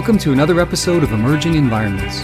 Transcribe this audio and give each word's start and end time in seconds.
Welcome 0.00 0.16
to 0.20 0.32
another 0.32 0.60
episode 0.60 1.02
of 1.02 1.12
Emerging 1.12 1.56
Environments. 1.56 2.20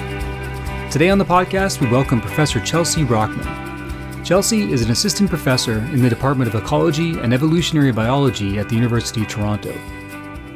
Today 0.90 1.10
on 1.10 1.18
the 1.18 1.26
podcast, 1.26 1.78
we 1.78 1.86
welcome 1.90 2.22
Professor 2.22 2.58
Chelsea 2.58 3.04
Rochman. 3.04 4.24
Chelsea 4.24 4.72
is 4.72 4.80
an 4.80 4.90
assistant 4.90 5.28
professor 5.28 5.80
in 5.92 6.00
the 6.00 6.08
Department 6.08 6.48
of 6.48 6.54
Ecology 6.58 7.18
and 7.18 7.34
Evolutionary 7.34 7.92
Biology 7.92 8.58
at 8.58 8.70
the 8.70 8.74
University 8.74 9.20
of 9.20 9.28
Toronto. 9.28 9.78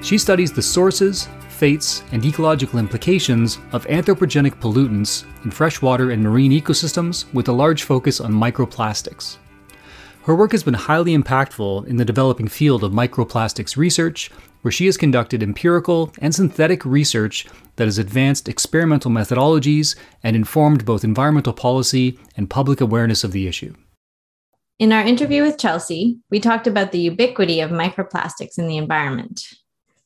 She 0.00 0.16
studies 0.16 0.50
the 0.50 0.62
sources, 0.62 1.28
fates, 1.50 2.02
and 2.12 2.24
ecological 2.24 2.78
implications 2.78 3.58
of 3.72 3.86
anthropogenic 3.88 4.54
pollutants 4.54 5.26
in 5.44 5.50
freshwater 5.50 6.12
and 6.12 6.22
marine 6.22 6.52
ecosystems 6.52 7.30
with 7.34 7.48
a 7.48 7.52
large 7.52 7.82
focus 7.82 8.22
on 8.22 8.32
microplastics. 8.32 9.36
Her 10.22 10.34
work 10.34 10.52
has 10.52 10.62
been 10.62 10.72
highly 10.72 11.14
impactful 11.14 11.86
in 11.86 11.98
the 11.98 12.04
developing 12.06 12.48
field 12.48 12.82
of 12.82 12.92
microplastics 12.92 13.76
research, 13.76 14.30
where 14.62 14.72
she 14.72 14.86
has 14.86 14.96
conducted 14.96 15.42
empirical 15.42 16.12
and 16.20 16.34
synthetic 16.34 16.84
research 16.84 17.46
that 17.76 17.86
has 17.86 17.98
advanced 17.98 18.48
experimental 18.48 19.10
methodologies 19.10 19.96
and 20.22 20.36
informed 20.36 20.84
both 20.84 21.04
environmental 21.04 21.52
policy 21.52 22.18
and 22.36 22.50
public 22.50 22.80
awareness 22.80 23.24
of 23.24 23.32
the 23.32 23.46
issue. 23.46 23.74
In 24.78 24.92
our 24.92 25.02
interview 25.02 25.42
with 25.42 25.58
Chelsea, 25.58 26.18
we 26.30 26.40
talked 26.40 26.66
about 26.66 26.92
the 26.92 27.00
ubiquity 27.00 27.60
of 27.60 27.70
microplastics 27.70 28.58
in 28.58 28.66
the 28.66 28.78
environment. 28.78 29.46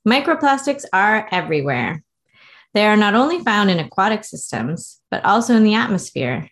Microplastics 0.06 0.84
are 0.92 1.28
everywhere. 1.30 2.02
They 2.74 2.86
are 2.86 2.96
not 2.96 3.14
only 3.14 3.38
found 3.38 3.70
in 3.70 3.78
aquatic 3.78 4.24
systems, 4.24 5.00
but 5.10 5.24
also 5.24 5.54
in 5.54 5.62
the 5.62 5.74
atmosphere, 5.74 6.48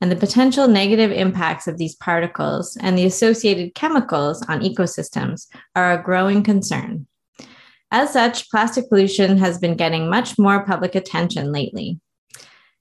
and 0.00 0.10
the 0.10 0.16
potential 0.16 0.68
negative 0.68 1.10
impacts 1.10 1.66
of 1.66 1.78
these 1.78 1.96
particles 1.96 2.76
and 2.76 2.96
the 2.96 3.06
associated 3.06 3.74
chemicals 3.74 4.42
on 4.48 4.60
ecosystems 4.60 5.46
are 5.74 5.92
a 5.92 6.02
growing 6.02 6.42
concern. 6.42 7.06
As 7.96 8.12
such, 8.12 8.50
plastic 8.50 8.88
pollution 8.88 9.38
has 9.38 9.56
been 9.56 9.76
getting 9.76 10.10
much 10.10 10.36
more 10.36 10.66
public 10.66 10.96
attention 10.96 11.52
lately. 11.52 12.00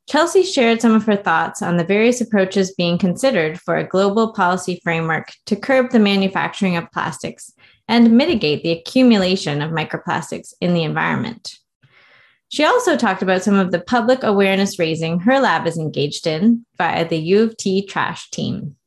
Chelsea 0.10 0.42
shared 0.42 0.82
some 0.82 0.96
of 0.96 1.06
her 1.06 1.16
thoughts 1.16 1.62
on 1.62 1.78
the 1.78 1.84
various 1.84 2.20
approaches 2.20 2.74
being 2.74 2.98
considered 2.98 3.62
for 3.62 3.76
a 3.76 3.88
global 3.88 4.34
policy 4.34 4.82
framework 4.84 5.32
to 5.46 5.56
curb 5.56 5.92
the 5.92 6.00
manufacturing 6.00 6.78
of 6.78 6.92
plastics 6.92 7.54
and 7.88 8.18
mitigate 8.18 8.64
the 8.64 8.72
accumulation 8.72 9.62
of 9.62 9.70
microplastics 9.70 10.56
in 10.60 10.74
the 10.74 10.82
environment. 10.82 11.60
She 12.50 12.64
also 12.64 12.98
talked 12.98 13.22
about 13.22 13.44
some 13.44 13.60
of 13.60 13.72
the 13.72 13.82
public 13.82 14.24
awareness 14.24 14.80
raising 14.80 15.20
her 15.20 15.40
lab 15.40 15.68
is 15.68 15.78
engaged 15.78 16.26
in 16.26 16.66
via 16.80 17.08
the 17.08 17.20
U 17.20 17.44
of 17.44 17.56
T 17.58 17.86
trash 17.86 18.32
team. 18.32 18.78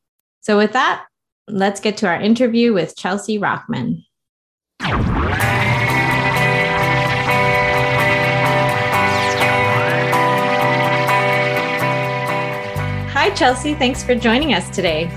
So, 0.41 0.57
with 0.57 0.73
that, 0.73 1.05
let's 1.47 1.79
get 1.79 1.97
to 1.99 2.09
our 2.09 2.21
interview 2.21 2.73
with 2.73 2.97
Chelsea 2.97 3.39
Rochman. 3.39 4.03
Chelsea. 13.37 13.75
Thanks 13.75 14.03
for 14.03 14.15
joining 14.15 14.55
us 14.55 14.71
today. 14.71 15.09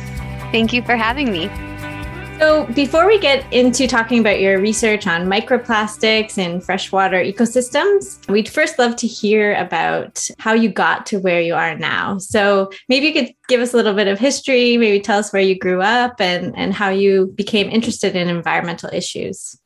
Thank 0.51 0.73
you 0.73 0.83
for 0.83 0.97
having 0.97 1.31
me. 1.31 1.49
So, 2.37 2.65
before 2.67 3.07
we 3.07 3.17
get 3.17 3.45
into 3.53 3.87
talking 3.87 4.19
about 4.19 4.39
your 4.39 4.59
research 4.59 5.07
on 5.07 5.27
microplastics 5.27 6.37
in 6.37 6.59
freshwater 6.61 7.23
ecosystems, 7.23 8.25
we'd 8.29 8.47
first 8.47 8.77
love 8.77 8.95
to 8.97 9.07
hear 9.07 9.55
about 9.55 10.29
how 10.37 10.53
you 10.53 10.69
got 10.69 11.05
to 11.07 11.19
where 11.19 11.41
you 11.41 11.53
are 11.53 11.77
now. 11.77 12.17
So, 12.17 12.71
maybe 12.89 13.07
you 13.07 13.13
could 13.13 13.33
give 13.47 13.61
us 13.61 13.73
a 13.73 13.77
little 13.77 13.93
bit 13.93 14.07
of 14.07 14.19
history, 14.19 14.77
maybe 14.77 14.99
tell 14.99 15.19
us 15.19 15.31
where 15.31 15.41
you 15.41 15.57
grew 15.57 15.81
up 15.81 16.19
and, 16.19 16.57
and 16.57 16.73
how 16.73 16.89
you 16.89 17.33
became 17.35 17.69
interested 17.69 18.15
in 18.15 18.27
environmental 18.27 18.89
issues. 18.91 19.57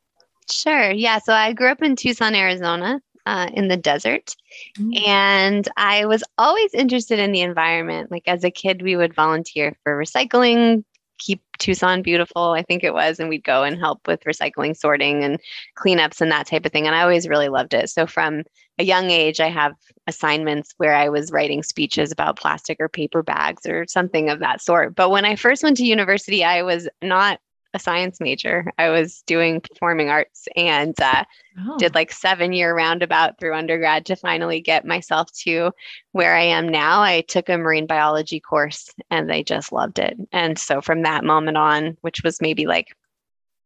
Sure. 0.50 0.92
Yeah. 0.92 1.20
So, 1.20 1.34
I 1.34 1.54
grew 1.54 1.70
up 1.70 1.82
in 1.82 1.96
Tucson, 1.96 2.36
Arizona. 2.36 3.00
Uh, 3.26 3.50
in 3.54 3.70
the 3.70 3.78
desert. 3.78 4.36
Mm-hmm. 4.78 5.10
And 5.10 5.70
I 5.78 6.06
was 6.06 6.24
always 6.38 6.74
interested 6.74 7.20
in 7.20 7.32
the 7.32 7.42
environment. 7.42 8.12
Like 8.12 8.28
as 8.28 8.44
a 8.44 8.52
kid, 8.52 8.82
we 8.82 8.96
would 8.96 9.14
volunteer 9.14 9.76
for 9.84 9.98
recycling 9.98 10.84
keep 11.24 11.42
Tucson 11.60 12.02
beautiful, 12.02 12.52
I 12.52 12.64
think 12.64 12.84
it 12.84 12.94
was, 12.94 13.20
and 13.20 13.30
we'd 13.30 13.44
go 13.44 13.64
and 13.64 13.78
help 13.78 14.08
with 14.08 14.24
recycling, 14.24 14.76
sorting, 14.76 15.24
and 15.24 15.40
cleanups 15.78 16.22
and 16.22 16.32
that 16.32 16.48
type 16.48 16.66
of 16.66 16.72
thing. 16.72 16.86
And 16.86 16.96
I 16.96 17.02
always 17.02 17.28
really 17.28 17.50
loved 17.50 17.74
it. 17.74 17.90
So 17.90 18.06
from 18.06 18.44
a 18.78 18.84
young 18.84 19.10
age, 19.10 19.40
I 19.40 19.50
have 19.50 19.74
assignments 20.08 20.74
where 20.78 20.96
I 20.96 21.10
was 21.10 21.32
writing 21.32 21.64
speeches 21.64 22.12
about 22.12 22.38
plastic 22.38 22.78
or 22.80 22.90
paper 22.90 23.24
bags 23.24 23.66
or 23.66 23.86
something 23.88 24.30
of 24.30 24.40
that 24.40 24.62
sort. 24.62 24.96
But 24.96 25.12
when 25.12 25.26
I 25.26 25.36
first 25.36 25.64
went 25.64 25.78
to 25.78 25.86
university, 25.86 26.44
I 26.44 26.64
was 26.64 26.90
not 27.02 27.40
a 27.74 27.80
science 27.80 28.20
major. 28.20 28.72
I 28.78 28.90
was 28.90 29.24
doing 29.26 29.62
performing 29.62 30.10
arts 30.10 30.48
and 30.56 31.00
uh, 31.02 31.24
oh. 31.60 31.78
did 31.78 31.96
like 31.96 32.12
seven 32.12 32.54
year 32.54 32.76
roundabout 32.76 33.40
through 33.40 33.56
undergrad 33.56 34.06
to 34.08 34.16
finally 34.16 34.62
get 34.62 34.86
myself 34.86 35.32
to 35.44 35.72
where 36.12 36.36
I 36.36 36.44
am 36.44 36.70
now. 36.70 37.02
I 37.02 37.22
took 37.22 37.50
a 37.50 37.58
marine 37.58 37.88
biology 37.88 38.40
course 38.40 38.90
and 39.10 39.32
I 39.32 39.44
just 39.44 39.72
loved 39.72 40.00
it. 40.00 40.18
And 40.32 40.58
so 40.58 40.82
from 40.82 41.04
that 41.04 41.24
moment 41.24 41.58
on, 41.58 41.98
which 42.02 42.24
was 42.24 42.42
maybe 42.42 42.68
like 42.68 42.96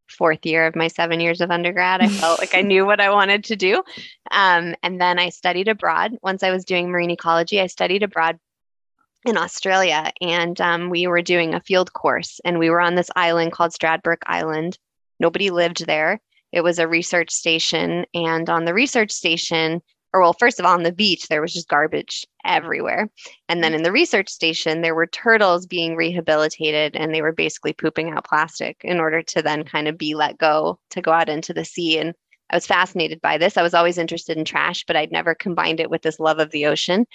fourth 0.07 0.45
year 0.45 0.65
of 0.65 0.75
my 0.75 0.87
seven 0.87 1.19
years 1.19 1.41
of 1.41 1.51
undergrad, 1.51 2.01
I 2.01 2.07
felt 2.07 2.39
like 2.39 2.55
I 2.55 2.61
knew 2.61 2.85
what 2.85 3.01
I 3.01 3.11
wanted 3.11 3.43
to 3.45 3.55
do. 3.55 3.83
Um, 4.31 4.75
and 4.81 5.01
then 5.01 5.19
I 5.19 5.29
studied 5.29 5.67
abroad. 5.67 6.17
Once 6.21 6.43
I 6.43 6.51
was 6.51 6.65
doing 6.65 6.89
marine 6.89 7.11
ecology, 7.11 7.59
I 7.59 7.67
studied 7.67 8.03
abroad 8.03 8.39
in 9.27 9.37
Australia, 9.37 10.09
and 10.21 10.59
um, 10.61 10.89
we 10.89 11.05
were 11.05 11.21
doing 11.21 11.53
a 11.53 11.59
field 11.59 11.91
course, 11.91 12.39
and 12.45 12.57
we 12.57 12.69
were 12.69 12.79
on 12.79 12.95
this 12.95 13.09
island 13.17 13.51
called 13.51 13.73
Stradbroke 13.73 14.23
Island. 14.25 14.79
Nobody 15.19 15.49
lived 15.49 15.85
there. 15.85 16.21
It 16.53 16.61
was 16.61 16.79
a 16.79 16.87
research 16.87 17.29
station, 17.31 18.05
and 18.13 18.49
on 18.49 18.63
the 18.63 18.73
research 18.73 19.11
station, 19.11 19.81
or 20.13 20.21
well, 20.21 20.31
first 20.31 20.61
of 20.61 20.65
all, 20.65 20.73
on 20.73 20.83
the 20.83 20.93
beach, 20.93 21.27
there 21.27 21.41
was 21.41 21.53
just 21.53 21.67
garbage 21.67 22.25
everywhere. 22.45 23.09
And 23.49 23.61
then 23.61 23.73
in 23.73 23.83
the 23.83 23.91
research 23.91 24.29
station, 24.29 24.79
there 24.79 24.95
were 24.95 25.07
turtles 25.07 25.65
being 25.65 25.97
rehabilitated, 25.97 26.95
and 26.95 27.13
they 27.13 27.21
were 27.21 27.33
basically 27.33 27.73
pooping 27.73 28.11
out 28.11 28.23
plastic 28.23 28.77
in 28.85 28.97
order 29.01 29.21
to 29.23 29.41
then 29.41 29.65
kind 29.65 29.89
of 29.89 29.97
be 29.97 30.15
let 30.15 30.37
go 30.37 30.79
to 30.91 31.01
go 31.01 31.11
out 31.11 31.27
into 31.27 31.53
the 31.53 31.65
sea. 31.65 31.99
And 31.99 32.15
I 32.49 32.55
was 32.55 32.65
fascinated 32.65 33.19
by 33.19 33.37
this. 33.37 33.57
I 33.57 33.61
was 33.61 33.73
always 33.73 33.97
interested 33.97 34.37
in 34.37 34.45
trash, 34.45 34.85
but 34.87 34.95
I'd 34.95 35.11
never 35.11 35.35
combined 35.35 35.81
it 35.81 35.89
with 35.89 36.01
this 36.01 36.17
love 36.17 36.39
of 36.39 36.51
the 36.51 36.67
ocean. 36.67 37.05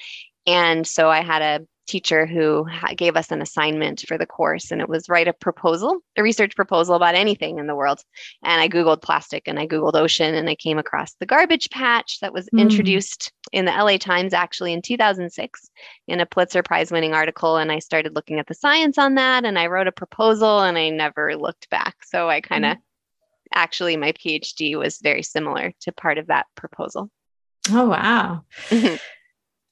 And 0.47 0.87
so 0.87 1.09
I 1.09 1.23
had 1.23 1.41
a 1.41 1.67
teacher 1.87 2.27
who 2.27 2.67
gave 2.97 3.17
us 3.17 3.31
an 3.31 3.43
assignment 3.43 4.05
for 4.07 4.17
the 4.17 4.27
course 4.27 4.71
and 4.71 4.81
it 4.81 4.89
was 4.89 5.09
write 5.09 5.29
a 5.29 5.33
proposal 5.33 5.99
a 6.17 6.23
research 6.23 6.55
proposal 6.55 6.95
about 6.95 7.15
anything 7.15 7.59
in 7.59 7.67
the 7.67 7.75
world. 7.75 8.01
And 8.43 8.61
i 8.61 8.69
googled 8.69 9.03
plastic 9.03 9.45
and 9.47 9.59
i 9.59 9.67
googled 9.67 9.95
ocean 9.95 10.35
and 10.35 10.49
i 10.49 10.55
came 10.55 10.79
across 10.79 11.15
the 11.15 11.27
garbage 11.27 11.71
patch 11.71 12.21
that 12.21 12.33
was 12.33 12.49
mm. 12.55 12.61
introduced 12.61 13.33
in 13.53 13.65
the 13.65 13.73
la 13.73 13.97
times 13.97 14.33
actually 14.33 14.73
in 14.73 14.83
2006 14.83 15.71
in 16.09 16.21
a 16.21 16.27
pulitzer 16.27 16.63
prize 16.63 16.91
winning 16.91 17.15
article 17.15 17.57
and 17.57 17.73
i 17.73 17.79
started 17.79 18.15
looking 18.15 18.39
at 18.39 18.47
the 18.47 18.55
science 18.55 18.99
on 18.99 19.17
that 19.17 19.45
and 19.45 19.59
i 19.59 19.67
wrote 19.67 19.89
a 19.89 19.93
proposal 19.93 20.61
and 20.61 20.79
i 20.79 20.89
never 20.89 21.37
looked 21.37 21.69
back. 21.71 21.97
So 22.05 22.29
i 22.29 22.41
kind 22.41 22.65
of 22.65 22.77
mm. 22.77 22.81
actually 23.53 23.97
my 23.97 24.13
phd 24.13 24.79
was 24.79 24.99
very 25.03 25.23
similar 25.23 25.73
to 25.81 25.93
part 25.93 26.19
of 26.19 26.29
that 26.29 26.47
proposal. 26.55 27.11
Oh 27.71 27.89
wow 27.89 28.45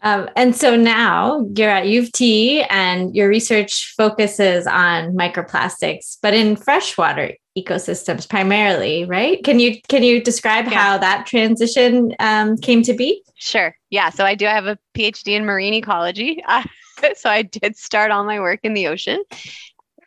Um, 0.03 0.29
and 0.37 0.57
so 0.57 0.77
now 0.77 1.47
you're 1.55 1.71
at 1.71 1.87
U 1.87 2.03
of 2.03 2.13
T 2.13 2.63
and 2.71 3.15
your 3.15 3.29
research 3.29 3.95
focuses 3.97 4.67
on 4.67 5.15
microplastics, 5.15 6.17
but 6.23 6.33
in 6.33 6.57
freshwater 6.57 7.35
ecosystems 7.59 8.29
primarily, 8.29 9.05
right? 9.05 9.43
Can 9.45 9.59
you 9.59 9.81
can 9.89 10.03
you 10.03 10.23
describe 10.23 10.67
yeah. 10.67 10.79
how 10.79 10.99
that 10.99 11.27
transition 11.27 12.15
um, 12.19 12.57
came 12.57 12.83
to 12.83 12.95
be? 12.95 13.23
Sure. 13.35 13.75
Yeah. 13.91 14.11
So 14.11 14.25
I 14.25 14.35
do 14.35 14.47
have 14.47 14.67
a 14.67 14.79
PhD 14.97 15.35
in 15.35 15.45
marine 15.45 15.75
ecology. 15.75 16.43
Uh, 16.47 16.65
so 17.17 17.29
I 17.29 17.43
did 17.43 17.77
start 17.77 18.11
all 18.11 18.25
my 18.25 18.41
work 18.41 18.61
in 18.63 18.75
the 18.75 18.87
ocean. 18.87 19.23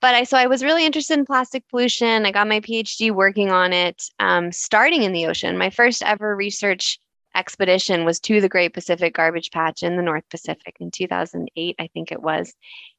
But 0.01 0.16
I 0.16 0.24
so 0.24 0.38
I 0.38 0.48
was 0.48 0.63
really 0.63 0.86
interested 0.86 1.18
in 1.18 1.25
plastic 1.25 1.68
pollution. 1.69 2.25
I 2.25 2.31
got 2.31 2.48
my 2.48 2.60
PhD 2.60 3.12
working 3.12 3.51
on 3.51 3.72
it, 3.72 4.04
um, 4.19 4.51
starting 4.51 5.04
in 5.04 5.13
the 5.13 5.28
ocean. 5.28 5.57
My 5.57 5.69
first 5.69 6.04
ever 6.04 6.36
research 6.36 7.00
expedition 7.35 8.06
was 8.06 8.19
to 8.21 8.41
the 8.41 8.50
Great 8.50 8.74
Pacific 8.74 9.15
Garbage 9.15 9.51
Patch 9.51 9.83
in 9.83 9.95
the 9.95 10.03
North 10.03 10.24
Pacific 10.30 10.75
in 10.80 10.91
2008, 10.91 11.75
I 11.80 11.88
think 11.88 12.12
it 12.12 12.21
was. 12.21 12.53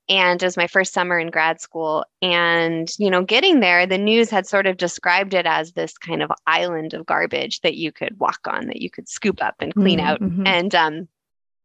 And 0.09 0.43
it 0.43 0.47
was 0.47 0.57
my 0.57 0.67
first 0.67 0.93
summer 0.93 1.19
in 1.19 1.31
grad 1.31 1.61
school. 1.61 2.05
And, 2.21 2.91
you 2.99 3.11
know, 3.11 3.23
getting 3.23 3.61
there, 3.61 3.87
the 3.87 3.99
news 3.99 4.29
had 4.29 4.47
sort 4.47 4.67
of 4.67 4.77
described 4.77 5.33
it 5.33 5.47
as 5.47 5.73
this 5.73 5.97
kind 5.97 6.23
of 6.23 6.31
island 6.47 6.93
of 6.93 7.07
garbage 7.07 7.61
that 7.61 7.75
you 7.75 7.91
could 7.91 8.19
walk 8.19 8.41
on, 8.47 8.67
that 8.67 8.83
you 8.83 8.91
could 8.91 9.09
scoop 9.09 9.43
up 9.43 9.55
and 9.61 9.75
clean 9.75 9.99
mm-hmm. 9.99 10.07
out. 10.07 10.21
Mm-hmm. 10.21 10.47
And 10.47 10.75
um, 10.75 11.09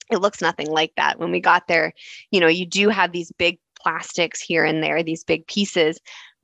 it 0.09 0.17
looks 0.17 0.41
nothing 0.41 0.69
like 0.69 0.93
that. 0.95 1.19
When 1.19 1.31
we 1.31 1.41
got 1.41 1.67
there, 1.67 1.93
you 2.31 2.39
know, 2.39 2.47
you 2.47 2.65
do 2.65 2.89
have 2.89 3.11
these 3.11 3.31
big 3.33 3.59
plastics 3.81 4.41
here 4.41 4.63
and 4.63 4.81
there, 4.83 5.03
these 5.03 5.23
big 5.23 5.47
pieces, 5.47 5.99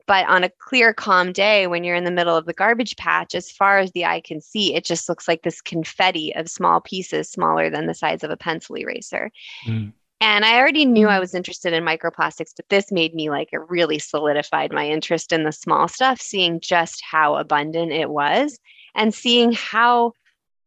but 0.07 0.28
on 0.28 0.44
a 0.44 0.52
clear, 0.60 0.94
calm 0.94 1.31
day, 1.31 1.68
when 1.68 1.84
you're 1.84 1.96
in 1.96 2.04
the 2.04 2.12
middle 2.12 2.36
of 2.36 2.46
the 2.46 2.54
garbage 2.54 2.96
patch, 2.96 3.34
as 3.34 3.52
far 3.52 3.80
as 3.80 3.92
the 3.92 4.06
eye 4.06 4.22
can 4.22 4.42
see, 4.42 4.75
it 4.75 4.86
just 4.86 5.10
looks 5.10 5.28
like 5.28 5.42
this 5.42 5.62
confetti 5.62 6.36
of 6.36 6.50
small 6.50 6.81
pieces, 6.81 7.30
smaller 7.30 7.69
than 7.69 7.88
the 7.88 7.94
size 7.94 8.24
of 8.24 8.30
a 8.30 8.38
pencil 8.38 8.78
eraser. 8.78 9.31
Mm. 9.68 9.94
And 10.22 10.46
I 10.46 10.57
already 10.57 10.86
knew 10.86 11.07
I 11.07 11.18
mm. 11.18 11.22
was 11.22 11.36
interested 11.36 11.74
in 11.74 11.84
microplastics, 11.84 12.52
but 12.56 12.69
this 12.69 12.92
made 12.92 13.13
me 13.13 13.30
like 13.30 13.50
it 13.52 13.69
really 13.69 14.00
solidified 14.00 14.72
my 14.72 14.88
interest 14.88 15.31
in 15.31 15.44
the 15.44 15.52
small 15.52 15.88
stuff, 15.88 16.22
seeing 16.22 16.60
just 16.60 17.04
how 17.04 17.36
abundant 17.36 17.92
it 17.92 18.10
was 18.10 18.60
and 18.94 19.13
seeing 19.13 19.51
how 19.51 20.13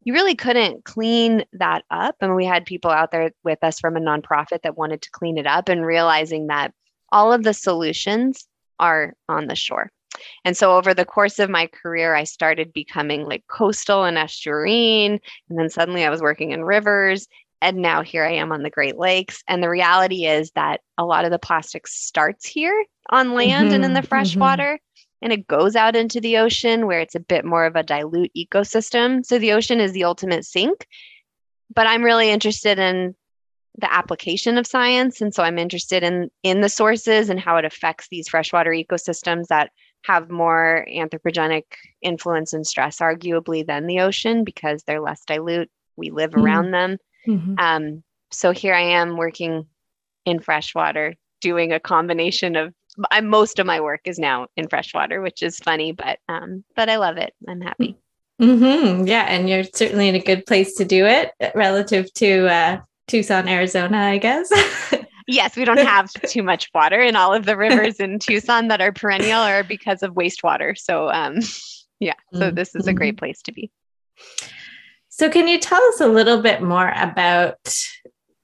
you 0.03 0.13
really 0.13 0.35
couldn't 0.35 0.85
clean 0.85 1.45
that 1.53 1.85
up. 1.91 2.17
And 2.21 2.35
we 2.35 2.45
had 2.45 2.67
people 2.67 2.91
out 2.91 3.11
there 3.11 3.31
with 3.45 3.63
us 3.63 3.79
from 3.79 3.97
a 3.97 4.01
nonprofit 4.01 4.63
that 4.63 4.77
wanted 4.77 5.03
to 5.03 5.11
clean 5.11 5.39
it 5.39 5.47
up 5.47 5.69
and 5.69 5.85
realizing 5.85 6.49
that 6.49 6.73
all 7.11 7.33
of 7.33 7.43
the 7.43 7.55
solutions 7.55 8.47
are 8.79 9.15
on 9.29 9.47
the 9.47 9.57
shore. 9.57 9.91
And 10.45 10.57
so 10.57 10.77
over 10.77 10.95
the 10.95 11.05
course 11.05 11.39
of 11.39 11.51
my 11.51 11.67
career, 11.69 12.15
I 12.15 12.25
started 12.25 12.73
becoming 12.73 13.25
like 13.25 13.45
coastal 13.49 14.05
and 14.05 14.17
estuarine. 14.17 15.21
And 15.49 15.59
then 15.59 15.71
suddenly 15.71 16.05
I 16.05 16.11
was 16.11 16.23
working 16.23 16.53
in 16.53 16.65
rivers. 16.65 17.29
And 17.61 17.79
now 17.79 18.03
here 18.03 18.25
I 18.25 18.35
am 18.35 18.53
on 18.53 18.63
the 18.63 18.71
Great 18.71 18.97
Lakes. 18.97 19.43
And 19.49 19.63
the 19.63 19.69
reality 19.69 20.27
is 20.27 20.51
that 20.53 20.81
a 20.97 21.05
lot 21.05 21.25
of 21.25 21.31
the 21.31 21.39
plastic 21.39 21.87
starts 21.87 22.47
here 22.47 22.85
on 23.11 23.35
land 23.35 23.67
mm-hmm, 23.67 23.75
and 23.75 23.85
in 23.85 23.95
the 23.95 24.01
mm-hmm, 24.01 24.15
mm-hmm. 24.15 24.77
And 25.21 25.33
it 25.33 25.49
goes 25.49 25.75
out 25.75 25.97
into 25.97 26.21
the 26.21 26.39
ocean 26.39 26.87
where 26.87 27.01
it's 27.01 27.17
a 27.17 27.21
bit 27.21 27.45
more 27.45 27.65
of 27.65 27.75
a 27.75 27.83
dilute 27.83 28.31
ecosystem. 28.37 29.27
So 29.27 29.39
the 29.39 29.53
ocean 29.53 29.81
is 29.81 29.93
the 29.93 30.05
ultimate 30.05 30.45
sink. 30.45 30.87
But 31.75 31.87
I'm 31.87 32.05
really 32.05 32.31
interested 32.31 32.79
in 32.79 33.15
the 33.79 33.93
application 33.93 34.59
of 34.59 34.67
science 34.67 35.21
and 35.21 35.33
so 35.33 35.43
i'm 35.43 35.59
interested 35.59 36.03
in 36.03 36.31
in 36.43 36.61
the 36.61 36.69
sources 36.69 37.31
and 37.31 37.41
how 37.41 37.57
it 37.57 37.65
affects 37.65 38.09
these 38.11 38.29
freshwater 38.29 38.71
ecosystems 38.71 39.47
that 39.47 39.71
have 40.05 40.31
more 40.31 40.87
anthropogenic 40.93 41.65
influence 42.03 42.53
and 42.53 42.67
stress 42.67 42.99
arguably 42.99 43.67
than 43.67 43.87
the 43.87 44.01
ocean 44.01 44.45
because 44.45 44.83
they're 44.83 45.01
less 45.01 45.25
dilute 45.27 45.71
we 45.97 46.11
live 46.11 46.31
mm-hmm. 46.31 46.45
around 46.45 46.71
them 46.73 46.99
mm-hmm. 47.27 47.55
um, 47.59 48.03
so 48.31 48.51
here 48.51 48.75
i 48.75 48.81
am 48.81 49.17
working 49.17 49.67
in 50.25 50.41
freshwater 50.41 51.15
doing 51.41 51.73
a 51.73 51.81
combination 51.81 52.57
of 52.57 52.75
I'm, 53.13 53.29
most 53.29 53.61
of 53.61 53.67
my 53.67 53.81
work 53.81 54.01
is 54.07 54.19
now 54.19 54.49
in 54.57 54.69
freshwater 54.69 55.21
which 55.21 55.43
is 55.43 55.59
funny 55.59 55.93
but 55.93 56.19
um, 56.29 56.65
but 56.75 56.89
i 56.89 56.97
love 56.97 57.17
it 57.17 57.33
i'm 57.49 57.61
happy 57.61 57.97
mm-hmm. 58.41 59.07
yeah 59.07 59.27
and 59.29 59.49
you're 59.49 59.65
certainly 59.65 60.09
in 60.09 60.17
a 60.17 60.21
good 60.21 60.47
place 60.47 60.75
to 60.77 60.85
do 60.85 61.07
it 61.07 61.31
relative 61.55 62.13
to 62.15 62.49
uh, 62.49 62.81
Tucson, 63.09 63.49
Arizona, 63.49 63.99
I 63.99 64.19
guess. 64.19 64.53
yes, 65.27 65.57
we 65.57 65.65
don't 65.65 65.79
have 65.79 66.11
too 66.27 66.43
much 66.43 66.71
water, 66.75 67.01
and 67.01 67.17
all 67.17 67.35
of 67.35 67.47
the 67.47 67.57
rivers 67.57 67.97
in 67.97 68.19
Tucson 68.19 68.69
that 68.69 68.81
are 68.81 68.93
perennial 68.93 69.41
are 69.41 69.65
because 69.65 70.03
of 70.03 70.15
wastewater. 70.15 70.77
So, 70.79 71.11
um, 71.11 71.39
yeah, 72.01 72.15
so 72.33 72.41
mm-hmm. 72.41 72.55
this 72.55 72.75
is 72.75 72.87
a 72.87 72.93
great 72.93 73.17
place 73.17 73.43
to 73.43 73.53
be. 73.53 73.71
So, 75.09 75.29
can 75.29 75.49
you 75.49 75.59
tell 75.59 75.83
us 75.89 76.01
a 76.01 76.09
little 76.09 76.43
bit 76.43 76.63
more 76.63 76.93
about 76.97 77.75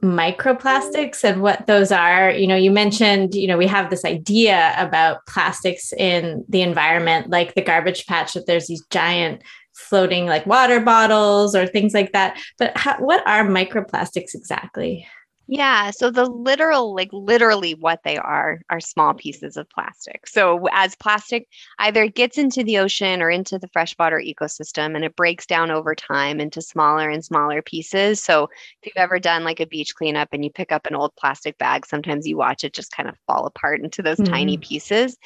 microplastics 0.03 1.25
and 1.25 1.41
what 1.41 1.67
those 1.67 1.93
are? 1.93 2.31
You 2.31 2.47
know, 2.47 2.57
you 2.57 2.71
mentioned, 2.71 3.35
you 3.35 3.47
know, 3.47 3.57
we 3.57 3.67
have 3.67 3.91
this 3.91 4.05
idea 4.05 4.75
about 4.77 5.25
plastics 5.27 5.93
in 5.93 6.45
the 6.49 6.63
environment, 6.63 7.31
like 7.31 7.55
the 7.55 7.63
garbage 7.63 8.07
patch, 8.07 8.35
that 8.35 8.47
there's 8.47 8.67
these 8.67 8.85
giant 8.91 9.43
floating 9.75 10.27
like 10.27 10.47
water 10.47 10.81
bottles 10.81 11.55
or 11.55 11.67
things 11.67 11.95
like 11.95 12.13
that. 12.13 12.39
But 12.59 12.77
how, 12.77 12.97
what 12.99 13.27
are 13.27 13.47
microplastics 13.47 14.35
exactly? 14.35 15.07
Yeah, 15.47 15.91
so 15.91 16.11
the 16.11 16.25
literal, 16.25 16.95
like 16.95 17.11
literally 17.13 17.75
what 17.75 18.01
they 18.03 18.17
are, 18.17 18.63
are 18.71 18.81
small 18.81 19.13
pieces 19.13 19.59
of 19.59 19.69
plastic. 19.69 20.27
So 20.27 20.67
as 20.73 20.97
plastic 20.97 21.49
either 21.79 22.09
gets 22.09 22.39
into 22.39 22.65
the 22.65 22.79
ocean 22.79 23.21
or 23.21 23.29
into 23.29 23.59
the 23.59 23.69
freshwater 23.69 24.19
ecosystem 24.19 24.97
and 24.97 25.05
it 25.05 25.17
breaks 25.17 25.45
down 25.45 25.71
over 25.71 25.95
time 25.95 26.41
into 26.41 26.63
smaller 26.63 27.11
and 27.11 27.23
smaller 27.23 27.61
pieces. 27.61 28.23
So 28.23 28.45
if 28.45 28.87
you've 28.87 28.97
ever 28.97 29.19
done 29.19 29.45
like 29.45 29.61
a 29.61 29.67
beach 29.67 29.95
cleanup 29.95 30.31
and 30.33 30.43
you 30.43 30.51
pick 30.51 30.73
up 30.73 30.87
an 30.87 30.95
old 30.95 31.15
plastic 31.17 31.59
bag, 31.59 31.85
sometimes 31.85 32.27
you 32.27 32.39
watch 32.39 32.65
it 32.65 32.73
just 32.73 32.97
kind 32.97 33.09
of 33.09 33.19
fall 33.27 33.45
apart 33.45 33.83
into 33.83 34.01
those 34.01 34.19
mm-hmm. 34.19 34.33
tiny 34.33 34.57
pieces. 34.57 35.19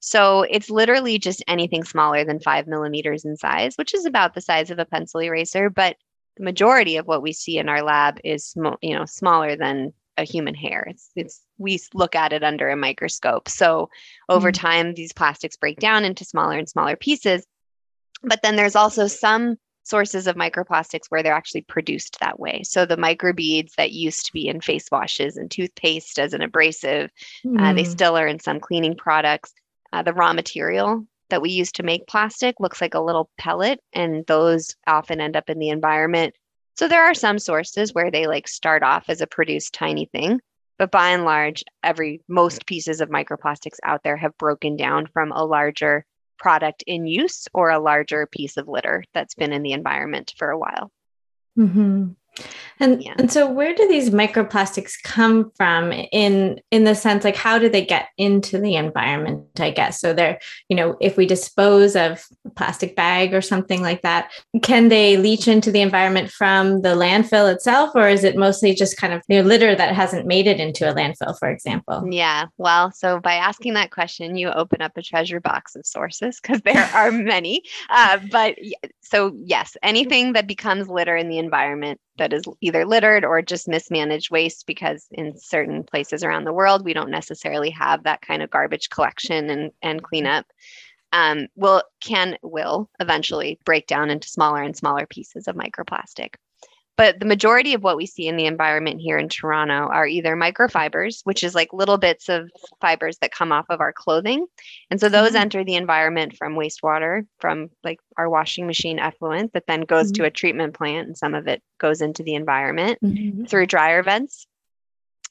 So 0.00 0.42
it's 0.48 0.70
literally 0.70 1.18
just 1.18 1.44
anything 1.48 1.84
smaller 1.84 2.24
than 2.24 2.40
five 2.40 2.66
millimeters 2.66 3.24
in 3.24 3.36
size, 3.36 3.76
which 3.76 3.92
is 3.92 4.06
about 4.06 4.34
the 4.34 4.40
size 4.40 4.70
of 4.70 4.78
a 4.78 4.84
pencil 4.86 5.20
eraser. 5.20 5.68
But 5.68 5.96
the 6.36 6.44
majority 6.44 6.96
of 6.96 7.06
what 7.06 7.22
we 7.22 7.32
see 7.32 7.58
in 7.58 7.68
our 7.68 7.82
lab 7.82 8.18
is, 8.24 8.54
you 8.82 8.94
know, 8.94 9.04
smaller 9.04 9.56
than 9.56 9.92
a 10.16 10.24
human 10.24 10.54
hair. 10.54 10.86
It's, 10.88 11.10
it's 11.14 11.42
we 11.58 11.78
look 11.94 12.14
at 12.14 12.32
it 12.32 12.42
under 12.42 12.68
a 12.68 12.76
microscope. 12.76 13.48
So 13.48 13.90
over 14.28 14.50
mm-hmm. 14.50 14.66
time, 14.66 14.94
these 14.94 15.12
plastics 15.12 15.56
break 15.56 15.78
down 15.78 16.04
into 16.04 16.24
smaller 16.24 16.58
and 16.58 16.68
smaller 16.68 16.96
pieces. 16.96 17.46
But 18.22 18.42
then 18.42 18.56
there's 18.56 18.76
also 18.76 19.06
some 19.06 19.56
sources 19.82 20.26
of 20.26 20.34
microplastics 20.34 21.06
where 21.10 21.22
they're 21.22 21.34
actually 21.34 21.62
produced 21.62 22.18
that 22.20 22.40
way. 22.40 22.62
So 22.64 22.84
the 22.84 22.96
microbeads 22.96 23.74
that 23.76 23.92
used 23.92 24.26
to 24.26 24.32
be 24.32 24.48
in 24.48 24.60
face 24.60 24.86
washes 24.90 25.36
and 25.36 25.50
toothpaste 25.50 26.18
as 26.18 26.32
an 26.32 26.42
abrasive, 26.42 27.10
mm. 27.44 27.60
uh, 27.60 27.72
they 27.72 27.84
mm. 27.84 27.90
still 27.90 28.16
are 28.16 28.26
in 28.26 28.40
some 28.40 28.58
cleaning 28.58 28.96
products 28.96 29.52
uh, 29.92 30.02
the 30.02 30.12
raw 30.12 30.32
material 30.32 31.06
that 31.28 31.42
we 31.42 31.50
use 31.50 31.72
to 31.72 31.82
make 31.82 32.06
plastic 32.06 32.60
looks 32.60 32.80
like 32.80 32.94
a 32.94 33.00
little 33.00 33.30
pellet, 33.38 33.80
and 33.92 34.26
those 34.26 34.74
often 34.86 35.20
end 35.20 35.36
up 35.36 35.50
in 35.50 35.58
the 35.58 35.70
environment. 35.70 36.34
So 36.76 36.88
there 36.88 37.04
are 37.04 37.14
some 37.14 37.38
sources 37.38 37.94
where 37.94 38.10
they 38.10 38.26
like 38.26 38.48
start 38.48 38.82
off 38.82 39.04
as 39.08 39.20
a 39.20 39.26
produced 39.26 39.72
tiny 39.72 40.06
thing, 40.06 40.40
but 40.78 40.90
by 40.90 41.10
and 41.10 41.24
large, 41.24 41.64
every 41.82 42.20
most 42.28 42.66
pieces 42.66 43.00
of 43.00 43.08
microplastics 43.08 43.78
out 43.82 44.02
there 44.02 44.16
have 44.16 44.36
broken 44.38 44.76
down 44.76 45.06
from 45.06 45.32
a 45.32 45.44
larger 45.44 46.04
product 46.38 46.84
in 46.86 47.06
use 47.06 47.48
or 47.54 47.70
a 47.70 47.80
larger 47.80 48.26
piece 48.26 48.56
of 48.56 48.68
litter 48.68 49.02
that's 49.14 49.34
been 49.34 49.52
in 49.52 49.62
the 49.62 49.72
environment 49.72 50.34
for 50.36 50.50
a 50.50 50.58
while. 50.58 50.90
Mm-hmm. 51.58 52.08
And 52.78 53.02
yeah. 53.02 53.14
and 53.18 53.32
so 53.32 53.50
where 53.50 53.74
do 53.74 53.88
these 53.88 54.10
microplastics 54.10 55.02
come 55.02 55.50
from 55.56 55.92
in 55.92 56.60
in 56.70 56.84
the 56.84 56.94
sense 56.94 57.24
like 57.24 57.36
how 57.36 57.58
do 57.58 57.68
they 57.68 57.84
get 57.84 58.08
into 58.18 58.58
the 58.58 58.74
environment 58.74 59.46
I 59.58 59.70
guess? 59.70 60.00
So 60.00 60.12
they're 60.12 60.38
you 60.68 60.76
know 60.76 60.96
if 61.00 61.16
we 61.16 61.26
dispose 61.26 61.96
of 61.96 62.24
a 62.44 62.50
plastic 62.50 62.94
bag 62.94 63.32
or 63.32 63.40
something 63.40 63.80
like 63.80 64.02
that 64.02 64.30
can 64.62 64.88
they 64.88 65.16
leach 65.16 65.48
into 65.48 65.70
the 65.70 65.80
environment 65.80 66.30
from 66.30 66.82
the 66.82 66.90
landfill 66.90 67.52
itself 67.52 67.90
or 67.94 68.08
is 68.08 68.24
it 68.24 68.36
mostly 68.36 68.74
just 68.74 68.96
kind 68.96 69.14
of 69.14 69.22
you 69.28 69.42
know, 69.42 69.48
litter 69.48 69.74
that 69.74 69.94
hasn't 69.94 70.26
made 70.26 70.46
it 70.46 70.60
into 70.60 70.90
a 70.90 70.94
landfill 70.94 71.38
for 71.38 71.48
example? 71.48 72.06
Yeah 72.10 72.46
well 72.58 72.92
so 72.92 73.20
by 73.20 73.34
asking 73.34 73.74
that 73.74 73.90
question 73.90 74.36
you 74.36 74.50
open 74.50 74.82
up 74.82 74.96
a 74.96 75.02
treasure 75.02 75.40
box 75.40 75.76
of 75.76 75.86
sources 75.86 76.40
because 76.40 76.60
there 76.62 76.90
are 76.94 77.10
many. 77.26 77.62
Uh, 77.88 78.18
but 78.30 78.56
so 79.00 79.32
yes 79.34 79.76
anything 79.82 80.34
that 80.34 80.46
becomes 80.46 80.88
litter 80.88 81.16
in 81.16 81.28
the 81.28 81.38
environment 81.38 82.00
that 82.18 82.32
is 82.32 82.44
either 82.60 82.84
littered 82.84 83.24
or 83.24 83.42
just 83.42 83.68
mismanaged 83.68 84.30
waste 84.30 84.66
because 84.66 85.06
in 85.12 85.36
certain 85.38 85.84
places 85.84 86.22
around 86.22 86.44
the 86.44 86.52
world 86.52 86.84
we 86.84 86.94
don't 86.94 87.10
necessarily 87.10 87.70
have 87.70 88.04
that 88.04 88.22
kind 88.22 88.42
of 88.42 88.50
garbage 88.50 88.88
collection 88.90 89.50
and, 89.50 89.72
and 89.82 90.02
cleanup. 90.02 90.46
Um, 91.12 91.46
will 91.54 91.82
can 92.00 92.36
will 92.42 92.90
eventually 92.98 93.58
break 93.64 93.86
down 93.86 94.10
into 94.10 94.28
smaller 94.28 94.62
and 94.62 94.76
smaller 94.76 95.06
pieces 95.06 95.46
of 95.46 95.54
microplastic 95.54 96.34
but 96.96 97.20
the 97.20 97.26
majority 97.26 97.74
of 97.74 97.82
what 97.82 97.96
we 97.96 98.06
see 98.06 98.26
in 98.26 98.36
the 98.36 98.46
environment 98.46 99.00
here 99.00 99.18
in 99.18 99.28
Toronto 99.28 99.88
are 99.92 100.06
either 100.06 100.34
microfibers, 100.34 101.20
which 101.24 101.44
is 101.44 101.54
like 101.54 101.72
little 101.72 101.98
bits 101.98 102.28
of 102.28 102.50
fibers 102.80 103.18
that 103.18 103.34
come 103.34 103.52
off 103.52 103.66
of 103.68 103.80
our 103.80 103.92
clothing. 103.92 104.46
And 104.90 104.98
so 104.98 105.08
those 105.08 105.30
mm-hmm. 105.30 105.36
enter 105.36 105.64
the 105.64 105.74
environment 105.74 106.36
from 106.36 106.54
wastewater, 106.54 107.26
from 107.38 107.70
like 107.84 108.00
our 108.16 108.30
washing 108.30 108.66
machine 108.66 108.98
effluent 108.98 109.52
that 109.52 109.66
then 109.66 109.82
goes 109.82 110.06
mm-hmm. 110.06 110.22
to 110.22 110.26
a 110.26 110.30
treatment 110.30 110.74
plant. 110.74 111.08
And 111.08 111.18
some 111.18 111.34
of 111.34 111.46
it 111.48 111.62
goes 111.78 112.00
into 112.00 112.22
the 112.22 112.34
environment 112.34 112.98
mm-hmm. 113.02 113.44
through 113.44 113.66
dryer 113.66 114.02
vents. 114.02 114.46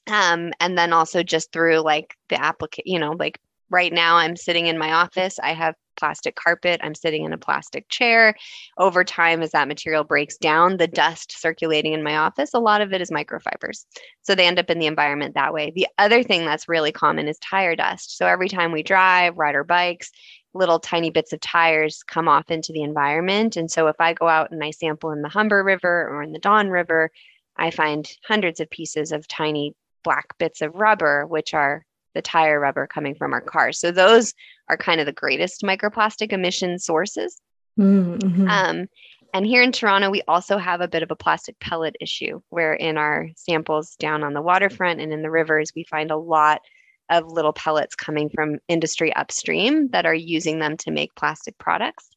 Um, 0.08 0.52
and 0.60 0.78
then 0.78 0.92
also 0.92 1.24
just 1.24 1.50
through 1.50 1.78
like 1.80 2.14
the 2.28 2.40
application, 2.40 2.92
you 2.92 3.00
know, 3.00 3.16
like 3.18 3.40
right 3.70 3.92
now 3.92 4.16
I'm 4.16 4.36
sitting 4.36 4.66
in 4.66 4.78
my 4.78 4.92
office. 4.92 5.38
I 5.38 5.54
have 5.54 5.74
plastic 5.96 6.36
carpet. 6.36 6.80
I'm 6.82 6.94
sitting 6.94 7.24
in 7.24 7.32
a 7.32 7.38
plastic 7.38 7.88
chair. 7.88 8.34
Over 8.78 9.02
time, 9.02 9.42
as 9.42 9.52
that 9.52 9.68
material 9.68 10.04
breaks 10.04 10.36
down, 10.36 10.76
the 10.76 10.86
dust 10.86 11.32
circulating 11.32 11.92
in 11.92 12.02
my 12.02 12.16
office, 12.16 12.50
a 12.54 12.60
lot 12.60 12.80
of 12.80 12.92
it 12.92 13.00
is 13.00 13.10
microfibers. 13.10 13.86
So 14.22 14.34
they 14.34 14.46
end 14.46 14.58
up 14.58 14.70
in 14.70 14.78
the 14.78 14.86
environment 14.86 15.34
that 15.34 15.54
way. 15.54 15.72
The 15.74 15.88
other 15.98 16.22
thing 16.22 16.44
that's 16.44 16.68
really 16.68 16.92
common 16.92 17.28
is 17.28 17.38
tire 17.38 17.76
dust. 17.76 18.16
So 18.16 18.26
every 18.26 18.48
time 18.48 18.72
we 18.72 18.82
drive, 18.82 19.38
ride 19.38 19.54
our 19.54 19.64
bikes, 19.64 20.10
little 20.54 20.80
tiny 20.80 21.10
bits 21.10 21.32
of 21.32 21.40
tires 21.40 22.02
come 22.06 22.28
off 22.28 22.50
into 22.50 22.72
the 22.72 22.82
environment. 22.82 23.56
And 23.56 23.70
so 23.70 23.88
if 23.88 23.96
I 24.00 24.14
go 24.14 24.28
out 24.28 24.50
and 24.50 24.62
I 24.62 24.70
sample 24.70 25.12
in 25.12 25.22
the 25.22 25.28
Humber 25.28 25.62
River 25.62 26.08
or 26.08 26.22
in 26.22 26.32
the 26.32 26.38
Don 26.38 26.68
River, 26.68 27.10
I 27.56 27.70
find 27.70 28.10
hundreds 28.26 28.60
of 28.60 28.70
pieces 28.70 29.12
of 29.12 29.28
tiny 29.28 29.74
black 30.02 30.38
bits 30.38 30.62
of 30.62 30.74
rubber, 30.74 31.26
which 31.26 31.52
are 31.54 31.84
the 32.16 32.22
tire 32.22 32.58
rubber 32.58 32.86
coming 32.86 33.14
from 33.14 33.34
our 33.34 33.42
cars. 33.42 33.78
So 33.78 33.92
those 33.92 34.32
are 34.68 34.76
kind 34.76 35.00
of 35.00 35.06
the 35.06 35.12
greatest 35.12 35.62
microplastic 35.62 36.32
emission 36.32 36.78
sources. 36.78 37.40
Mm-hmm. 37.78 38.48
Um, 38.48 38.86
and 39.34 39.46
here 39.46 39.62
in 39.62 39.70
Toronto, 39.70 40.08
we 40.08 40.22
also 40.26 40.56
have 40.56 40.80
a 40.80 40.88
bit 40.88 41.02
of 41.02 41.10
a 41.10 41.16
plastic 41.16 41.58
pellet 41.60 41.94
issue 42.00 42.40
where 42.48 42.72
in 42.72 42.96
our 42.96 43.28
samples 43.36 43.94
down 43.96 44.24
on 44.24 44.32
the 44.32 44.40
waterfront 44.40 45.00
and 45.00 45.12
in 45.12 45.20
the 45.20 45.30
rivers, 45.30 45.72
we 45.76 45.84
find 45.84 46.10
a 46.10 46.16
lot 46.16 46.62
of 47.10 47.30
little 47.30 47.52
pellets 47.52 47.94
coming 47.94 48.30
from 48.30 48.58
industry 48.66 49.14
upstream 49.14 49.88
that 49.90 50.06
are 50.06 50.14
using 50.14 50.58
them 50.58 50.76
to 50.78 50.90
make 50.90 51.14
plastic 51.14 51.56
products. 51.58 52.08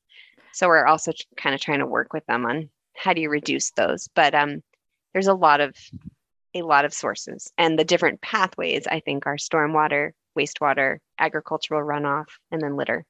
So 0.53 0.67
we're 0.67 0.85
also 0.85 1.11
kind 1.35 1.53
of 1.53 1.59
trying 1.59 1.79
to 1.79 1.85
work 1.85 2.13
with 2.13 2.25
them 2.25 2.45
on 2.45 2.69
how 2.95 3.13
do 3.13 3.21
you 3.21 3.29
reduce 3.29 3.71
those. 3.71 4.07
But 4.15 4.33
um, 4.33 4.63
there's 5.13 5.27
a 5.27 5.33
lot 5.33 5.59
of 5.59 5.75
a 6.55 6.61
lot 6.61 6.85
of 6.85 6.93
sources. 6.93 7.51
And 7.57 7.77
the 7.77 7.83
different 7.83 8.21
pathways, 8.21 8.87
I 8.87 8.99
think, 8.99 9.25
are 9.25 9.37
stormwater, 9.37 10.11
wastewater, 10.37 10.97
agricultural 11.19 11.81
runoff, 11.81 12.27
and 12.51 12.61
then 12.61 12.75
litter. 12.75 13.05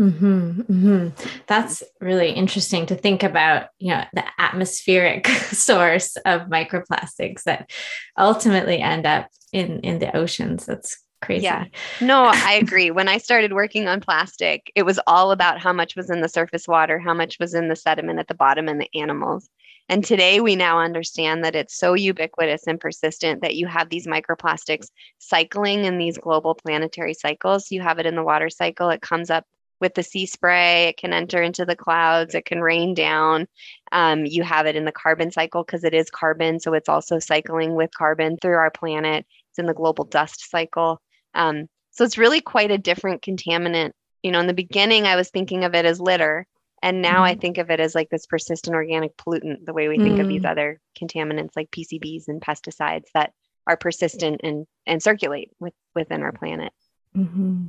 Mm-hmm, 0.00 0.60
mm-hmm. 0.60 1.08
That's 1.46 1.82
really 2.00 2.30
interesting 2.30 2.84
to 2.86 2.94
think 2.94 3.22
about, 3.22 3.68
you 3.78 3.94
know, 3.94 4.04
the 4.12 4.24
atmospheric 4.38 5.26
source 5.52 6.16
of 6.26 6.42
microplastics 6.42 7.44
that 7.44 7.70
ultimately 8.18 8.80
end 8.80 9.06
up 9.06 9.28
in 9.52 9.80
in 9.80 9.98
the 9.98 10.14
oceans. 10.14 10.66
That's 10.66 11.02
crazy. 11.22 11.44
Yeah. 11.44 11.64
No, 12.02 12.24
I 12.26 12.52
agree. 12.54 12.90
when 12.92 13.08
I 13.08 13.16
started 13.16 13.54
working 13.54 13.88
on 13.88 14.00
plastic, 14.00 14.70
it 14.74 14.82
was 14.82 15.00
all 15.06 15.30
about 15.32 15.60
how 15.60 15.72
much 15.72 15.96
was 15.96 16.10
in 16.10 16.20
the 16.20 16.28
surface 16.28 16.68
water, 16.68 16.98
how 16.98 17.14
much 17.14 17.38
was 17.40 17.54
in 17.54 17.68
the 17.68 17.76
sediment 17.76 18.18
at 18.18 18.28
the 18.28 18.34
bottom 18.34 18.68
and 18.68 18.78
the 18.78 18.90
animals. 18.94 19.48
And 19.88 20.04
today 20.04 20.40
we 20.40 20.56
now 20.56 20.80
understand 20.80 21.44
that 21.44 21.54
it's 21.54 21.76
so 21.76 21.94
ubiquitous 21.94 22.66
and 22.66 22.80
persistent 22.80 23.42
that 23.42 23.54
you 23.54 23.66
have 23.66 23.88
these 23.88 24.06
microplastics 24.06 24.90
cycling 25.18 25.84
in 25.84 25.98
these 25.98 26.18
global 26.18 26.54
planetary 26.54 27.14
cycles. 27.14 27.70
You 27.70 27.82
have 27.82 27.98
it 27.98 28.06
in 28.06 28.16
the 28.16 28.24
water 28.24 28.50
cycle, 28.50 28.90
it 28.90 29.00
comes 29.00 29.30
up 29.30 29.44
with 29.80 29.94
the 29.94 30.02
sea 30.02 30.26
spray, 30.26 30.84
it 30.84 30.96
can 30.96 31.12
enter 31.12 31.42
into 31.42 31.64
the 31.64 31.76
clouds, 31.76 32.34
it 32.34 32.46
can 32.46 32.60
rain 32.60 32.94
down. 32.94 33.46
Um, 33.92 34.24
you 34.24 34.42
have 34.42 34.66
it 34.66 34.74
in 34.74 34.86
the 34.86 34.92
carbon 34.92 35.30
cycle 35.30 35.62
because 35.62 35.84
it 35.84 35.94
is 35.94 36.10
carbon. 36.10 36.58
So 36.58 36.72
it's 36.72 36.88
also 36.88 37.18
cycling 37.18 37.74
with 37.74 37.94
carbon 37.94 38.38
through 38.38 38.56
our 38.56 38.70
planet. 38.70 39.26
It's 39.50 39.58
in 39.58 39.66
the 39.66 39.74
global 39.74 40.04
dust 40.04 40.50
cycle. 40.50 41.00
Um, 41.34 41.68
so 41.90 42.04
it's 42.04 42.18
really 42.18 42.40
quite 42.40 42.70
a 42.70 42.78
different 42.78 43.22
contaminant. 43.22 43.92
You 44.22 44.32
know, 44.32 44.40
in 44.40 44.46
the 44.46 44.54
beginning, 44.54 45.04
I 45.04 45.16
was 45.16 45.30
thinking 45.30 45.64
of 45.64 45.74
it 45.74 45.84
as 45.84 46.00
litter. 46.00 46.46
And 46.82 47.02
now 47.02 47.22
mm 47.22 47.26
I 47.26 47.34
think 47.34 47.58
of 47.58 47.70
it 47.70 47.80
as 47.80 47.94
like 47.94 48.10
this 48.10 48.26
persistent 48.26 48.76
organic 48.76 49.16
pollutant, 49.16 49.64
the 49.64 49.72
way 49.72 49.88
we 49.88 49.98
think 49.98 50.18
mm 50.18 50.20
of 50.20 50.28
these 50.28 50.42
mm. 50.42 50.50
other 50.50 50.80
contaminants 50.98 51.56
like 51.56 51.70
PCBs 51.70 52.28
and 52.28 52.40
pesticides 52.40 53.06
that 53.14 53.32
are 53.66 53.76
persistent 53.76 54.40
and, 54.44 54.66
and 54.86 55.02
circulate 55.02 55.50
with, 55.58 55.74
within 55.94 56.22
our 56.22 56.32
planet. 56.32 56.72
Mm-hmm. 57.16 57.66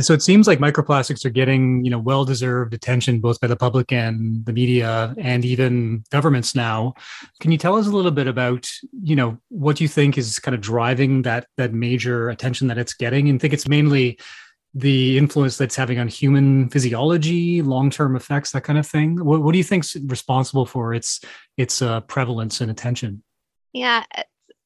So 0.00 0.12
it 0.12 0.22
seems 0.22 0.48
like 0.48 0.58
microplastics 0.58 1.24
are 1.24 1.30
getting, 1.30 1.84
you 1.84 1.90
know, 1.92 2.00
well-deserved 2.00 2.74
attention 2.74 3.20
both 3.20 3.40
by 3.40 3.46
the 3.46 3.54
public 3.54 3.92
and 3.92 4.44
the 4.44 4.52
media 4.52 5.14
and 5.18 5.44
even 5.44 6.02
governments 6.10 6.56
now. 6.56 6.94
Can 7.38 7.52
you 7.52 7.58
tell 7.58 7.76
us 7.76 7.86
a 7.86 7.90
little 7.90 8.10
bit 8.10 8.26
about, 8.26 8.68
you 9.02 9.14
know, 9.14 9.38
what 9.50 9.80
you 9.80 9.86
think 9.86 10.18
is 10.18 10.40
kind 10.40 10.56
of 10.56 10.60
driving 10.60 11.22
that 11.22 11.46
that 11.58 11.72
major 11.72 12.28
attention 12.28 12.66
that 12.68 12.78
it's 12.78 12.94
getting? 12.94 13.28
And 13.28 13.40
think 13.40 13.54
it's 13.54 13.68
mainly 13.68 14.18
the 14.74 15.18
influence 15.18 15.56
that's 15.56 15.76
having 15.76 15.98
on 15.98 16.08
human 16.08 16.68
physiology, 16.68 17.62
long-term 17.62 18.16
effects, 18.16 18.52
that 18.52 18.64
kind 18.64 18.78
of 18.78 18.86
thing. 18.86 19.24
What, 19.24 19.42
what 19.42 19.52
do 19.52 19.58
you 19.58 19.64
think's 19.64 19.96
responsible 19.96 20.66
for 20.66 20.94
its 20.94 21.20
its 21.56 21.82
uh, 21.82 22.00
prevalence 22.02 22.60
and 22.60 22.70
attention? 22.70 23.22
Yeah, 23.72 24.04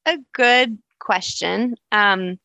a 0.05 0.17
good 0.33 0.77
question. 0.99 1.75
Um, 1.91 2.39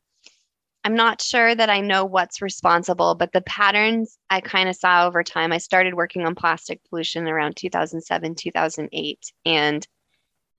I'm 0.85 0.95
not 0.95 1.21
sure 1.21 1.55
that 1.55 1.69
I 1.69 1.81
know 1.81 2.05
what's 2.05 2.41
responsible, 2.41 3.15
but 3.15 3.33
the 3.33 3.41
patterns 3.43 4.17
I 4.31 4.41
kind 4.41 4.69
of 4.69 4.77
saw 4.77 5.07
over 5.07 5.23
time. 5.23 5.53
I 5.53 5.59
started 5.59 5.95
working 5.95 6.25
on 6.25 6.35
plastic 6.35 6.81
pollution 6.88 7.27
around 7.27 7.57
2007, 7.57 8.37
2008, 8.37 9.33
and 9.45 9.87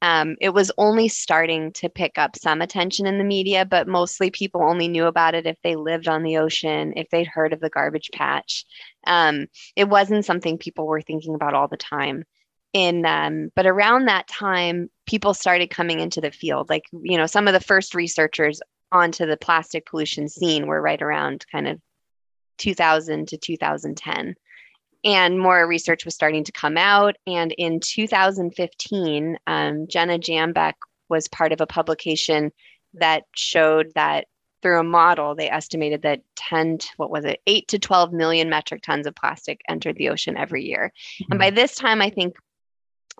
um, 0.01 0.35
it 0.39 0.49
was 0.49 0.71
only 0.77 1.09
starting 1.09 1.73
to 1.73 1.89
pick 1.89 2.17
up 2.17 2.37
some 2.37 2.61
attention 2.61 3.05
in 3.05 3.17
the 3.17 3.23
media, 3.23 3.65
but 3.65 3.87
mostly 3.87 4.31
people 4.31 4.63
only 4.63 4.87
knew 4.87 5.05
about 5.05 5.35
it 5.35 5.45
if 5.45 5.57
they 5.61 5.75
lived 5.75 6.07
on 6.07 6.23
the 6.23 6.37
ocean, 6.37 6.93
if 6.95 7.09
they'd 7.09 7.27
heard 7.27 7.51
of 7.51 7.59
the 7.59 7.69
garbage 7.69 8.09
patch. 8.13 8.65
Um, 9.05 9.47
it 9.75 9.89
wasn't 9.89 10.25
something 10.25 10.57
people 10.57 10.87
were 10.87 11.01
thinking 11.01 11.35
about 11.35 11.53
all 11.53 11.67
the 11.67 11.77
time. 11.77 12.23
In 12.71 13.05
um, 13.05 13.49
but 13.55 13.65
around 13.65 14.05
that 14.05 14.27
time, 14.27 14.89
people 15.07 15.33
started 15.33 15.71
coming 15.71 15.99
into 15.99 16.21
the 16.21 16.31
field. 16.31 16.69
Like 16.69 16.83
you 16.91 17.17
know, 17.17 17.25
some 17.25 17.47
of 17.47 17.53
the 17.53 17.59
first 17.59 17.95
researchers 17.95 18.61
onto 18.91 19.25
the 19.25 19.37
plastic 19.37 19.87
pollution 19.87 20.29
scene 20.29 20.67
were 20.67 20.81
right 20.81 21.01
around 21.01 21.45
kind 21.51 21.67
of 21.67 21.79
2000 22.59 23.27
to 23.29 23.37
2010 23.37 24.35
and 25.03 25.39
more 25.39 25.65
research 25.67 26.05
was 26.05 26.15
starting 26.15 26.43
to 26.43 26.51
come 26.51 26.77
out 26.77 27.15
and 27.27 27.53
in 27.57 27.79
2015 27.79 29.37
um, 29.47 29.87
jenna 29.87 30.17
jambeck 30.17 30.73
was 31.09 31.27
part 31.27 31.51
of 31.51 31.61
a 31.61 31.67
publication 31.67 32.51
that 32.93 33.23
showed 33.35 33.91
that 33.95 34.25
through 34.61 34.79
a 34.79 34.83
model 34.83 35.35
they 35.35 35.49
estimated 35.49 36.01
that 36.01 36.21
10 36.35 36.79
what 36.97 37.11
was 37.11 37.25
it 37.25 37.39
8 37.47 37.67
to 37.69 37.79
12 37.79 38.13
million 38.13 38.49
metric 38.49 38.81
tons 38.81 39.07
of 39.07 39.15
plastic 39.15 39.61
entered 39.69 39.95
the 39.95 40.09
ocean 40.09 40.37
every 40.37 40.65
year 40.65 40.91
mm-hmm. 41.21 41.31
and 41.31 41.39
by 41.39 41.49
this 41.49 41.75
time 41.75 42.01
i 42.01 42.09
think 42.09 42.35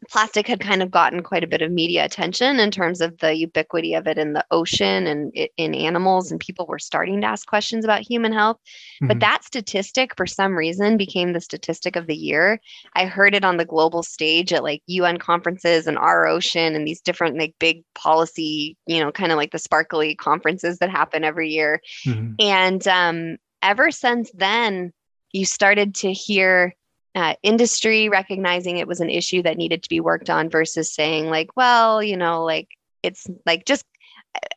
plastic 0.10 0.48
had 0.48 0.60
kind 0.60 0.82
of 0.82 0.92
gotten 0.92 1.22
quite 1.22 1.44
a 1.44 1.48
bit 1.48 1.62
of 1.62 1.72
media 1.72 2.06
attention 2.06 2.60
in 2.60 2.72
terms 2.72 3.02
of 3.02 3.18
the 3.18 3.36
ubiquity 3.36 3.94
of 3.94 4.08
it 4.08 4.18
in 4.18 4.34
the 4.34 4.46
ocean 4.52 5.08
and 5.08 5.34
in 5.58 5.76
animals 5.76 6.32
and 6.32 6.40
people 6.40 6.66
were 6.66 6.80
starting 6.80 7.22
to 7.22 7.28
ask 7.28 7.48
questions 7.48 7.84
about 7.84 8.02
human 8.02 8.32
health 8.32 8.58
mm-hmm. 8.58 9.08
but 9.08 9.20
that 9.20 9.44
statistic 9.44 10.16
for 10.16 10.26
some 10.26 10.56
reason 10.56 10.98
became 10.98 11.34
the 11.34 11.42
statistic 11.42 11.96
of 11.96 12.08
the 12.08 12.16
year 12.16 12.60
i 12.96 13.06
heard 13.06 13.36
it 13.36 13.44
on 13.44 13.58
the 13.58 13.66
global 13.66 14.04
stage 14.04 14.54
at 14.54 14.64
like 14.64 14.82
un 14.88 15.18
conferences 15.18 15.88
and 15.88 15.98
our 15.98 16.28
ocean 16.28 16.76
and 16.76 16.88
these 16.88 17.02
different 17.02 17.38
like 17.38 17.54
big 17.60 17.84
policy 17.96 18.78
you 18.88 19.00
know 19.00 19.12
kind 19.12 19.32
of 19.32 19.38
like 19.38 19.52
the 19.52 19.60
sparkly 19.60 20.16
conferences 20.16 20.80
that 20.80 20.90
happen 20.90 21.24
every 21.24 21.50
year 21.50 21.82
mm-hmm. 22.06 22.34
and 22.40 22.88
um, 22.88 23.38
ever 23.62 23.92
since 23.92 24.32
then 24.34 24.94
you 25.32 25.46
started 25.46 25.96
to 25.96 26.12
hear 26.12 26.76
uh, 27.20 27.36
industry 27.44 28.08
recognizing 28.08 28.78
it 28.78 28.88
was 28.88 29.02
an 29.02 29.10
issue 29.10 29.44
that 29.44 29.58
needed 29.58 29.84
to 29.84 29.90
be 29.90 30.00
worked 30.00 30.30
on 30.30 30.50
versus 30.50 30.94
saying 30.94 31.30
like 31.30 31.50
well 31.58 32.02
you 32.02 32.16
know 32.16 32.46
like 32.46 32.70
it's 33.04 33.28
like 33.46 33.66
just 33.66 33.86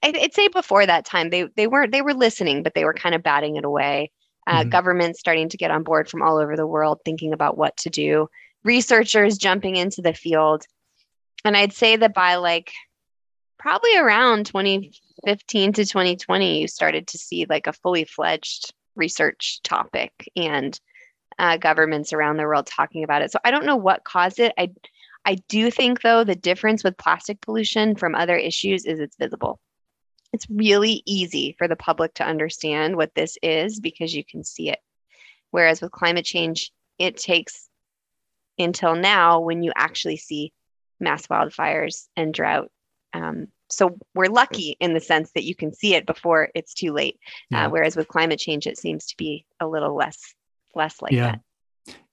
i'd 0.05 0.33
say 0.33 0.47
before 0.47 0.87
that 0.87 1.05
time 1.05 1.31
they 1.31 1.49
they 1.57 1.67
weren't 1.67 1.91
they 1.91 2.03
were 2.03 2.15
listening 2.15 2.63
but 2.63 2.73
they 2.75 2.85
were 2.85 2.95
kind 2.95 3.15
of 3.15 3.23
batting 3.23 3.57
it 3.57 3.65
away. 3.65 4.11
Uh, 4.45 4.61
mm-hmm. 4.61 4.71
governments 4.71 5.21
starting 5.21 5.49
to 5.49 5.57
get 5.57 5.71
on 5.71 5.85
board 5.85 6.09
from 6.09 6.21
all 6.21 6.37
over 6.37 6.57
the 6.57 6.67
world 6.67 6.99
thinking 7.05 7.33
about 7.33 7.57
what 7.57 7.77
to 7.77 7.89
do. 7.89 8.29
Researchers 8.65 9.39
jumping 9.39 9.77
into 9.77 10.03
the 10.03 10.13
field. 10.13 10.65
And 11.45 11.57
i'd 11.57 11.73
say 11.73 11.97
that 11.97 12.15
by 12.15 12.37
like 12.37 12.73
probably 13.59 13.97
around 13.97 14.47
2015 14.47 15.73
to 15.75 15.85
2020 15.85 16.61
you 16.61 16.69
started 16.69 17.09
to 17.09 17.19
see 17.19 17.47
like 17.49 17.67
a 17.67 17.73
fully 17.73 18.05
fledged 18.05 18.73
research 18.97 19.61
topic 19.63 20.13
and 20.37 20.79
uh, 21.43 21.57
governments 21.57 22.13
around 22.13 22.37
the 22.37 22.45
world 22.45 22.67
talking 22.67 23.03
about 23.03 23.21
it. 23.21 23.33
So 23.33 23.39
I 23.45 23.51
don't 23.51 23.67
know 23.67 23.77
what 23.77 24.05
caused 24.05 24.39
it. 24.39 24.53
I 24.57 24.71
I 25.25 25.35
do 25.49 25.71
think 25.71 26.01
though 26.01 26.25
the 26.25 26.37
difference 26.37 26.83
with 26.83 26.97
plastic 26.97 27.41
pollution 27.41 27.97
from 27.97 28.15
other 28.15 28.37
issues 28.37 28.85
is 28.87 29.01
it's 29.01 29.17
visible. 29.17 29.61
It's 30.33 30.47
really 30.49 31.03
easy 31.05 31.55
for 31.59 31.69
the 31.69 31.77
public 31.77 32.15
to 32.15 32.25
understand 32.25 32.97
what 32.97 33.15
this 33.15 33.37
is 33.43 33.81
because 33.81 34.15
you 34.15 34.25
can 34.25 34.45
see 34.45 34.71
it. 34.71 34.79
Whereas 35.51 35.83
with 35.83 35.91
climate 35.91 36.25
change, 36.25 36.73
it 36.99 37.19
takes 37.19 37.69
until 38.59 38.95
now 38.95 39.41
when 39.41 39.63
you 39.63 39.73
actually 39.75 40.17
see 40.17 40.53
mass 41.01 41.27
wildfires 41.27 42.07
and 42.17 42.33
drought. 42.33 42.71
Um, 43.13 43.49
so 43.69 43.99
we're 44.15 44.27
lucky 44.27 44.77
in 44.81 44.95
the 44.95 45.01
sense 45.01 45.33
that 45.33 45.45
you 45.45 45.55
can 45.55 45.75
see 45.75 45.95
it 45.95 46.07
before 46.07 46.51
it's 46.55 46.73
too 46.73 46.93
late. 46.93 47.19
Uh, 47.53 47.57
yeah. 47.57 47.67
Uh, 47.67 47.71
whereas 47.71 47.97
with 47.97 48.09
climate 48.09 48.39
change, 48.39 48.67
it 48.67 48.79
seems 48.79 49.07
to 49.07 49.17
be 49.17 49.45
a 49.61 49.67
little 49.67 49.95
less 49.95 50.35
less 50.75 51.01
like 51.01 51.13
yeah. 51.13 51.33
that. 51.33 51.41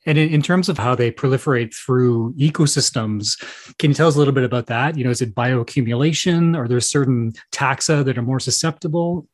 And 0.06 0.18
in, 0.18 0.42
terms 0.42 0.70
of 0.70 0.78
how 0.78 0.96
they 0.96 1.12
proliferate 1.12 1.76
through 1.76 2.34
ecosystems, 2.34 3.38
can 3.78 3.92
you 3.92 3.94
tell 3.94 4.08
us 4.08 4.16
a 4.16 4.18
little 4.18 4.34
bit 4.34 4.46
about 4.46 4.68
that? 4.68 4.98
You 4.98 5.04
know, 5.04 5.10
is 5.10 5.22
it 5.22 5.36
bioaccumulation? 5.36 6.58
Are 6.58 6.68
there 6.68 6.80
certain 6.80 7.34
taxa 7.52 8.06
that 8.06 8.18
are 8.18 8.24
more 8.24 8.40
susceptible? 8.40 9.28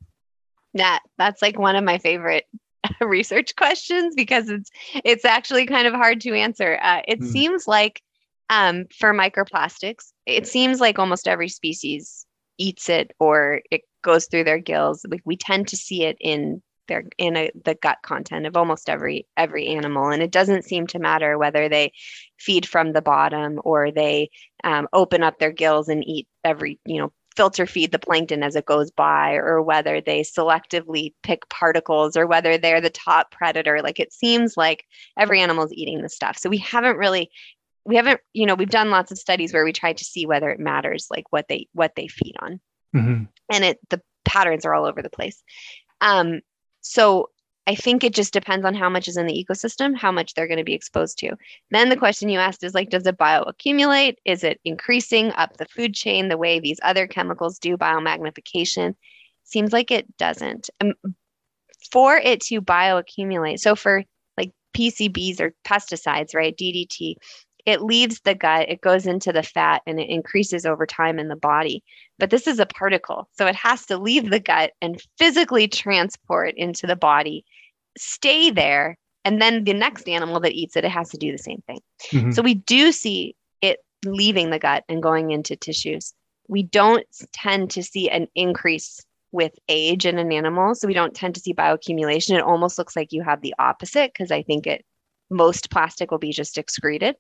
Yeah, 0.74 0.98
that's 1.18 1.42
like 1.42 1.60
one 1.60 1.76
of 1.76 1.84
my 1.84 2.00
favorite 2.00 2.46
research 3.02 3.56
questions 3.56 4.16
because 4.16 4.50
it's 4.50 4.70
it's 5.06 5.24
actually 5.24 5.66
kind 5.68 5.88
of 5.88 5.94
hard 5.94 6.20
to 6.22 6.34
answer. 6.34 6.80
Uh, 6.82 7.02
it 7.08 7.22
mm. 7.22 7.28
seems 7.28 7.68
like 7.68 8.02
um, 8.50 8.86
for 8.94 9.14
microplastics, 9.14 10.12
it 10.26 10.48
seems 10.48 10.80
like 10.80 11.00
almost 11.00 11.28
every 11.28 11.50
species 11.50 12.26
eats 12.58 12.90
it 12.90 13.12
or 13.20 13.62
it 13.72 13.82
goes 14.04 14.26
through 14.26 14.44
their 14.44 14.60
gills. 14.60 15.06
Like 15.10 15.22
we 15.26 15.38
tend 15.38 15.68
to 15.70 15.78
see 15.78 16.04
it 16.04 16.18
in 16.20 16.62
they're 16.88 17.06
in 17.18 17.36
a, 17.38 17.52
the 17.64 17.76
gut 17.76 17.98
content 18.04 18.46
of 18.46 18.58
almost 18.58 18.90
every 18.90 19.28
every 19.38 19.68
animal. 19.68 20.10
And 20.10 20.22
it 20.22 20.32
doesn't 20.32 20.66
seem 20.66 20.88
to 20.88 21.00
matter 21.00 21.38
whether 21.38 21.70
they 21.70 21.92
feed 22.38 22.66
from 22.66 22.94
the 22.94 23.02
bottom 23.02 23.60
or 23.64 23.92
they 23.92 24.30
um, 24.64 24.88
open 24.94 25.24
up 25.24 25.40
their 25.40 25.52
gills 25.52 25.90
and 25.90 26.04
eat 26.08 26.28
every 26.44 26.80
you 26.86 27.00
know 27.00 27.12
filter 27.36 27.66
feed 27.66 27.92
the 27.92 28.00
plankton 28.00 28.44
as 28.44 28.56
it 28.56 28.66
goes 28.66 28.92
by 28.92 29.34
or 29.34 29.62
whether 29.62 30.00
they 30.00 30.22
selectively 30.22 31.14
pick 31.22 31.48
particles 31.50 32.16
or 32.16 32.26
whether 32.26 32.58
they're 32.58 32.80
the 32.80 32.90
top 32.90 33.30
predator. 33.32 33.82
Like 33.82 34.00
it 34.00 34.14
seems 34.14 34.56
like 34.56 34.86
every 35.18 35.42
animal 35.42 35.66
is 35.66 35.74
eating 35.74 36.02
the 36.02 36.10
stuff. 36.10 36.38
So 36.38 36.50
we 36.50 36.58
haven't 36.58 36.98
really 36.98 37.30
we 37.86 37.96
haven't 37.96 38.20
you 38.34 38.46
know 38.46 38.56
we've 38.56 38.70
done 38.70 38.90
lots 38.90 39.12
of 39.12 39.18
studies 39.18 39.54
where 39.54 39.66
we 39.66 39.74
tried 39.74 39.98
to 39.98 40.06
see 40.06 40.26
whether 40.26 40.50
it 40.50 40.60
matters 40.60 41.08
like 41.12 41.26
what 41.32 41.48
they 41.48 41.68
what 41.74 41.94
they 41.96 42.08
feed 42.08 42.36
on. 42.40 42.60
Mm-hmm. 42.96 43.24
and 43.52 43.66
it 43.66 43.78
the 43.90 44.02
patterns 44.24 44.66
are 44.66 44.74
all 44.74 44.86
over 44.86 45.02
the 45.02 45.10
place. 45.10 45.44
Um, 46.02 46.42
so 46.88 47.30
I 47.68 47.74
think 47.74 48.04
it 48.04 48.14
just 48.14 48.32
depends 48.32 48.64
on 48.64 48.76
how 48.76 48.90
much 48.90 49.08
is 49.08 49.18
in 49.18 49.26
the 49.26 49.34
ecosystem, 49.34 49.98
how 49.98 50.12
much 50.12 50.36
they're 50.36 50.48
going 50.48 50.60
to 50.60 50.64
be 50.64 50.76
exposed 50.76 51.18
to. 51.20 51.36
Then 51.72 51.90
the 51.90 51.98
question 51.98 52.30
you 52.30 52.38
asked 52.38 52.64
is 52.64 52.76
like, 52.76 52.92
does 52.92 53.08
it 53.08 53.18
bioaccumulate? 53.18 54.18
Is 54.24 54.44
it 54.44 54.60
increasing 54.64 55.32
up 55.32 55.58
the 55.58 55.66
food 55.66 55.96
chain 55.96 56.28
the 56.28 56.38
way 56.38 56.60
these 56.60 56.80
other 56.84 57.08
chemicals 57.08 57.58
do 57.58 57.76
biomagnification? 57.76 58.94
Seems 59.46 59.74
like 59.74 59.90
it 59.90 60.16
doesn't. 60.18 60.70
Um, 60.80 60.94
for 61.92 62.18
it 62.18 62.42
to 62.42 62.62
bioaccumulate, 62.62 63.60
so 63.60 63.76
for 63.76 64.04
like 64.38 64.52
PCBs 64.78 65.42
or 65.42 65.56
pesticides, 65.66 66.36
right? 66.36 66.56
DDT, 66.56 67.16
it 67.66 67.82
leaves 67.82 68.22
the 68.22 68.36
gut, 68.36 68.70
it 68.70 68.82
goes 68.82 69.08
into 69.08 69.34
the 69.34 69.44
fat, 69.44 69.82
and 69.88 70.00
it 70.00 70.10
increases 70.10 70.66
over 70.66 70.86
time 70.86 71.18
in 71.18 71.28
the 71.28 71.36
body. 71.36 71.84
But 72.20 72.30
this 72.30 72.48
is 72.48 72.60
a 72.60 72.66
particle. 72.66 73.28
So 73.38 73.48
it 73.48 73.56
has 73.56 73.86
to 73.88 73.98
leave 73.98 74.30
the 74.30 74.40
gut 74.40 74.72
and 74.82 75.02
physically 75.18 75.68
transport 75.68 76.54
into 76.58 76.86
the 76.86 76.96
body, 76.96 77.44
stay 77.98 78.52
there. 78.52 78.98
And 79.24 79.42
then 79.42 79.64
the 79.64 79.74
next 79.74 80.08
animal 80.08 80.40
that 80.42 80.54
eats 80.54 80.76
it, 80.76 80.86
it 80.86 80.92
has 80.92 81.10
to 81.10 81.18
do 81.18 81.32
the 81.32 81.40
same 81.40 81.64
thing. 81.66 81.80
Mm-hmm. 82.12 82.32
So 82.32 82.44
we 82.44 82.54
do 82.54 82.92
see 82.92 83.36
it 83.62 83.80
leaving 84.06 84.52
the 84.52 84.60
gut 84.60 84.84
and 84.88 85.02
going 85.02 85.32
into 85.32 85.56
tissues. 85.56 86.14
We 86.48 86.62
don't 86.62 87.06
tend 87.34 87.72
to 87.72 87.82
see 87.82 88.10
an 88.10 88.28
increase 88.36 89.04
with 89.32 89.54
age 89.68 90.06
in 90.06 90.20
an 90.20 90.32
animal. 90.32 90.76
So 90.76 90.88
we 90.88 90.94
don't 90.94 91.16
tend 91.16 91.34
to 91.36 91.42
see 91.42 91.56
bioaccumulation. 91.56 92.38
It 92.38 92.44
almost 92.44 92.78
looks 92.78 92.96
like 92.96 93.12
you 93.12 93.24
have 93.24 93.42
the 93.42 93.56
opposite 93.58 94.14
because 94.14 94.32
I 94.32 94.44
think 94.44 94.68
it 94.68 94.86
most 95.30 95.72
plastic 95.72 96.12
will 96.12 96.20
be 96.20 96.32
just 96.32 96.58
excreted. 96.58 97.16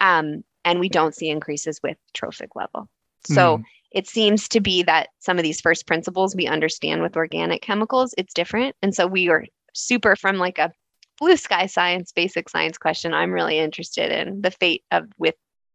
Um, 0.00 0.44
and 0.64 0.80
we 0.80 0.88
don't 0.88 1.14
see 1.14 1.28
increases 1.28 1.80
with 1.82 1.96
trophic 2.12 2.56
level. 2.56 2.88
So 3.24 3.58
mm. 3.58 3.64
it 3.92 4.08
seems 4.08 4.48
to 4.48 4.60
be 4.60 4.82
that 4.84 5.08
some 5.20 5.38
of 5.38 5.42
these 5.42 5.60
first 5.60 5.86
principles 5.86 6.34
we 6.34 6.46
understand 6.46 7.02
with 7.02 7.16
organic 7.16 7.62
chemicals, 7.62 8.14
it's 8.18 8.34
different. 8.34 8.74
And 8.82 8.94
so 8.94 9.06
we 9.06 9.28
are 9.28 9.44
super 9.74 10.16
from 10.16 10.38
like 10.38 10.58
a 10.58 10.72
blue 11.18 11.36
sky 11.36 11.66
science, 11.66 12.12
basic 12.12 12.48
science 12.48 12.78
question. 12.78 13.14
I'm 13.14 13.32
really 13.32 13.58
interested 13.58 14.10
in 14.10 14.42
the 14.42 14.50
fate 14.50 14.84
of 14.90 15.08
with 15.18 15.34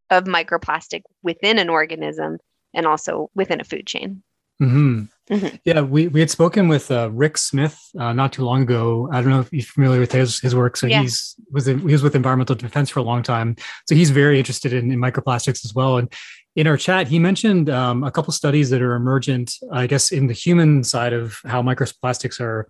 of 0.09 0.25
microplastic 0.25 1.03
within 1.23 1.57
an 1.57 1.69
organism 1.69 2.37
and 2.73 2.85
also 2.85 3.29
within 3.33 3.61
a 3.61 3.65
food 3.65 3.87
chain. 3.87 4.23
Mm-hmm. 4.61 5.03
Mm-hmm. 5.31 5.55
Yeah, 5.63 5.81
we, 5.81 6.07
we 6.09 6.19
had 6.19 6.29
spoken 6.29 6.67
with 6.67 6.91
uh, 6.91 7.09
Rick 7.11 7.37
Smith 7.37 7.79
uh, 7.97 8.11
not 8.11 8.33
too 8.33 8.43
long 8.43 8.63
ago. 8.63 9.09
I 9.11 9.21
don't 9.21 9.29
know 9.29 9.39
if 9.39 9.51
you're 9.51 9.63
familiar 9.63 9.99
with 9.99 10.11
his 10.11 10.39
his 10.39 10.53
work. 10.53 10.75
So 10.75 10.87
yeah. 10.87 11.01
he's 11.01 11.35
was 11.51 11.67
in, 11.67 11.79
he 11.79 11.93
was 11.93 12.03
with 12.03 12.15
Environmental 12.15 12.55
Defense 12.55 12.89
for 12.89 12.99
a 12.99 13.03
long 13.03 13.23
time. 13.23 13.55
So 13.87 13.95
he's 13.95 14.09
very 14.09 14.37
interested 14.37 14.73
in, 14.73 14.91
in 14.91 14.99
microplastics 14.99 15.63
as 15.63 15.73
well. 15.73 15.97
And 15.97 16.11
in 16.55 16.67
our 16.67 16.75
chat, 16.75 17.07
he 17.07 17.17
mentioned 17.17 17.69
um, 17.69 18.03
a 18.03 18.11
couple 18.11 18.33
studies 18.33 18.69
that 18.71 18.81
are 18.81 18.93
emergent, 18.93 19.53
I 19.71 19.87
guess, 19.87 20.11
in 20.11 20.27
the 20.27 20.33
human 20.33 20.83
side 20.83 21.13
of 21.13 21.39
how 21.45 21.61
microplastics 21.61 22.41
are 22.41 22.67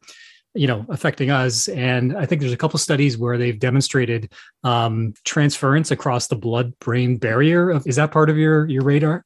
you 0.53 0.67
know 0.67 0.85
affecting 0.89 1.31
us 1.31 1.69
and 1.69 2.17
i 2.17 2.25
think 2.25 2.41
there's 2.41 2.51
a 2.51 2.57
couple 2.57 2.77
studies 2.77 3.17
where 3.17 3.37
they've 3.37 3.57
demonstrated 3.57 4.33
um, 4.65 5.13
transference 5.23 5.91
across 5.91 6.27
the 6.27 6.35
blood 6.35 6.77
brain 6.79 7.15
barrier 7.15 7.79
is 7.85 7.95
that 7.95 8.11
part 8.11 8.29
of 8.29 8.37
your 8.37 8.67
your 8.67 8.83
radar 8.83 9.23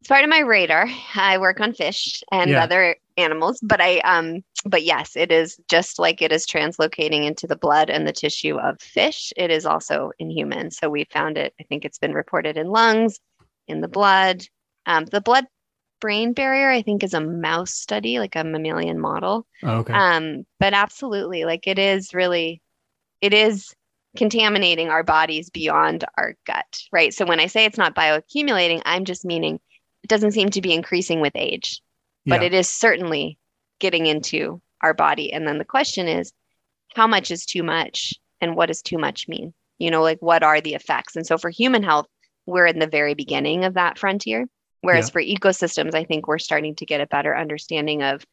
it's 0.00 0.08
part 0.08 0.24
of 0.24 0.30
my 0.30 0.40
radar. 0.40 0.88
I 1.14 1.38
work 1.38 1.60
on 1.60 1.74
fish 1.74 2.22
and 2.32 2.50
yeah. 2.50 2.62
other 2.62 2.96
animals, 3.16 3.60
but 3.62 3.80
I 3.80 3.98
um 3.98 4.42
but 4.64 4.82
yes, 4.82 5.16
it 5.16 5.32
is 5.32 5.58
just 5.68 5.98
like 5.98 6.20
it 6.22 6.32
is 6.32 6.46
translocating 6.46 7.24
into 7.24 7.46
the 7.46 7.56
blood 7.56 7.90
and 7.90 8.06
the 8.06 8.12
tissue 8.12 8.58
of 8.58 8.80
fish. 8.80 9.32
It 9.36 9.50
is 9.50 9.66
also 9.66 10.10
in 10.18 10.30
humans. 10.30 10.78
So 10.78 10.88
we 10.88 11.04
found 11.04 11.38
it. 11.38 11.54
I 11.60 11.64
think 11.64 11.84
it's 11.84 11.98
been 11.98 12.14
reported 12.14 12.56
in 12.56 12.68
lungs, 12.68 13.20
in 13.68 13.80
the 13.80 13.88
blood. 13.88 14.44
Um, 14.86 15.04
the 15.06 15.20
blood 15.20 15.46
brain 16.00 16.32
barrier, 16.32 16.70
I 16.70 16.82
think, 16.82 17.02
is 17.04 17.14
a 17.14 17.20
mouse 17.20 17.72
study, 17.72 18.18
like 18.18 18.36
a 18.36 18.44
mammalian 18.44 18.98
model. 18.98 19.46
Oh, 19.62 19.78
okay. 19.78 19.92
Um, 19.92 20.44
but 20.58 20.72
absolutely, 20.72 21.44
like 21.44 21.66
it 21.66 21.78
is 21.78 22.14
really, 22.14 22.62
it 23.20 23.34
is 23.34 23.74
contaminating 24.16 24.88
our 24.88 25.02
bodies 25.02 25.50
beyond 25.50 26.04
our 26.16 26.34
gut, 26.46 26.82
right? 26.90 27.14
So 27.14 27.24
when 27.24 27.38
I 27.38 27.46
say 27.46 27.64
it's 27.64 27.78
not 27.78 27.94
bioaccumulating, 27.94 28.82
I'm 28.84 29.04
just 29.04 29.24
meaning 29.24 29.60
doesn't 30.10 30.32
seem 30.32 30.50
to 30.50 30.60
be 30.60 30.74
increasing 30.74 31.20
with 31.20 31.32
age, 31.34 31.80
but 32.26 32.42
yeah. 32.42 32.48
it 32.48 32.54
is 32.54 32.68
certainly 32.68 33.38
getting 33.78 34.06
into 34.06 34.60
our 34.82 34.92
body. 34.92 35.32
And 35.32 35.46
then 35.46 35.58
the 35.58 35.64
question 35.64 36.08
is, 36.08 36.32
how 36.94 37.06
much 37.06 37.30
is 37.30 37.46
too 37.46 37.62
much? 37.62 38.14
And 38.40 38.56
what 38.56 38.66
does 38.66 38.82
too 38.82 38.98
much 38.98 39.28
mean? 39.28 39.54
You 39.78 39.90
know, 39.90 40.02
like 40.02 40.18
what 40.20 40.42
are 40.42 40.60
the 40.60 40.74
effects? 40.74 41.16
And 41.16 41.26
so 41.26 41.38
for 41.38 41.48
human 41.48 41.82
health, 41.82 42.06
we're 42.46 42.66
in 42.66 42.78
the 42.78 42.86
very 42.86 43.14
beginning 43.14 43.64
of 43.64 43.74
that 43.74 43.98
frontier. 43.98 44.46
Whereas 44.82 45.08
yeah. 45.08 45.12
for 45.12 45.22
ecosystems, 45.22 45.94
I 45.94 46.04
think 46.04 46.26
we're 46.26 46.38
starting 46.38 46.74
to 46.76 46.86
get 46.86 47.00
a 47.00 47.06
better 47.06 47.36
understanding 47.36 48.02
of 48.02 48.24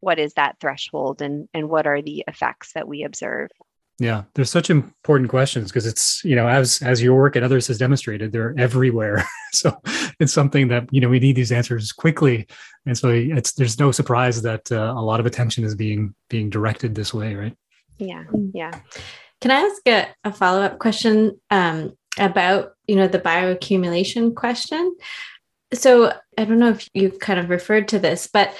what 0.00 0.18
is 0.18 0.34
that 0.34 0.56
threshold 0.60 1.22
and, 1.22 1.48
and 1.54 1.68
what 1.68 1.86
are 1.86 2.02
the 2.02 2.24
effects 2.26 2.72
that 2.74 2.88
we 2.88 3.04
observe. 3.04 3.50
Yeah, 3.98 4.24
there's 4.34 4.50
such 4.50 4.70
important 4.70 5.30
questions 5.30 5.70
because 5.70 5.86
it's 5.86 6.24
you 6.24 6.34
know 6.34 6.48
as 6.48 6.80
as 6.82 7.02
your 7.02 7.14
work 7.14 7.36
and 7.36 7.44
others 7.44 7.66
has 7.68 7.78
demonstrated, 7.78 8.32
they're 8.32 8.54
everywhere. 8.58 9.24
so 9.52 9.76
it's 10.18 10.32
something 10.32 10.68
that 10.68 10.88
you 10.90 11.00
know 11.00 11.08
we 11.08 11.20
need 11.20 11.36
these 11.36 11.52
answers 11.52 11.92
quickly, 11.92 12.46
and 12.86 12.96
so 12.96 13.10
it's 13.10 13.52
there's 13.52 13.78
no 13.78 13.92
surprise 13.92 14.42
that 14.42 14.72
uh, 14.72 14.94
a 14.96 15.02
lot 15.02 15.20
of 15.20 15.26
attention 15.26 15.62
is 15.62 15.74
being 15.74 16.14
being 16.28 16.50
directed 16.50 16.94
this 16.94 17.12
way, 17.12 17.34
right? 17.34 17.56
Yeah, 17.98 18.24
yeah. 18.54 18.80
Can 19.40 19.50
I 19.50 19.60
ask 19.60 19.88
a, 19.88 20.08
a 20.24 20.32
follow 20.32 20.62
up 20.62 20.78
question 20.78 21.38
um, 21.50 21.92
about 22.18 22.72
you 22.86 22.96
know 22.96 23.08
the 23.08 23.18
bioaccumulation 23.18 24.34
question? 24.34 24.96
So 25.74 26.12
I 26.38 26.44
don't 26.44 26.58
know 26.58 26.70
if 26.70 26.88
you 26.94 27.10
kind 27.10 27.38
of 27.38 27.50
referred 27.50 27.88
to 27.88 27.98
this, 27.98 28.28
but 28.32 28.54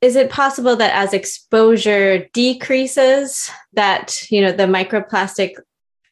is 0.00 0.16
it 0.16 0.30
possible 0.30 0.76
that 0.76 0.94
as 0.94 1.12
exposure 1.12 2.26
decreases 2.32 3.50
that 3.72 4.30
you 4.30 4.40
know 4.40 4.52
the 4.52 4.64
microplastic 4.64 5.54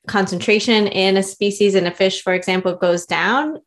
concentration 0.06 0.86
in 0.86 1.16
a 1.16 1.22
species 1.22 1.74
in 1.74 1.86
a 1.86 1.90
fish 1.90 2.22
for 2.22 2.32
example 2.32 2.74
goes 2.74 3.06
down? 3.06 3.60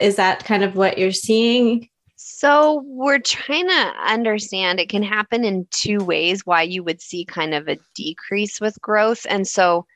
Is 0.00 0.16
that 0.16 0.44
kind 0.44 0.64
of 0.64 0.76
what 0.76 0.98
you're 0.98 1.12
seeing? 1.12 1.88
So 2.16 2.82
we're 2.84 3.18
trying 3.18 3.68
to 3.68 3.92
understand 4.06 4.78
it 4.78 4.90
can 4.90 5.02
happen 5.02 5.44
in 5.44 5.66
two 5.70 6.04
ways 6.04 6.44
why 6.44 6.62
you 6.62 6.82
would 6.84 7.00
see 7.00 7.24
kind 7.24 7.54
of 7.54 7.66
a 7.66 7.78
decrease 7.94 8.60
with 8.60 8.80
growth. 8.82 9.26
And 9.28 9.48
so 9.48 9.86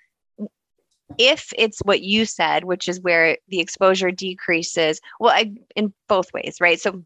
if 1.19 1.53
it's 1.59 1.81
what 1.81 2.01
you 2.01 2.25
said 2.25 2.65
which 2.65 2.89
is 2.89 3.01
where 3.01 3.37
the 3.49 3.61
exposure 3.61 4.11
decreases 4.11 5.01
well 5.21 5.33
I, 5.33 5.53
in 5.77 5.93
both 6.09 6.33
ways 6.33 6.57
right? 6.61 6.81
So 6.81 7.05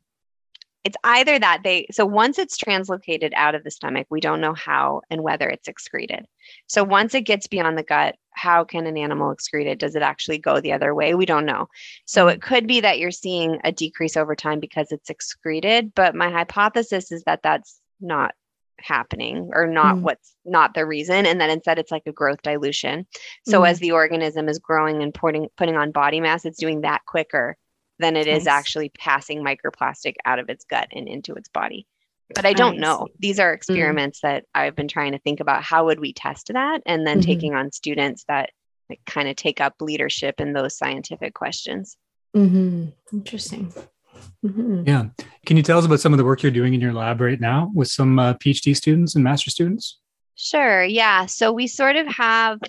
it's 0.88 0.96
either 1.04 1.38
that 1.38 1.60
they 1.64 1.86
so 1.90 2.06
once 2.06 2.38
it's 2.38 2.56
translocated 2.56 3.34
out 3.34 3.54
of 3.54 3.62
the 3.62 3.70
stomach 3.70 4.06
we 4.08 4.20
don't 4.20 4.40
know 4.40 4.54
how 4.54 5.02
and 5.10 5.22
whether 5.22 5.46
it's 5.46 5.68
excreted. 5.68 6.24
So 6.66 6.82
once 6.82 7.14
it 7.14 7.22
gets 7.22 7.46
beyond 7.46 7.76
the 7.76 7.82
gut 7.82 8.16
how 8.30 8.64
can 8.64 8.86
an 8.86 8.96
animal 8.96 9.34
excrete 9.34 9.66
it? 9.66 9.78
Does 9.78 9.96
it 9.96 10.02
actually 10.02 10.38
go 10.38 10.60
the 10.60 10.72
other 10.72 10.94
way? 10.94 11.14
We 11.14 11.26
don't 11.26 11.44
know. 11.44 11.68
So 12.06 12.28
it 12.28 12.40
could 12.40 12.66
be 12.66 12.80
that 12.80 12.98
you're 12.98 13.10
seeing 13.10 13.58
a 13.64 13.72
decrease 13.72 14.16
over 14.16 14.34
time 14.34 14.60
because 14.60 14.90
it's 14.90 15.10
excreted 15.10 15.92
but 15.94 16.14
my 16.14 16.30
hypothesis 16.30 17.12
is 17.12 17.22
that 17.24 17.42
that's 17.42 17.80
not 18.00 18.34
happening 18.80 19.50
or 19.52 19.66
not 19.66 19.96
mm. 19.96 20.02
what's 20.02 20.36
not 20.46 20.72
the 20.72 20.86
reason 20.86 21.26
and 21.26 21.38
then 21.38 21.50
instead 21.50 21.78
it's 21.78 21.92
like 21.92 22.04
a 22.06 22.12
growth 22.12 22.40
dilution. 22.42 23.06
So 23.46 23.60
mm. 23.60 23.68
as 23.68 23.78
the 23.78 23.92
organism 23.92 24.48
is 24.48 24.58
growing 24.58 25.02
and 25.02 25.12
putting 25.12 25.48
putting 25.58 25.76
on 25.76 25.92
body 25.92 26.20
mass 26.20 26.46
it's 26.46 26.58
doing 26.58 26.80
that 26.80 27.02
quicker 27.04 27.58
than 27.98 28.16
it 28.16 28.26
nice. 28.26 28.42
is 28.42 28.46
actually 28.46 28.90
passing 28.90 29.44
microplastic 29.44 30.14
out 30.24 30.38
of 30.38 30.48
its 30.48 30.64
gut 30.64 30.88
and 30.92 31.08
into 31.08 31.34
its 31.34 31.48
body. 31.48 31.86
But 32.34 32.44
I 32.44 32.52
don't 32.52 32.78
know. 32.78 33.08
These 33.18 33.38
are 33.40 33.50
mm. 33.50 33.54
experiments 33.54 34.20
mm-hmm. 34.20 34.34
that 34.34 34.44
I've 34.54 34.76
been 34.76 34.88
trying 34.88 35.12
to 35.12 35.18
think 35.18 35.40
about 35.40 35.62
how 35.62 35.86
would 35.86 36.00
we 36.00 36.12
test 36.12 36.50
that 36.52 36.82
and 36.84 37.06
then 37.06 37.20
mm-hmm. 37.20 37.26
taking 37.26 37.54
on 37.54 37.72
students 37.72 38.24
that 38.28 38.50
like, 38.90 39.00
kind 39.06 39.28
of 39.28 39.36
take 39.36 39.60
up 39.60 39.74
leadership 39.80 40.40
in 40.40 40.52
those 40.52 40.76
scientific 40.76 41.34
questions. 41.34 41.96
Mm-hmm. 42.36 42.88
Interesting. 43.12 43.72
Mm-hmm. 44.44 44.82
Yeah. 44.86 45.06
Can 45.46 45.56
you 45.56 45.62
tell 45.62 45.78
us 45.78 45.86
about 45.86 46.00
some 46.00 46.12
of 46.12 46.18
the 46.18 46.24
work 46.24 46.42
you're 46.42 46.52
doing 46.52 46.74
in 46.74 46.80
your 46.80 46.92
lab 46.92 47.20
right 47.20 47.40
now 47.40 47.70
with 47.74 47.88
some 47.88 48.18
uh, 48.18 48.34
PhD 48.34 48.76
students 48.76 49.14
and 49.14 49.24
master 49.24 49.50
students? 49.50 49.98
Sure. 50.34 50.84
Yeah. 50.84 51.26
So 51.26 51.52
we 51.52 51.66
sort 51.66 51.96
of 51.96 52.06
have 52.08 52.60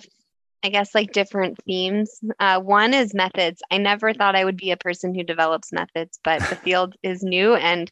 I 0.62 0.68
guess 0.68 0.94
like 0.94 1.12
different 1.12 1.58
themes. 1.64 2.20
Uh, 2.38 2.60
one 2.60 2.92
is 2.92 3.14
methods. 3.14 3.62
I 3.70 3.78
never 3.78 4.12
thought 4.12 4.36
I 4.36 4.44
would 4.44 4.56
be 4.56 4.72
a 4.72 4.76
person 4.76 5.14
who 5.14 5.24
develops 5.24 5.72
methods, 5.72 6.18
but 6.22 6.40
the 6.40 6.56
field 6.56 6.94
is 7.02 7.22
new 7.22 7.54
and 7.54 7.90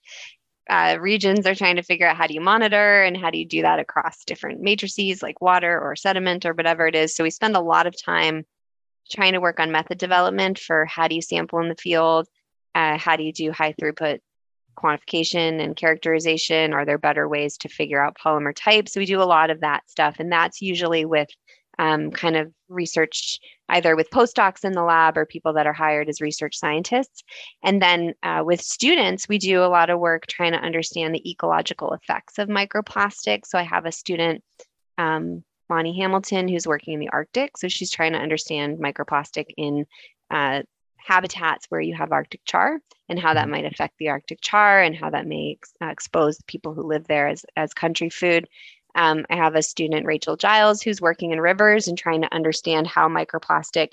uh, 0.69 0.99
regions 1.01 1.47
are 1.47 1.55
trying 1.55 1.77
to 1.77 1.83
figure 1.83 2.07
out 2.07 2.17
how 2.17 2.27
do 2.27 2.35
you 2.35 2.43
monitor 2.43 3.03
and 3.03 3.17
how 3.17 3.31
do 3.31 3.39
you 3.39 3.47
do 3.47 3.63
that 3.63 3.79
across 3.79 4.25
different 4.25 4.61
matrices 4.61 5.23
like 5.23 5.41
water 5.41 5.81
or 5.81 5.97
sediment 5.97 6.45
or 6.45 6.53
whatever 6.53 6.87
it 6.87 6.95
is. 6.95 7.15
So 7.15 7.25
we 7.25 7.31
spend 7.31 7.57
a 7.57 7.61
lot 7.61 7.87
of 7.87 7.95
time 8.01 8.45
trying 9.11 9.33
to 9.33 9.41
work 9.41 9.61
on 9.61 9.73
method 9.73 9.97
development 9.97 10.59
for 10.59 10.85
how 10.85 11.09
do 11.09 11.15
you 11.15 11.23
sample 11.23 11.61
in 11.61 11.71
the 11.71 11.75
field, 11.75 12.29
uh, 12.75 12.99
how 12.99 13.17
do 13.17 13.23
you 13.23 13.33
do 13.33 13.51
high 13.51 13.73
throughput 13.73 14.19
quantification 14.77 15.63
and 15.63 15.75
characterization? 15.75 16.75
Are 16.75 16.85
there 16.85 16.99
better 16.99 17.27
ways 17.27 17.57
to 17.59 17.69
figure 17.69 18.05
out 18.05 18.19
polymer 18.23 18.55
types? 18.55 18.95
We 18.95 19.07
do 19.07 19.23
a 19.23 19.25
lot 19.25 19.51
of 19.51 19.61
that 19.61 19.89
stuff, 19.89 20.17
and 20.19 20.31
that's 20.31 20.61
usually 20.61 21.07
with 21.07 21.29
um, 21.79 22.11
kind 22.11 22.37
of 22.37 22.53
research 22.69 23.39
either 23.69 23.95
with 23.95 24.11
postdocs 24.11 24.65
in 24.65 24.73
the 24.73 24.83
lab 24.83 25.17
or 25.17 25.27
people 25.27 25.53
that 25.53 25.67
are 25.67 25.73
hired 25.73 26.09
as 26.09 26.21
research 26.21 26.57
scientists. 26.57 27.23
And 27.63 27.81
then 27.81 28.15
uh, 28.23 28.43
with 28.45 28.61
students, 28.61 29.29
we 29.29 29.39
do 29.39 29.63
a 29.63 29.67
lot 29.67 29.91
of 29.91 30.01
work 30.01 30.27
trying 30.27 30.53
to 30.53 30.59
understand 30.59 31.15
the 31.15 31.31
ecological 31.31 31.93
effects 31.93 32.39
of 32.39 32.49
microplastics. 32.49 33.47
So 33.47 33.59
I 33.59 33.63
have 33.63 33.87
a 33.87 33.93
student, 33.93 34.43
um, 34.97 35.45
Bonnie 35.69 35.99
Hamilton, 36.01 36.49
who's 36.49 36.67
working 36.67 36.95
in 36.95 37.01
the 37.01 37.11
Arctic. 37.11 37.57
So 37.59 37.69
she's 37.69 37.91
trying 37.91 38.13
to 38.13 38.19
understand 38.19 38.79
microplastic 38.79 39.47
in 39.57 39.87
uh, 40.31 40.63
habitats 40.97 41.67
where 41.69 41.81
you 41.81 41.95
have 41.95 42.13
Arctic 42.13 42.41
char 42.45 42.81
and 43.09 43.19
how 43.19 43.35
that 43.35 43.43
mm-hmm. 43.43 43.53
might 43.53 43.65
affect 43.65 43.95
the 43.99 44.09
Arctic 44.11 44.41
char 44.41 44.83
and 44.83 44.95
how 44.95 45.11
that 45.11 45.27
may 45.27 45.57
ex- 45.59 45.73
uh, 45.83 45.87
expose 45.87 46.39
people 46.47 46.75
who 46.75 46.83
live 46.83 47.07
there 47.07 47.29
as, 47.29 47.45
as 47.57 47.73
country 47.73 48.11
food. 48.11 48.49
Um, 48.99 49.25
I 49.31 49.37
have 49.37 49.55
a 49.55 49.63
student, 49.63 50.07
Rachel 50.07 50.37
Giles, 50.37 50.83
who's 50.83 51.01
working 51.01 51.31
in 51.31 51.41
rivers 51.41 51.87
and 51.87 51.97
trying 51.97 52.23
to 52.23 52.35
understand 52.35 52.89
how 52.89 53.09
microplastic 53.09 53.93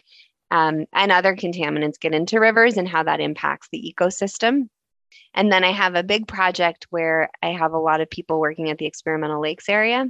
um, 0.50 0.88
and 0.94 1.12
other 1.12 1.36
contaminants 1.36 2.00
get 2.00 2.16
into 2.16 2.40
rivers 2.40 2.76
and 2.76 2.88
how 2.88 3.04
that 3.04 3.20
impacts 3.20 3.68
the 3.72 3.94
ecosystem. 3.96 4.68
And 5.36 5.52
then 5.52 5.64
I 5.64 5.72
have 5.72 5.94
a 5.94 6.02
big 6.02 6.28
project 6.28 6.88
where 6.90 7.30
I 7.44 7.50
have 7.50 7.74
a 7.74 7.78
lot 7.80 8.02
of 8.02 8.10
people 8.10 8.40
working 8.40 8.72
at 8.72 8.80
the 8.80 8.88
experimental 8.88 9.40
lakes 9.40 9.70
area. 9.70 10.08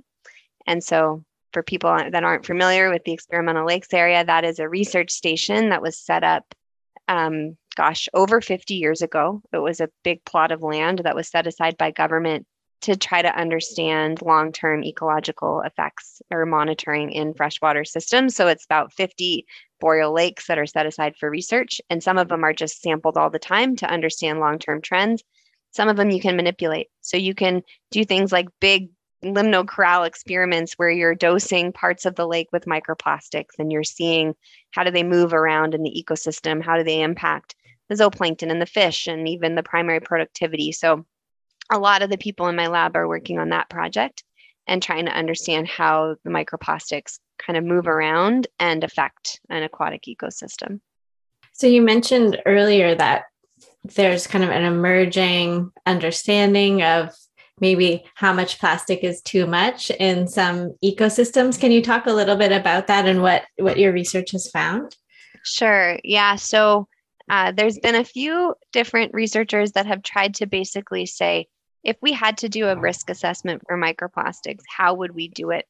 And 0.66 0.82
so, 0.82 1.26
for 1.52 1.62
people 1.62 1.90
that 1.90 2.24
aren't 2.24 2.46
familiar 2.46 2.90
with 2.90 3.04
the 3.04 3.12
experimental 3.12 3.66
lakes 3.66 3.94
area, 3.94 4.24
that 4.24 4.46
is 4.46 4.60
a 4.60 4.70
research 4.70 5.12
station 5.12 5.70
that 5.70 5.82
was 5.82 5.98
set 5.98 6.24
up, 6.24 6.46
um, 7.10 7.58
gosh, 7.76 8.08
over 8.14 8.40
50 8.40 8.76
years 8.76 9.02
ago. 9.02 9.42
It 9.52 9.58
was 9.58 9.82
a 9.82 9.90
big 10.06 10.24
plot 10.24 10.54
of 10.54 10.64
land 10.64 11.02
that 11.04 11.16
was 11.16 11.28
set 11.28 11.48
aside 11.48 11.78
by 11.78 11.92
government 11.92 12.48
to 12.86 12.96
try 12.96 13.22
to 13.22 13.36
understand 13.38 14.22
long 14.22 14.52
term 14.52 14.84
ecological 14.84 15.62
effects 15.62 16.22
or 16.32 16.46
monitoring 16.46 17.12
in 17.12 17.34
freshwater 17.34 17.84
systems. 17.84 18.36
So, 18.36 18.48
it's 18.48 18.66
about 18.66 18.94
50 18.94 19.46
boreal 19.80 20.14
lakes 20.14 20.48
that 20.48 20.58
are 20.58 20.66
set 20.66 20.86
aside 20.86 21.16
for 21.20 21.30
research, 21.30 21.82
and 21.90 22.02
some 22.02 22.18
of 22.18 22.30
them 22.30 22.44
are 22.44 22.54
just 22.54 22.82
sampled 22.82 23.18
all 23.18 23.30
the 23.30 23.40
time 23.40 23.76
to 23.78 23.90
understand 23.90 24.40
long 24.40 24.60
term 24.60 24.82
trends. 24.82 25.24
Some 25.72 25.90
of 25.90 25.98
them 25.98 26.10
you 26.10 26.22
can 26.22 26.38
manipulate. 26.38 26.88
So 27.02 27.18
you 27.18 27.36
can 27.36 27.62
do 27.92 28.06
things 28.06 28.32
like 28.32 28.48
big 28.62 28.90
limnocorral 29.24 30.06
experiments 30.06 30.74
where 30.74 30.90
you're 30.90 31.16
dosing 31.16 31.74
parts 31.74 32.06
of 32.06 32.16
the 32.16 32.28
lake 32.28 32.48
with 32.54 32.66
microplastics 32.66 33.58
and 33.58 33.72
you're 33.72 33.84
seeing 33.84 34.36
how 34.72 34.84
do 34.84 34.92
they 34.92 35.04
move 35.04 35.34
around 35.34 35.74
in 35.74 35.84
the 35.84 36.06
ecosystem, 36.08 36.64
how 36.64 36.78
do 36.78 36.84
they 36.84 37.02
impact 37.02 37.56
the 37.90 37.96
zooplankton 37.96 38.52
and 38.52 38.62
the 38.62 38.66
fish 38.66 39.08
and 39.08 39.28
even 39.28 39.56
the 39.56 39.64
primary 39.64 40.00
productivity. 40.00 40.72
So 40.72 41.06
a 41.72 41.80
lot 41.80 42.02
of 42.02 42.10
the 42.10 42.18
people 42.18 42.48
in 42.48 42.56
my 42.56 42.68
lab 42.68 42.96
are 42.96 43.08
working 43.08 43.40
on 43.40 43.50
that 43.50 43.70
project 43.70 44.24
and 44.68 44.82
trying 44.82 45.06
to 45.06 45.12
understand 45.12 45.68
how 45.68 46.16
the 46.24 46.30
microplastics 46.30 47.20
kind 47.38 47.58
of 47.58 47.64
move 47.64 47.88
around 47.88 48.48
and 48.60 48.84
affect 48.84 49.40
an 49.50 49.64
aquatic 49.64 50.04
ecosystem. 50.04 50.80
So 51.54 51.68
you 51.68 51.82
mentioned 51.82 52.42
earlier 52.46 52.96
that 52.96 53.24
there's 53.84 54.28
kind 54.28 54.44
of 54.44 54.50
an 54.50 54.64
emerging 54.64 55.72
understanding 55.86 56.84
of 56.84 57.16
maybe 57.62 58.04
how 58.16 58.34
much 58.34 58.60
plastic 58.60 59.04
is 59.04 59.22
too 59.22 59.46
much 59.46 59.90
in 59.92 60.28
some 60.28 60.76
ecosystems. 60.84 61.60
Can 61.60 61.72
you 61.72 61.82
talk 61.82 62.06
a 62.06 62.14
little 62.14 62.36
bit 62.36 62.52
about 62.52 62.88
that 62.88 63.08
and 63.08 63.22
what 63.22 63.44
what 63.58 63.80
your 63.80 63.94
research 63.94 64.32
has 64.32 64.50
found? 64.50 64.96
Sure. 65.44 65.98
Yeah. 66.04 66.36
So 66.36 66.88
uh, 67.30 67.52
there's 67.52 67.80
been 67.80 67.96
a 67.96 68.04
few 68.04 68.56
different 68.74 69.14
researchers 69.14 69.72
that 69.74 69.86
have 69.86 70.04
tried 70.04 70.36
to 70.36 70.48
basically 70.48 71.06
say 71.06 71.48
if 71.86 71.96
we 72.02 72.12
had 72.12 72.40
to 72.40 72.50
do 72.50 72.68
a 72.68 72.78
risk 72.78 73.10
assessment 73.10 73.62
for 73.68 73.78
microplastics, 73.78 74.64
how 74.68 74.96
would 74.96 75.12
we 75.12 75.28
do 75.28 75.52
it? 75.52 75.66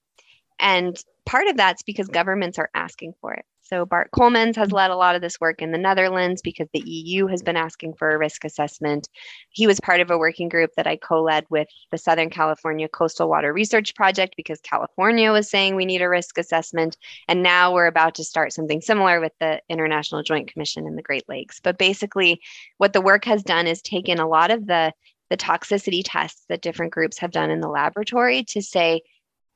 And 0.60 0.98
part 1.26 1.48
of 1.48 1.58
that's 1.58 1.84
because 1.84 2.08
governments 2.08 2.58
are 2.58 2.70
asking 2.74 3.14
for 3.20 3.34
it. 3.34 3.46
So 3.62 3.84
Bart 3.84 4.12
Koelmans 4.12 4.56
has 4.58 4.72
led 4.72 4.92
a 4.92 4.96
lot 4.96 5.16
of 5.16 5.24
this 5.24 5.42
work 5.42 5.60
in 5.60 5.72
the 5.72 5.80
Netherlands 5.80 6.44
because 6.44 6.68
the 6.72 6.84
EU 6.88 7.26
has 7.26 7.42
been 7.42 7.58
asking 7.58 7.96
for 7.96 8.12
a 8.12 8.18
risk 8.18 8.46
assessment. 8.46 9.10
He 9.50 9.66
was 9.66 9.80
part 9.80 10.02
of 10.02 10.12
a 10.12 10.20
working 10.20 10.50
group 10.50 10.70
that 10.78 10.86
I 10.86 10.98
co-led 10.98 11.48
with 11.50 11.68
the 11.90 11.98
Southern 11.98 12.30
California 12.30 12.88
Coastal 12.88 13.28
Water 13.28 13.52
Research 13.52 13.96
Project 13.96 14.36
because 14.38 14.62
California 14.62 15.32
was 15.32 15.50
saying 15.50 15.76
we 15.76 15.86
need 15.86 16.04
a 16.04 16.10
risk 16.10 16.38
assessment. 16.38 16.96
And 17.28 17.42
now 17.42 17.74
we're 17.74 17.88
about 17.88 18.14
to 18.16 18.24
start 18.24 18.54
something 18.54 18.82
similar 18.82 19.20
with 19.20 19.34
the 19.40 19.60
International 19.68 20.22
Joint 20.22 20.48
Commission 20.54 20.86
in 20.86 20.96
the 20.96 21.02
Great 21.02 21.28
Lakes. 21.28 21.60
But 21.60 21.80
basically, 21.80 22.42
what 22.78 22.94
the 22.94 23.02
work 23.02 23.26
has 23.26 23.42
done 23.42 23.66
is 23.66 23.82
taken 23.82 24.20
a 24.20 24.28
lot 24.28 24.52
of 24.52 24.68
the 24.68 24.94
the 25.36 25.44
toxicity 25.44 26.02
tests 26.04 26.46
that 26.48 26.62
different 26.62 26.94
groups 26.94 27.18
have 27.20 27.32
done 27.32 27.50
in 27.50 27.60
the 27.60 27.68
laboratory 27.68 28.44
to 28.46 28.62
say 28.62 29.02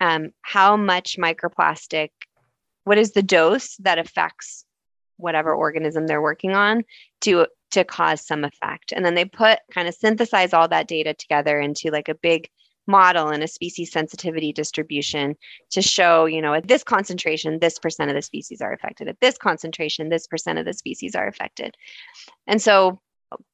um, 0.02 0.32
how 0.42 0.76
much 0.76 1.18
microplastic, 1.18 2.10
what 2.84 2.98
is 2.98 3.12
the 3.14 3.24
dose 3.24 3.78
that 3.78 3.98
affects 3.98 4.66
whatever 5.16 5.54
organism 5.54 6.06
they're 6.06 6.22
working 6.22 6.54
on 6.54 6.84
to 7.22 7.48
to 7.72 7.84
cause 7.84 8.26
some 8.26 8.44
effect. 8.44 8.92
And 8.92 9.06
then 9.06 9.14
they 9.14 9.26
put 9.26 9.60
kind 9.72 9.88
of 9.88 9.94
synthesize 9.94 10.54
all 10.54 10.68
that 10.70 10.88
data 10.88 11.14
together 11.14 11.60
into 11.60 11.92
like 11.92 12.10
a 12.10 12.16
big 12.16 12.50
model 12.88 13.30
and 13.30 13.44
a 13.44 13.48
species 13.48 13.92
sensitivity 13.92 14.52
distribution 14.52 15.36
to 15.70 15.82
show, 15.82 16.26
you 16.26 16.42
know, 16.42 16.56
at 16.56 16.68
this 16.68 16.84
concentration, 16.84 17.60
this 17.60 17.78
percent 17.78 18.10
of 18.10 18.16
the 18.16 18.22
species 18.24 18.60
are 18.60 18.74
affected. 18.74 19.08
At 19.08 19.20
this 19.22 19.38
concentration, 19.38 20.10
this 20.10 20.26
percent 20.26 20.58
of 20.58 20.66
the 20.66 20.74
species 20.74 21.16
are 21.16 21.28
affected. 21.28 21.76
And 22.48 22.62
so 22.62 23.00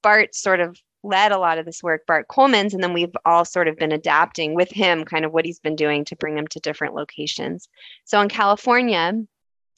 Bart 0.02 0.34
sort 0.34 0.62
of 0.62 0.80
led 1.06 1.32
a 1.32 1.38
lot 1.38 1.58
of 1.58 1.66
this 1.66 1.84
work, 1.84 2.06
Bart 2.06 2.28
Koelmans, 2.28 2.74
and 2.74 2.84
then 2.84 2.94
we've 2.94 3.16
all 3.26 3.46
sort 3.46 3.68
of 3.68 3.78
been 3.78 3.92
adapting 3.92 4.56
with 4.56 4.70
him 4.72 5.06
kind 5.06 5.26
of 5.26 5.32
what 5.32 5.46
he's 5.46 5.60
been 5.60 5.76
doing 5.76 6.06
to 6.06 6.16
bring 6.16 6.36
them 6.36 6.48
to 6.48 6.60
different 6.60 6.96
locations. 6.96 7.70
So 8.04 8.20
in 8.22 8.30
California, 8.30 9.14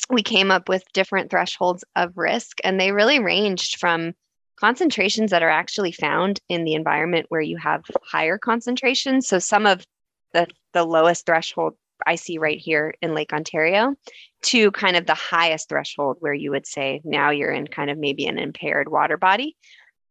we 0.10 0.24
came 0.24 0.52
up 0.52 0.70
with 0.70 0.84
different 0.94 1.30
thresholds 1.30 1.84
of 1.96 2.18
risk, 2.18 2.60
and 2.64 2.80
they 2.80 2.92
really 2.92 3.20
ranged 3.20 3.80
from 3.80 4.14
concentrations 4.56 5.32
that 5.32 5.44
are 5.44 5.50
actually 5.50 5.92
found 5.92 6.40
in 6.50 6.64
the 6.64 6.74
environment 6.74 7.28
where 7.30 7.42
you 7.42 7.58
have 7.58 7.84
higher 8.04 8.38
concentrations. 8.38 9.28
So 9.28 9.40
some 9.40 9.66
of 9.66 9.86
the, 10.34 10.48
the 10.74 10.84
lowest 10.84 11.26
threshold 11.26 11.76
I 12.06 12.16
see 12.16 12.38
right 12.38 12.60
here 12.60 12.94
in 13.02 13.14
Lake 13.14 13.34
Ontario 13.34 13.96
to 14.44 14.72
kind 14.72 14.96
of 14.96 15.06
the 15.06 15.16
highest 15.16 15.70
threshold 15.70 16.18
where 16.20 16.34
you 16.34 16.52
would 16.52 16.68
say 16.68 17.02
now 17.04 17.32
you're 17.32 17.52
in 17.52 17.68
kind 17.68 17.90
of 17.90 17.98
maybe 17.98 18.28
an 18.28 18.38
impaired 18.38 18.90
water 18.90 19.18
body. 19.18 19.56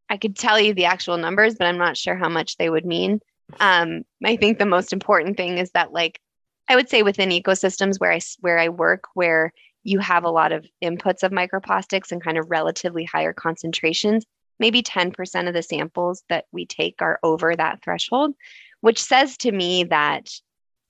I 0.08 0.16
could 0.16 0.36
tell 0.36 0.60
you 0.60 0.74
the 0.74 0.84
actual 0.86 1.16
numbers, 1.16 1.56
but 1.56 1.66
I'm 1.66 1.78
not 1.78 1.96
sure 1.96 2.16
how 2.16 2.28
much 2.28 2.56
they 2.56 2.70
would 2.70 2.86
mean. 2.86 3.20
Um, 3.60 4.04
I 4.24 4.36
think 4.36 4.58
the 4.58 4.66
most 4.66 4.92
important 4.92 5.36
thing 5.36 5.58
is 5.58 5.70
that, 5.72 5.92
like, 5.92 6.20
I 6.68 6.76
would 6.76 6.88
say 6.88 7.02
within 7.02 7.30
ecosystems 7.30 7.98
where 7.98 8.12
I 8.12 8.20
where 8.40 8.58
I 8.58 8.68
work, 8.68 9.04
where 9.14 9.52
you 9.84 10.00
have 10.00 10.24
a 10.24 10.30
lot 10.30 10.52
of 10.52 10.66
inputs 10.82 11.22
of 11.22 11.30
microplastics 11.30 12.10
and 12.10 12.22
kind 12.22 12.38
of 12.38 12.50
relatively 12.50 13.04
higher 13.04 13.32
concentrations, 13.32 14.24
maybe 14.58 14.82
10% 14.82 15.48
of 15.48 15.54
the 15.54 15.62
samples 15.62 16.24
that 16.28 16.46
we 16.50 16.66
take 16.66 16.96
are 17.00 17.20
over 17.22 17.54
that 17.54 17.82
threshold, 17.84 18.34
which 18.80 19.02
says 19.02 19.36
to 19.38 19.52
me 19.52 19.84
that 19.84 20.28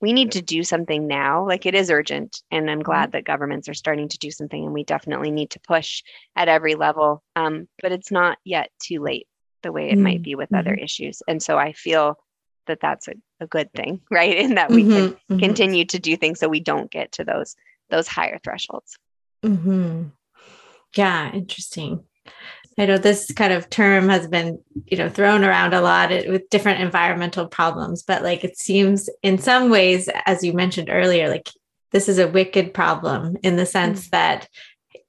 we 0.00 0.12
need 0.12 0.32
to 0.32 0.42
do 0.42 0.62
something 0.62 1.06
now. 1.06 1.46
Like 1.46 1.66
it 1.66 1.74
is 1.74 1.90
urgent. 1.90 2.42
And 2.50 2.70
I'm 2.70 2.82
glad 2.82 3.08
mm-hmm. 3.08 3.10
that 3.12 3.24
governments 3.24 3.68
are 3.68 3.74
starting 3.74 4.08
to 4.08 4.18
do 4.18 4.30
something. 4.30 4.64
And 4.64 4.74
we 4.74 4.84
definitely 4.84 5.30
need 5.30 5.50
to 5.50 5.60
push 5.60 6.02
at 6.34 6.48
every 6.48 6.74
level. 6.74 7.22
Um, 7.34 7.68
but 7.80 7.92
it's 7.92 8.10
not 8.10 8.38
yet 8.44 8.70
too 8.78 9.00
late 9.00 9.26
the 9.62 9.72
way 9.72 9.88
it 9.88 9.94
mm-hmm. 9.94 10.02
might 10.02 10.22
be 10.22 10.34
with 10.34 10.50
mm-hmm. 10.50 10.60
other 10.60 10.74
issues. 10.74 11.22
And 11.26 11.42
so 11.42 11.56
I 11.56 11.72
feel 11.72 12.18
that 12.66 12.80
that's 12.80 13.08
a, 13.08 13.14
a 13.40 13.46
good 13.46 13.72
thing, 13.72 14.00
right? 14.10 14.36
In 14.36 14.56
that 14.56 14.70
we 14.70 14.82
can 14.82 14.90
mm-hmm. 14.90 15.32
Mm-hmm. 15.34 15.38
continue 15.38 15.84
to 15.86 15.98
do 15.98 16.16
things 16.16 16.40
so 16.40 16.48
we 16.48 16.60
don't 16.60 16.90
get 16.90 17.12
to 17.12 17.24
those 17.24 17.56
those 17.88 18.08
higher 18.08 18.40
thresholds. 18.42 18.98
Mm-hmm. 19.44 20.08
Yeah, 20.96 21.32
interesting. 21.32 22.04
I 22.78 22.86
know 22.86 22.98
this 22.98 23.32
kind 23.32 23.52
of 23.52 23.70
term 23.70 24.08
has 24.10 24.26
been, 24.28 24.58
you 24.86 24.98
know, 24.98 25.08
thrown 25.08 25.44
around 25.44 25.72
a 25.72 25.80
lot 25.80 26.10
with 26.10 26.50
different 26.50 26.80
environmental 26.80 27.46
problems, 27.48 28.02
but 28.02 28.22
like 28.22 28.44
it 28.44 28.58
seems 28.58 29.08
in 29.22 29.38
some 29.38 29.70
ways, 29.70 30.10
as 30.26 30.44
you 30.44 30.52
mentioned 30.52 30.90
earlier, 30.90 31.28
like 31.28 31.48
this 31.92 32.08
is 32.08 32.18
a 32.18 32.28
wicked 32.28 32.74
problem 32.74 33.36
in 33.42 33.56
the 33.56 33.64
sense 33.64 34.02
mm-hmm. 34.02 34.10
that 34.10 34.48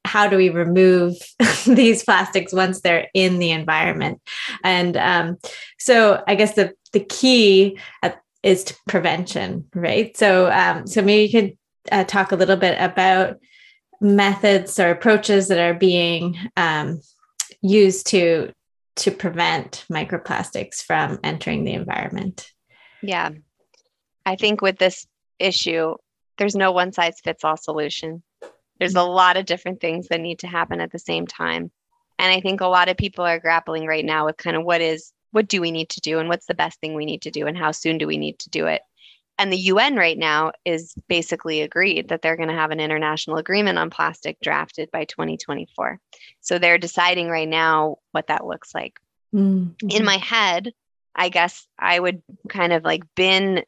how 0.06 0.27
do 0.27 0.38
we 0.38 0.49
remove 0.49 1.15
these 1.67 2.03
plastics 2.03 2.53
once 2.53 2.80
they're 2.80 3.10
in 3.13 3.39
the 3.39 3.51
environment? 3.51 4.21
And 4.63 4.95
um, 4.95 5.38
so 5.77 6.23
I 6.27 6.36
guess 6.36 6.56
the 6.56 6.73
the 6.93 7.01
key 7.01 7.77
uh, 8.01 8.12
is 8.43 8.63
to 8.65 8.75
prevention, 8.88 9.65
right? 9.75 10.15
So 10.15 10.49
um, 10.49 10.88
so 10.88 11.01
maybe 11.01 11.23
you 11.23 11.41
could 11.41 11.58
uh, 11.91 12.03
talk 12.06 12.32
a 12.32 12.38
little 12.38 12.56
bit 12.56 12.77
about 12.80 13.38
methods 13.99 14.80
or 14.80 14.89
approaches 14.89 15.49
that 15.49 15.60
are 15.60 15.77
being 15.77 16.38
um, 16.56 17.01
used 17.67 18.08
to 18.08 18.51
to 18.97 19.12
prevent 19.12 19.86
microplastics 19.91 20.82
from 20.82 21.19
entering 21.23 21.63
the 21.63 21.73
environment. 21.73 22.51
Yeah. 23.03 23.30
I 24.25 24.36
think 24.36 24.62
with 24.62 24.80
this 24.80 25.06
issue, 25.38 25.95
there's 26.38 26.56
no 26.56 26.71
one 26.71 26.91
size 26.91 27.19
fits 27.23 27.43
all 27.43 27.58
solution. 27.58 28.23
There's 28.80 28.95
a 28.95 29.03
lot 29.03 29.38
of 29.38 29.45
different 29.45 29.82
things 29.82 30.08
that 30.08 30.19
need 30.19 30.39
to 30.39 30.47
happen 30.47 30.82
at 30.82 30.91
the 30.91 30.99
same 30.99 31.27
time. 31.27 31.71
And 32.19 32.32
I 32.32 32.41
think 32.41 32.62
a 32.62 32.67
lot 32.67 32.89
of 32.89 32.97
people 32.97 33.23
are 33.23 33.39
grappling 33.39 33.86
right 33.86 34.06
now 34.06 34.25
with 34.25 34.38
kind 34.38 34.56
of 34.56 34.63
what 34.63 34.82
is 34.82 35.12
what 35.32 35.47
do 35.47 35.62
we 35.62 35.71
need 35.71 35.89
to 35.89 36.01
do 36.01 36.19
and 36.19 36.30
what's 36.30 36.47
the 36.47 36.56
best 36.56 36.80
thing 36.80 36.95
we 36.95 37.06
need 37.06 37.21
to 37.23 37.32
do 37.32 37.45
and 37.47 37.58
how 37.58 37.71
soon 37.71 37.97
do 37.97 38.08
we 38.08 38.17
need 38.17 38.39
to 38.39 38.49
do 38.49 38.65
it 38.65 38.82
and 39.38 39.52
the 39.52 39.58
UN 39.58 39.95
right 39.95 40.17
now 40.17 40.52
is 40.65 40.93
basically 41.08 41.62
agreed 41.62 42.10
that 42.10 42.21
they're 42.21 42.36
going 42.36 42.50
to 42.50 42.56
have 42.56 42.71
an 42.71 42.80
international 42.80 43.38
agreement 43.38 43.78
on 43.78 43.89
plastic 43.89 44.38
drafted 44.41 44.89
by 44.91 45.06
2024. 45.06 46.00
So 46.41 46.58
they're 46.58 46.78
deciding 46.78 47.30
right 47.30 47.47
now 47.47 47.97
what 48.12 48.28
that 48.28 48.45
looks 48.45 48.73
like. 48.73 49.00
Mm-hmm. 49.34 49.89
In 49.89 50.06
my 50.06 50.17
head, 50.17 50.73
I 51.15 51.30
guess 51.30 51.67
I 51.78 52.00
would 52.00 52.21
kind 52.50 52.73
of 52.73 52.84
like 52.84 53.04
bin 53.15 53.63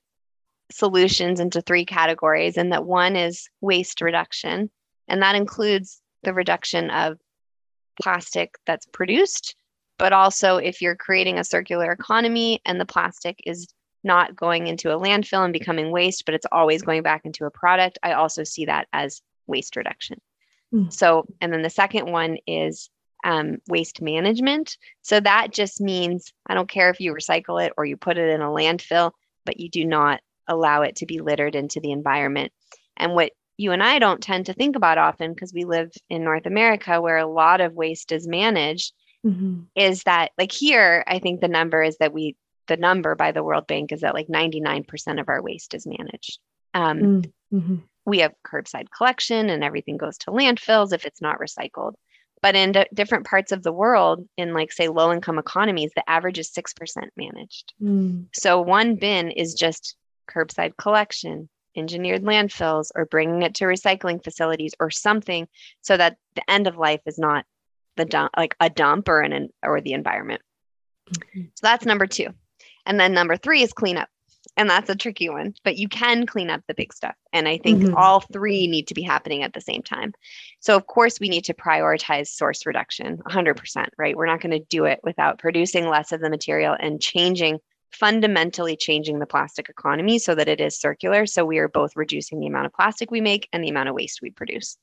solutions 0.71 1.39
into 1.39 1.61
three 1.61 1.85
categories, 1.85 2.57
and 2.57 2.71
that 2.71 2.85
one 2.85 3.15
is 3.15 3.49
waste 3.61 4.01
reduction, 4.01 4.69
and 5.07 5.21
that 5.21 5.35
includes 5.35 6.01
the 6.23 6.33
reduction 6.33 6.89
of 6.89 7.17
plastic 8.01 8.55
that's 8.65 8.85
produced, 8.85 9.55
but 9.97 10.13
also 10.13 10.57
if 10.57 10.81
you're 10.81 10.95
creating 10.95 11.37
a 11.37 11.43
circular 11.43 11.91
economy 11.91 12.61
and 12.65 12.79
the 12.79 12.85
plastic 12.85 13.39
is 13.45 13.67
not 14.03 14.35
going 14.35 14.67
into 14.67 14.93
a 14.93 14.99
landfill 14.99 15.43
and 15.43 15.53
becoming 15.53 15.91
waste, 15.91 16.25
but 16.25 16.35
it's 16.35 16.45
always 16.51 16.81
going 16.81 17.03
back 17.03 17.25
into 17.25 17.45
a 17.45 17.51
product, 17.51 17.99
I 18.03 18.13
also 18.13 18.43
see 18.43 18.65
that 18.65 18.87
as 18.93 19.21
waste 19.47 19.75
reduction. 19.75 20.21
Mm. 20.73 20.91
So, 20.93 21.25
and 21.41 21.51
then 21.51 21.61
the 21.61 21.69
second 21.69 22.11
one 22.11 22.37
is 22.47 22.89
um, 23.23 23.57
waste 23.67 24.01
management. 24.01 24.77
So 25.01 25.19
that 25.19 25.51
just 25.51 25.81
means 25.81 26.31
I 26.47 26.53
don't 26.53 26.69
care 26.69 26.89
if 26.89 26.99
you 26.99 27.13
recycle 27.13 27.63
it 27.65 27.73
or 27.77 27.85
you 27.85 27.97
put 27.97 28.17
it 28.17 28.29
in 28.29 28.41
a 28.41 28.45
landfill, 28.45 29.11
but 29.45 29.59
you 29.59 29.69
do 29.69 29.83
not 29.83 30.21
allow 30.47 30.83
it 30.83 30.97
to 30.97 31.05
be 31.05 31.19
littered 31.19 31.55
into 31.55 31.79
the 31.79 31.91
environment. 31.91 32.51
And 32.95 33.13
what 33.13 33.31
you 33.57 33.73
and 33.73 33.83
I 33.83 33.99
don't 33.99 34.23
tend 34.23 34.45
to 34.45 34.53
think 34.53 34.77
about 34.77 34.97
often 34.97 35.33
because 35.33 35.53
we 35.53 35.65
live 35.65 35.91
in 36.09 36.23
North 36.23 36.45
America 36.45 37.01
where 37.01 37.17
a 37.17 37.27
lot 37.27 37.59
of 37.59 37.73
waste 37.73 38.13
is 38.13 38.25
managed 38.25 38.93
mm-hmm. 39.25 39.63
is 39.75 40.03
that 40.03 40.31
like 40.37 40.51
here, 40.51 41.03
I 41.05 41.19
think 41.19 41.41
the 41.41 41.49
number 41.49 41.83
is 41.83 41.97
that 41.97 42.13
we, 42.13 42.37
the 42.69 42.77
number 42.77 43.15
by 43.15 43.33
the 43.33 43.43
World 43.43 43.67
Bank 43.67 43.91
is 43.91 44.01
that 44.01 44.13
like 44.13 44.27
99% 44.27 45.19
of 45.19 45.27
our 45.27 45.41
waste 45.41 45.73
is 45.73 45.85
managed. 45.85 46.39
Um, 46.73 46.99
mm, 46.99 47.31
mm-hmm. 47.51 47.75
We 48.05 48.19
have 48.19 48.33
curbside 48.47 48.87
collection 48.95 49.49
and 49.49 49.63
everything 49.63 49.97
goes 49.97 50.17
to 50.19 50.31
landfills 50.31 50.93
if 50.93 51.05
it's 51.05 51.21
not 51.21 51.39
recycled. 51.39 51.95
But 52.41 52.55
in 52.55 52.71
d- 52.71 52.85
different 52.93 53.25
parts 53.25 53.51
of 53.51 53.63
the 53.63 53.73
world, 53.73 54.25
in 54.37 54.53
like 54.53 54.71
say 54.71 54.87
low 54.87 55.11
income 55.11 55.37
economies, 55.37 55.91
the 55.95 56.09
average 56.09 56.39
is 56.39 56.51
6% 56.51 57.09
managed. 57.17 57.73
Mm. 57.81 58.27
So 58.33 58.61
one 58.61 58.95
bin 58.95 59.31
is 59.31 59.55
just 59.55 59.97
curbside 60.29 60.77
collection, 60.77 61.49
engineered 61.75 62.23
landfills, 62.23 62.91
or 62.95 63.05
bringing 63.05 63.41
it 63.41 63.55
to 63.55 63.65
recycling 63.65 64.23
facilities 64.23 64.73
or 64.79 64.89
something 64.89 65.47
so 65.81 65.97
that 65.97 66.17
the 66.35 66.49
end 66.49 66.67
of 66.67 66.77
life 66.77 67.01
is 67.05 67.17
not 67.17 67.45
the 67.97 68.05
dump, 68.05 68.31
like 68.37 68.55
a 68.61 68.69
dump 68.69 69.09
or 69.09 69.19
an 69.21 69.49
or 69.61 69.81
the 69.81 69.93
environment. 69.93 70.41
Mm-hmm. 71.11 71.41
So 71.55 71.61
that's 71.63 71.85
number 71.85 72.07
two. 72.07 72.29
And 72.85 72.99
then 72.99 73.13
number 73.13 73.37
three 73.37 73.61
is 73.61 73.73
cleanup. 73.73 74.09
And 74.57 74.69
that's 74.69 74.89
a 74.89 74.95
tricky 74.95 75.29
one, 75.29 75.53
but 75.63 75.77
you 75.77 75.87
can 75.87 76.25
clean 76.25 76.49
up 76.49 76.61
the 76.67 76.73
big 76.73 76.91
stuff. 76.91 77.15
And 77.31 77.47
I 77.47 77.57
think 77.59 77.81
mm-hmm. 77.81 77.95
all 77.95 78.19
three 78.19 78.67
need 78.67 78.87
to 78.87 78.93
be 78.93 79.01
happening 79.01 79.43
at 79.43 79.53
the 79.53 79.61
same 79.61 79.81
time. 79.81 80.13
So, 80.59 80.75
of 80.75 80.85
course, 80.87 81.19
we 81.19 81.29
need 81.29 81.45
to 81.45 81.53
prioritize 81.53 82.27
source 82.27 82.65
reduction 82.65 83.19
100%, 83.29 83.85
right? 83.97 84.17
We're 84.17 84.25
not 84.25 84.41
going 84.41 84.59
to 84.59 84.65
do 84.69 84.85
it 84.85 84.99
without 85.03 85.39
producing 85.39 85.87
less 85.87 86.11
of 86.11 86.19
the 86.19 86.29
material 86.29 86.75
and 86.77 87.01
changing 87.01 87.59
fundamentally 87.91 88.75
changing 88.75 89.19
the 89.19 89.25
plastic 89.25 89.69
economy 89.69 90.19
so 90.19 90.35
that 90.35 90.47
it 90.47 90.61
is 90.61 90.79
circular. 90.79 91.25
So 91.25 91.45
we 91.45 91.57
are 91.57 91.67
both 91.67 91.95
reducing 91.95 92.39
the 92.39 92.47
amount 92.47 92.67
of 92.67 92.73
plastic 92.73 93.09
we 93.09 93.21
make 93.21 93.47
and 93.51 93.63
the 93.63 93.69
amount 93.69 93.89
of 93.89 93.95
waste 93.95 94.21
we 94.21 94.29
produce. 94.29 94.77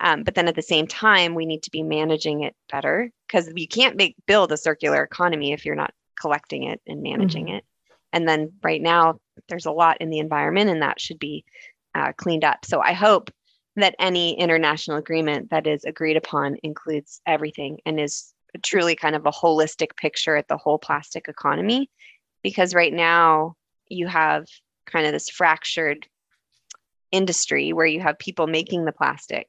Um, 0.00 0.22
but 0.22 0.34
then 0.34 0.48
at 0.48 0.54
the 0.54 0.62
same 0.62 0.86
time, 0.86 1.34
we 1.34 1.46
need 1.46 1.62
to 1.64 1.70
be 1.70 1.82
managing 1.82 2.42
it 2.42 2.54
better 2.70 3.10
because 3.26 3.50
you 3.54 3.68
can't 3.68 3.96
make 3.96 4.16
build 4.26 4.52
a 4.52 4.56
circular 4.56 5.02
economy 5.02 5.52
if 5.52 5.64
you're 5.64 5.74
not 5.74 5.92
collecting 6.18 6.64
it 6.64 6.80
and 6.86 7.02
managing 7.02 7.46
mm-hmm. 7.46 7.56
it. 7.56 7.64
And 8.12 8.28
then 8.28 8.52
right 8.62 8.80
now, 8.80 9.18
there's 9.48 9.66
a 9.66 9.72
lot 9.72 9.98
in 10.00 10.10
the 10.10 10.20
environment, 10.20 10.70
and 10.70 10.82
that 10.82 11.00
should 11.00 11.18
be 11.18 11.44
uh, 11.94 12.12
cleaned 12.16 12.44
up. 12.44 12.64
So 12.64 12.80
I 12.80 12.92
hope 12.92 13.30
that 13.76 13.96
any 13.98 14.38
international 14.38 14.98
agreement 14.98 15.50
that 15.50 15.66
is 15.66 15.84
agreed 15.84 16.16
upon 16.16 16.56
includes 16.62 17.20
everything 17.26 17.78
and 17.84 17.98
is 17.98 18.32
truly 18.62 18.94
kind 18.94 19.16
of 19.16 19.26
a 19.26 19.32
holistic 19.32 19.96
picture 19.96 20.36
at 20.36 20.46
the 20.46 20.56
whole 20.56 20.78
plastic 20.78 21.28
economy 21.28 21.90
because 22.42 22.74
right 22.74 22.92
now 22.92 23.54
you 23.88 24.06
have 24.06 24.46
kind 24.86 25.06
of 25.06 25.12
this 25.12 25.28
fractured 25.28 26.06
industry 27.10 27.72
where 27.72 27.86
you 27.86 28.00
have 28.00 28.18
people 28.18 28.46
making 28.46 28.84
the 28.84 28.92
plastic 28.92 29.48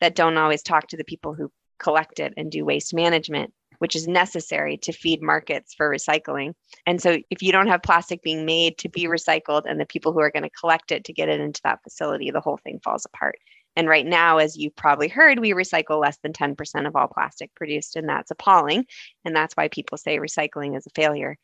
that 0.00 0.14
don't 0.14 0.36
always 0.36 0.62
talk 0.62 0.88
to 0.88 0.96
the 0.96 1.04
people 1.04 1.32
who 1.34 1.50
collect 1.78 2.20
it 2.20 2.34
and 2.36 2.50
do 2.50 2.64
waste 2.64 2.94
management 2.94 3.52
which 3.78 3.96
is 3.96 4.06
necessary 4.06 4.76
to 4.78 4.92
feed 4.92 5.22
markets 5.22 5.74
for 5.74 5.90
recycling. 5.90 6.52
And 6.86 7.00
so, 7.00 7.18
if 7.30 7.42
you 7.42 7.52
don't 7.52 7.68
have 7.68 7.82
plastic 7.82 8.22
being 8.22 8.44
made 8.44 8.78
to 8.78 8.88
be 8.88 9.04
recycled 9.04 9.62
and 9.66 9.80
the 9.80 9.86
people 9.86 10.12
who 10.12 10.20
are 10.20 10.30
going 10.30 10.42
to 10.42 10.50
collect 10.50 10.92
it 10.92 11.04
to 11.04 11.12
get 11.12 11.28
it 11.28 11.40
into 11.40 11.60
that 11.64 11.82
facility, 11.82 12.30
the 12.30 12.40
whole 12.40 12.58
thing 12.58 12.80
falls 12.82 13.04
apart. 13.06 13.38
And 13.76 13.88
right 13.88 14.06
now, 14.06 14.38
as 14.38 14.56
you 14.56 14.70
probably 14.70 15.08
heard, 15.08 15.38
we 15.38 15.52
recycle 15.52 16.00
less 16.00 16.16
than 16.22 16.32
10% 16.32 16.86
of 16.86 16.96
all 16.96 17.08
plastic 17.08 17.54
produced, 17.54 17.96
and 17.96 18.08
that's 18.08 18.30
appalling. 18.30 18.86
And 19.24 19.36
that's 19.36 19.54
why 19.54 19.68
people 19.68 19.98
say 19.98 20.18
recycling 20.18 20.76
is 20.76 20.86
a 20.86 20.90
failure. 20.94 21.36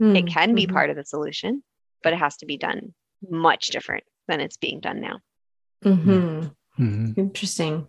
Mm, 0.00 0.16
it 0.16 0.32
can 0.32 0.54
be 0.54 0.64
mm-hmm. 0.64 0.74
part 0.74 0.90
of 0.90 0.96
the 0.96 1.04
solution, 1.04 1.64
but 2.02 2.12
it 2.12 2.18
has 2.18 2.36
to 2.38 2.46
be 2.46 2.56
done 2.56 2.94
much 3.28 3.68
different 3.68 4.04
than 4.28 4.40
it's 4.40 4.56
being 4.56 4.80
done 4.80 5.00
now. 5.00 5.18
Mm-hmm. 5.84 6.46
Mm-hmm. 6.82 7.20
Interesting. 7.20 7.88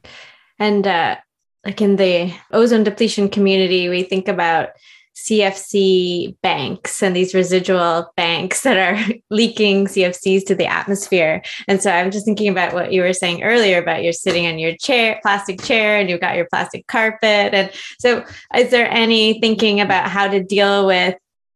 And 0.58 0.86
uh, 0.86 1.18
like 1.66 1.82
in 1.82 1.96
the 1.96 2.34
ozone 2.52 2.84
depletion 2.84 3.30
community, 3.30 3.90
we 3.90 4.04
think 4.04 4.28
about 4.28 4.70
CFC 5.16 6.36
banks 6.42 7.04
and 7.04 7.16
these 7.16 7.34
residual 7.34 8.12
banks 8.16 8.62
that 8.62 8.78
are 8.78 9.14
leaking 9.30 9.86
CFCs 9.86 10.46
to 10.46 10.56
the 10.56 10.66
atmosphere. 10.66 11.42
And 11.68 11.82
so 11.82 11.92
I'm 11.92 12.12
just 12.12 12.26
thinking 12.26 12.50
about 12.50 12.74
what 12.74 12.92
you 12.92 13.02
were 13.02 13.14
saying 13.14 13.44
earlier 13.44 13.82
about 13.82 14.04
you're 14.04 14.14
sitting 14.14 14.48
on 14.48 14.58
your 14.58 14.76
chair, 14.78 15.20
plastic 15.22 15.62
chair, 15.62 16.00
and 16.00 16.10
you've 16.10 16.22
got 16.22 16.38
your 16.38 16.48
plastic 16.50 16.88
carpet. 16.88 17.54
And 17.54 17.70
so 18.00 18.26
is 18.56 18.72
there 18.72 18.90
any 18.90 19.40
thinking 19.40 19.82
about 19.82 20.10
how 20.10 20.28
to 20.28 20.42
deal 20.42 20.88
with 20.88 21.16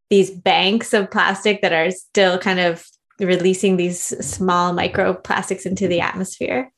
these 0.10 0.30
banks 0.30 0.94
of 0.94 1.10
plastic 1.10 1.62
that 1.62 1.74
are 1.74 1.91
still 1.91 2.38
kind 2.38 2.60
of 2.60 2.86
releasing 3.19 3.78
these 3.78 4.01
small 4.25 4.73
microplastics 4.73 5.65
into 5.65 5.88
the 5.88 6.01
atmosphere? 6.01 6.71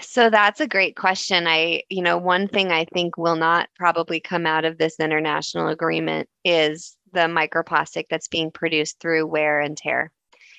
So 0.00 0.30
that's 0.30 0.60
a 0.60 0.68
great 0.68 0.96
question. 0.96 1.46
I, 1.46 1.82
you 1.88 2.02
know, 2.02 2.18
one 2.18 2.48
thing 2.48 2.70
I 2.70 2.86
think 2.92 3.16
will 3.16 3.36
not 3.36 3.68
probably 3.76 4.20
come 4.20 4.46
out 4.46 4.64
of 4.64 4.78
this 4.78 5.00
international 5.00 5.68
agreement 5.68 6.28
is 6.44 6.96
the 7.12 7.20
microplastic 7.20 8.04
that's 8.10 8.28
being 8.28 8.50
produced 8.50 9.00
through 9.00 9.26
wear 9.26 9.60
and 9.60 9.76
tear. 9.76 10.12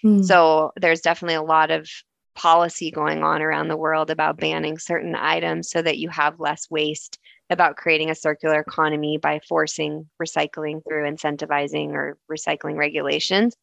Mm. 0.04 0.26
So 0.26 0.72
there's 0.78 1.02
definitely 1.02 1.36
a 1.36 1.44
lot 1.44 1.72
of 1.72 1.88
policy 2.36 2.90
going 2.90 3.22
on 3.22 3.42
around 3.42 3.68
the 3.68 3.78
world 3.78 4.10
about 4.10 4.40
banning 4.40 4.78
certain 4.78 5.14
items 5.14 5.70
so 5.70 5.82
that 5.82 5.98
you 5.98 6.10
have 6.10 6.40
less 6.40 6.68
waste 6.70 7.20
about 7.50 7.76
creating 7.76 8.10
a 8.10 8.16
circular 8.16 8.60
economy 8.60 9.18
by 9.18 9.42
forcing 9.48 10.08
recycling 10.22 10.82
through 10.88 11.10
incentivizing 11.10 11.90
or 11.90 12.18
recycling 12.32 12.78
regulations 12.78 13.56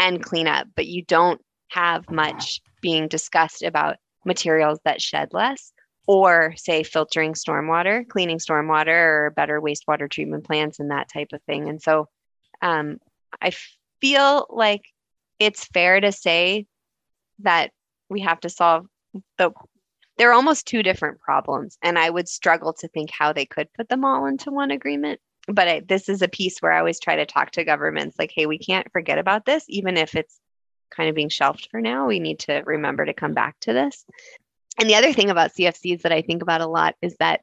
and 0.00 0.22
cleanup. 0.22 0.66
But 0.74 0.86
you 0.86 1.04
don't 1.04 1.40
have 1.68 2.10
much 2.10 2.60
being 2.80 3.06
discussed 3.06 3.62
about 3.62 3.96
materials 4.24 4.80
that 4.84 5.00
shed 5.00 5.28
less 5.32 5.72
or 6.08 6.54
say 6.56 6.82
filtering 6.82 7.34
stormwater, 7.34 8.08
cleaning 8.08 8.38
stormwater 8.38 8.88
or 9.26 9.32
better 9.36 9.60
wastewater 9.60 10.10
treatment 10.10 10.44
plants 10.44 10.80
and 10.80 10.90
that 10.90 11.08
type 11.12 11.28
of 11.32 11.42
thing. 11.44 11.68
And 11.68 11.80
so 11.80 12.08
um, 12.62 12.98
I 13.40 13.52
feel 14.00 14.46
like 14.50 14.82
it's 15.38 15.66
fair 15.66 16.00
to 16.00 16.10
say 16.10 16.66
that 17.40 17.70
we 18.08 18.20
have 18.20 18.40
to 18.40 18.50
solve 18.50 18.86
the 19.38 19.50
they're 20.16 20.32
almost 20.34 20.66
two 20.66 20.82
different 20.82 21.18
problems 21.20 21.78
and 21.82 21.98
i 21.98 22.08
would 22.08 22.28
struggle 22.28 22.72
to 22.72 22.86
think 22.88 23.10
how 23.10 23.32
they 23.32 23.46
could 23.46 23.72
put 23.72 23.88
them 23.88 24.04
all 24.04 24.26
into 24.26 24.50
one 24.50 24.70
agreement 24.70 25.18
but 25.52 25.68
I, 25.68 25.80
this 25.80 26.08
is 26.08 26.22
a 26.22 26.28
piece 26.28 26.60
where 26.60 26.72
i 26.72 26.78
always 26.78 27.00
try 27.00 27.16
to 27.16 27.26
talk 27.26 27.52
to 27.52 27.64
governments 27.64 28.16
like 28.18 28.32
hey 28.34 28.46
we 28.46 28.58
can't 28.58 28.90
forget 28.92 29.18
about 29.18 29.44
this 29.44 29.64
even 29.68 29.96
if 29.96 30.14
it's 30.14 30.40
kind 30.94 31.08
of 31.08 31.14
being 31.14 31.28
shelved 31.28 31.68
for 31.70 31.80
now 31.80 32.06
we 32.06 32.20
need 32.20 32.40
to 32.40 32.62
remember 32.64 33.04
to 33.04 33.14
come 33.14 33.32
back 33.32 33.54
to 33.60 33.72
this. 33.72 34.04
And 34.78 34.90
the 34.90 34.96
other 34.96 35.12
thing 35.12 35.30
about 35.30 35.52
cfcs 35.52 36.02
that 36.02 36.12
i 36.12 36.22
think 36.22 36.42
about 36.42 36.60
a 36.60 36.66
lot 36.66 36.96
is 37.02 37.16
that 37.20 37.42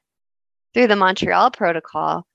through 0.73 0.87
the 0.87 0.95
montreal 0.95 1.51
protocol 1.51 2.25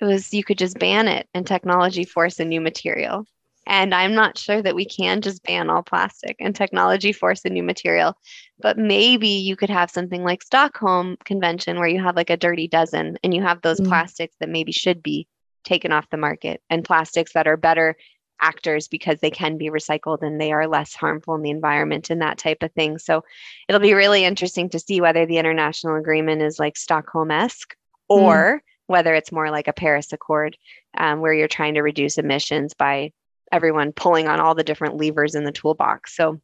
it 0.00 0.04
was 0.04 0.32
you 0.32 0.44
could 0.44 0.58
just 0.58 0.78
ban 0.78 1.08
it 1.08 1.28
and 1.34 1.46
technology 1.46 2.04
force 2.04 2.38
a 2.40 2.44
new 2.44 2.60
material 2.60 3.24
and 3.66 3.92
I'm 3.92 4.14
not 4.14 4.38
sure 4.38 4.62
that 4.62 4.76
we 4.76 4.84
can 4.84 5.20
just 5.20 5.42
ban 5.42 5.68
all 5.68 5.82
plastic 5.82 6.36
and 6.38 6.54
technology 6.54 7.12
force 7.12 7.44
a 7.44 7.50
new 7.50 7.64
material. 7.64 8.14
But 8.60 8.78
maybe 8.78 9.28
you 9.28 9.56
could 9.56 9.70
have 9.70 9.90
something 9.90 10.22
like 10.22 10.42
Stockholm 10.42 11.16
Convention 11.24 11.78
where 11.78 11.88
you 11.88 12.00
have 12.02 12.16
like 12.16 12.30
a 12.30 12.36
dirty 12.36 12.68
dozen 12.68 13.18
and 13.24 13.34
you 13.34 13.42
have 13.42 13.62
those 13.62 13.80
mm. 13.80 13.88
plastics 13.88 14.36
that 14.38 14.48
maybe 14.48 14.72
should 14.72 15.02
be 15.02 15.26
taken 15.64 15.90
off 15.90 16.08
the 16.10 16.16
market 16.16 16.62
and 16.70 16.84
plastics 16.84 17.32
that 17.32 17.48
are 17.48 17.56
better 17.56 17.96
actors 18.40 18.86
because 18.86 19.18
they 19.18 19.30
can 19.30 19.56
be 19.58 19.68
recycled 19.68 20.22
and 20.22 20.40
they 20.40 20.52
are 20.52 20.68
less 20.68 20.94
harmful 20.94 21.34
in 21.34 21.42
the 21.42 21.50
environment 21.50 22.10
and 22.10 22.22
that 22.22 22.38
type 22.38 22.62
of 22.62 22.72
thing. 22.72 22.98
So 22.98 23.24
it'll 23.68 23.80
be 23.80 23.94
really 23.94 24.24
interesting 24.24 24.68
to 24.70 24.78
see 24.78 25.00
whether 25.00 25.26
the 25.26 25.38
international 25.38 25.96
agreement 25.96 26.42
is 26.42 26.60
like 26.60 26.76
Stockholm 26.76 27.32
esque 27.32 27.74
mm. 28.10 28.16
or 28.16 28.58
mm. 28.58 28.60
whether 28.86 29.12
it's 29.12 29.32
more 29.32 29.50
like 29.50 29.66
a 29.66 29.72
Paris 29.72 30.12
Accord 30.12 30.56
um, 30.96 31.20
where 31.20 31.32
you're 31.32 31.48
trying 31.48 31.74
to 31.74 31.82
reduce 31.82 32.16
emissions 32.16 32.74
by 32.74 33.10
everyone 33.52 33.92
pulling 33.92 34.28
on 34.28 34.40
all 34.40 34.54
the 34.54 34.64
different 34.64 34.96
levers 34.96 35.34
in 35.34 35.44
the 35.44 35.52
toolbox. 35.52 36.16
So 36.16 36.40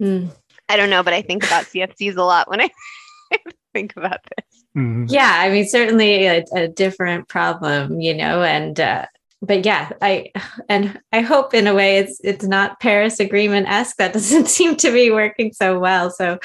mm. 0.00 0.30
I 0.68 0.76
don't 0.76 0.90
know, 0.90 1.02
but 1.02 1.12
I 1.12 1.22
think 1.22 1.44
about 1.44 1.64
CFCs 1.72 2.16
a 2.16 2.22
lot 2.22 2.48
when 2.48 2.60
I 2.60 2.70
think 3.72 3.96
about 3.96 4.20
this. 4.24 4.64
Mm-hmm. 4.76 5.06
Yeah, 5.08 5.32
I 5.32 5.50
mean, 5.50 5.66
certainly 5.66 6.26
a, 6.26 6.44
a, 6.54 6.68
different 6.68 7.28
problem, 7.28 8.00
you 8.00 8.12
know, 8.12 8.42
and 8.42 8.78
uh, 8.80 9.06
but 9.40 9.64
yeah, 9.64 9.90
I 10.02 10.32
and 10.68 11.00
I 11.12 11.20
hope 11.20 11.54
in 11.54 11.66
a 11.66 11.74
way 11.74 11.98
it's 11.98 12.20
it's 12.24 12.44
not 12.44 12.80
Paris 12.80 13.20
Agreement 13.20 13.68
esque. 13.68 13.96
That 13.98 14.12
doesn't 14.14 14.48
seem 14.48 14.76
to 14.76 14.92
be 14.92 15.10
working 15.10 15.52
so 15.52 15.78
well. 15.78 16.10
So 16.10 16.38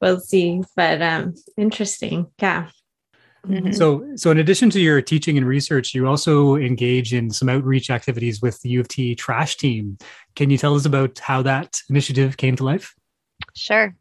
we'll 0.00 0.20
see. 0.20 0.62
But 0.76 1.00
um, 1.00 1.34
interesting, 1.56 2.26
yeah. 2.40 2.68
Mm-hmm. 3.46 3.72
So, 3.72 4.06
so 4.16 4.30
in 4.30 4.38
addition 4.38 4.70
to 4.70 4.80
your 4.80 5.00
teaching 5.00 5.38
and 5.38 5.46
research, 5.46 5.94
you 5.94 6.06
also 6.06 6.56
engage 6.56 7.14
in 7.14 7.30
some 7.30 7.48
outreach 7.48 7.90
activities 7.90 8.42
with 8.42 8.60
the 8.62 8.70
U 8.70 8.80
of 8.80 8.88
T 8.88 9.14
trash 9.14 9.56
team. 9.56 9.98
Can 10.36 10.50
you 10.50 10.58
tell 10.58 10.74
us 10.74 10.84
about 10.84 11.18
how 11.18 11.42
that 11.42 11.80
initiative 11.88 12.36
came 12.36 12.56
to 12.56 12.64
life? 12.64 12.94
Sure. 13.54 13.94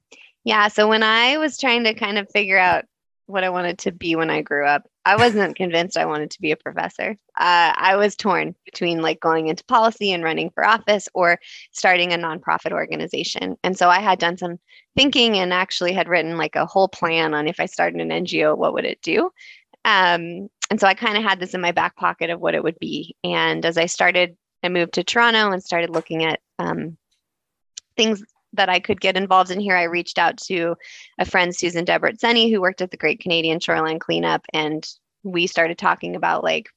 Yeah. 0.44 0.68
So 0.68 0.88
when 0.88 1.04
I 1.04 1.38
was 1.38 1.58
trying 1.58 1.86
to 1.86 1.94
kind 1.94 2.18
of 2.18 2.30
figure 2.32 2.58
out 2.58 2.86
what 3.30 3.44
I 3.44 3.50
wanted 3.50 3.78
to 3.80 3.92
be 3.92 4.16
when 4.16 4.30
I 4.30 4.42
grew 4.42 4.66
up. 4.66 4.88
I 5.10 5.16
wasn't 5.16 5.56
convinced 5.56 5.98
I 5.98 6.06
wanted 6.06 6.30
to 6.30 6.42
be 6.42 6.52
a 6.52 6.56
professor. 6.56 7.18
Uh, 7.36 7.74
I 7.76 7.96
was 7.96 8.16
torn 8.16 8.54
between 8.64 9.02
like 9.02 9.20
going 9.20 9.48
into 9.48 9.64
policy 9.66 10.12
and 10.12 10.24
running 10.24 10.52
for 10.52 10.64
office 10.64 11.10
or 11.16 11.40
starting 11.72 12.14
a 12.14 12.18
nonprofit 12.18 12.72
organization. 12.72 13.58
And 13.64 13.76
so 13.76 13.90
I 13.90 14.02
had 14.02 14.20
done 14.20 14.38
some 14.38 14.60
thinking 14.96 15.40
and 15.40 15.52
actually 15.52 15.94
had 15.94 16.08
written 16.08 16.38
like 16.38 16.56
a 16.56 16.68
whole 16.68 16.88
plan 16.88 17.34
on 17.34 17.48
if 17.48 17.60
I 17.60 17.66
started 17.66 18.00
an 18.02 18.10
NGO, 18.10 18.56
what 18.56 18.74
would 18.74 18.86
it 18.86 19.02
do? 19.02 19.32
Um, 19.84 20.48
and 20.70 20.80
so 20.80 20.86
I 20.86 20.94
kind 20.94 21.18
of 21.18 21.24
had 21.24 21.40
this 21.40 21.56
in 21.56 21.62
my 21.62 21.72
back 21.72 21.96
pocket 21.96 22.30
of 22.30 22.40
what 22.40 22.54
it 22.54 22.64
would 22.64 22.78
be. 22.78 23.16
And 23.24 23.66
as 23.66 23.80
I 23.80 23.88
started, 23.88 24.38
I 24.62 24.70
moved 24.70 24.94
to 24.94 25.04
Toronto 25.04 25.50
and 25.50 25.64
started 25.64 25.90
looking 25.90 26.24
at 26.24 26.40
um, 26.60 27.00
things 27.98 28.24
that 28.54 28.70
I 28.70 28.80
could 28.80 29.02
get 29.02 29.18
involved 29.18 29.52
in 29.52 29.60
here, 29.60 29.76
I 29.76 29.84
reached 29.84 30.18
out 30.18 30.38
to 30.48 30.76
a 31.20 31.26
friend, 31.26 31.56
Susan 31.56 31.86
Debrett 31.86 32.52
who 32.52 32.62
worked 32.62 32.82
at 32.82 32.92
the 32.92 32.98
Great 32.98 33.20
Canadian 33.20 33.60
Shoreline 33.60 34.00
Cleanup, 34.00 34.46
and 34.54 34.88
we 35.24 35.48
started 35.48 35.78
talking 35.78 36.16
about 36.16 36.44
like, 36.44 36.70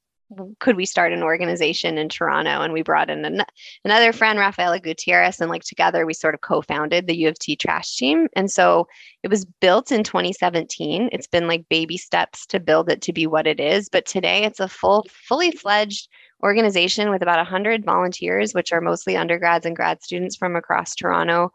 could 0.60 0.76
we 0.76 0.86
start 0.86 1.12
an 1.12 1.22
organization 1.22 1.98
in 1.98 2.08
Toronto? 2.08 2.62
And 2.62 2.72
we 2.72 2.82
brought 2.82 3.10
in 3.10 3.24
an- 3.24 3.44
another 3.84 4.12
friend, 4.12 4.38
Rafaela 4.38 4.80
Gutierrez, 4.80 5.40
and 5.40 5.50
like 5.50 5.62
together 5.62 6.06
we 6.06 6.14
sort 6.14 6.34
of 6.34 6.40
co-founded 6.40 7.06
the 7.06 7.16
U 7.18 7.28
of 7.28 7.38
T 7.38 7.56
Trash 7.56 7.96
Team. 7.96 8.28
And 8.34 8.50
so 8.50 8.86
it 9.22 9.28
was 9.28 9.44
built 9.44 9.92
in 9.92 10.02
2017. 10.02 11.10
It's 11.12 11.26
been 11.26 11.48
like 11.48 11.68
baby 11.68 11.96
steps 11.96 12.46
to 12.46 12.60
build 12.60 12.88
it 12.88 13.02
to 13.02 13.12
be 13.12 13.26
what 13.26 13.46
it 13.46 13.60
is, 13.60 13.88
but 13.88 14.06
today 14.06 14.44
it's 14.44 14.60
a 14.60 14.68
full, 14.68 15.06
fully 15.10 15.50
fledged 15.50 16.08
organization 16.42 17.10
with 17.10 17.22
about 17.22 17.38
100 17.38 17.84
volunteers, 17.84 18.52
which 18.52 18.72
are 18.72 18.80
mostly 18.80 19.16
undergrads 19.16 19.66
and 19.66 19.76
grad 19.76 20.02
students 20.02 20.36
from 20.36 20.56
across 20.56 20.94
Toronto. 20.94 21.52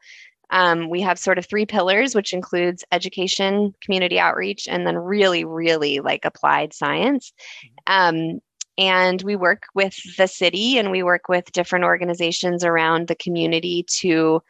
Um, 0.49 0.89
we 0.89 1.01
have 1.01 1.19
sort 1.19 1.37
of 1.37 1.45
three 1.45 1.65
pillars, 1.65 2.15
which 2.15 2.33
includes 2.33 2.85
education, 2.91 3.73
community 3.81 4.19
outreach, 4.19 4.67
and 4.67 4.87
then 4.87 4.97
really, 4.97 5.43
really 5.43 5.99
like 5.99 6.23
applied 6.23 6.73
science. 6.73 7.33
Um, 7.85 8.39
and 8.77 9.21
we 9.23 9.35
work 9.35 9.63
with 9.73 9.97
the 10.17 10.27
city 10.27 10.77
and 10.77 10.91
we 10.91 11.03
work 11.03 11.27
with 11.27 11.51
different 11.51 11.85
organizations 11.85 12.63
around 12.63 13.07
the 13.07 13.15
community 13.15 13.83
to 13.87 14.41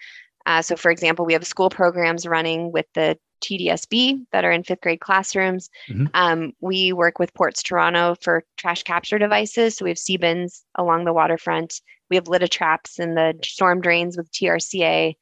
uh, 0.45 0.61
so 0.61 0.75
for 0.75 0.91
example 0.91 1.25
we 1.25 1.33
have 1.33 1.47
school 1.47 1.69
programs 1.69 2.25
running 2.25 2.71
with 2.71 2.85
the 2.93 3.17
TDSB 3.41 4.25
that 4.31 4.45
are 4.45 4.51
in 4.51 4.63
fifth 4.63 4.81
grade 4.81 4.99
classrooms. 4.99 5.69
Mm-hmm. 5.89 6.05
Um, 6.13 6.53
we 6.59 6.93
work 6.93 7.19
with 7.19 7.33
Ports 7.33 7.63
Toronto 7.63 8.15
for 8.21 8.43
trash 8.57 8.83
capture 8.83 9.19
devices. 9.19 9.75
So 9.75 9.85
we 9.85 9.91
have 9.91 9.97
sea 9.97 10.17
bins 10.17 10.63
along 10.75 11.05
the 11.05 11.13
waterfront. 11.13 11.81
We 12.09 12.15
have 12.15 12.27
litter 12.27 12.47
traps 12.47 12.99
in 12.99 13.15
the 13.15 13.33
storm 13.43 13.81
drains 13.81 14.17
with 14.17 14.31
TRCA. 14.31 15.15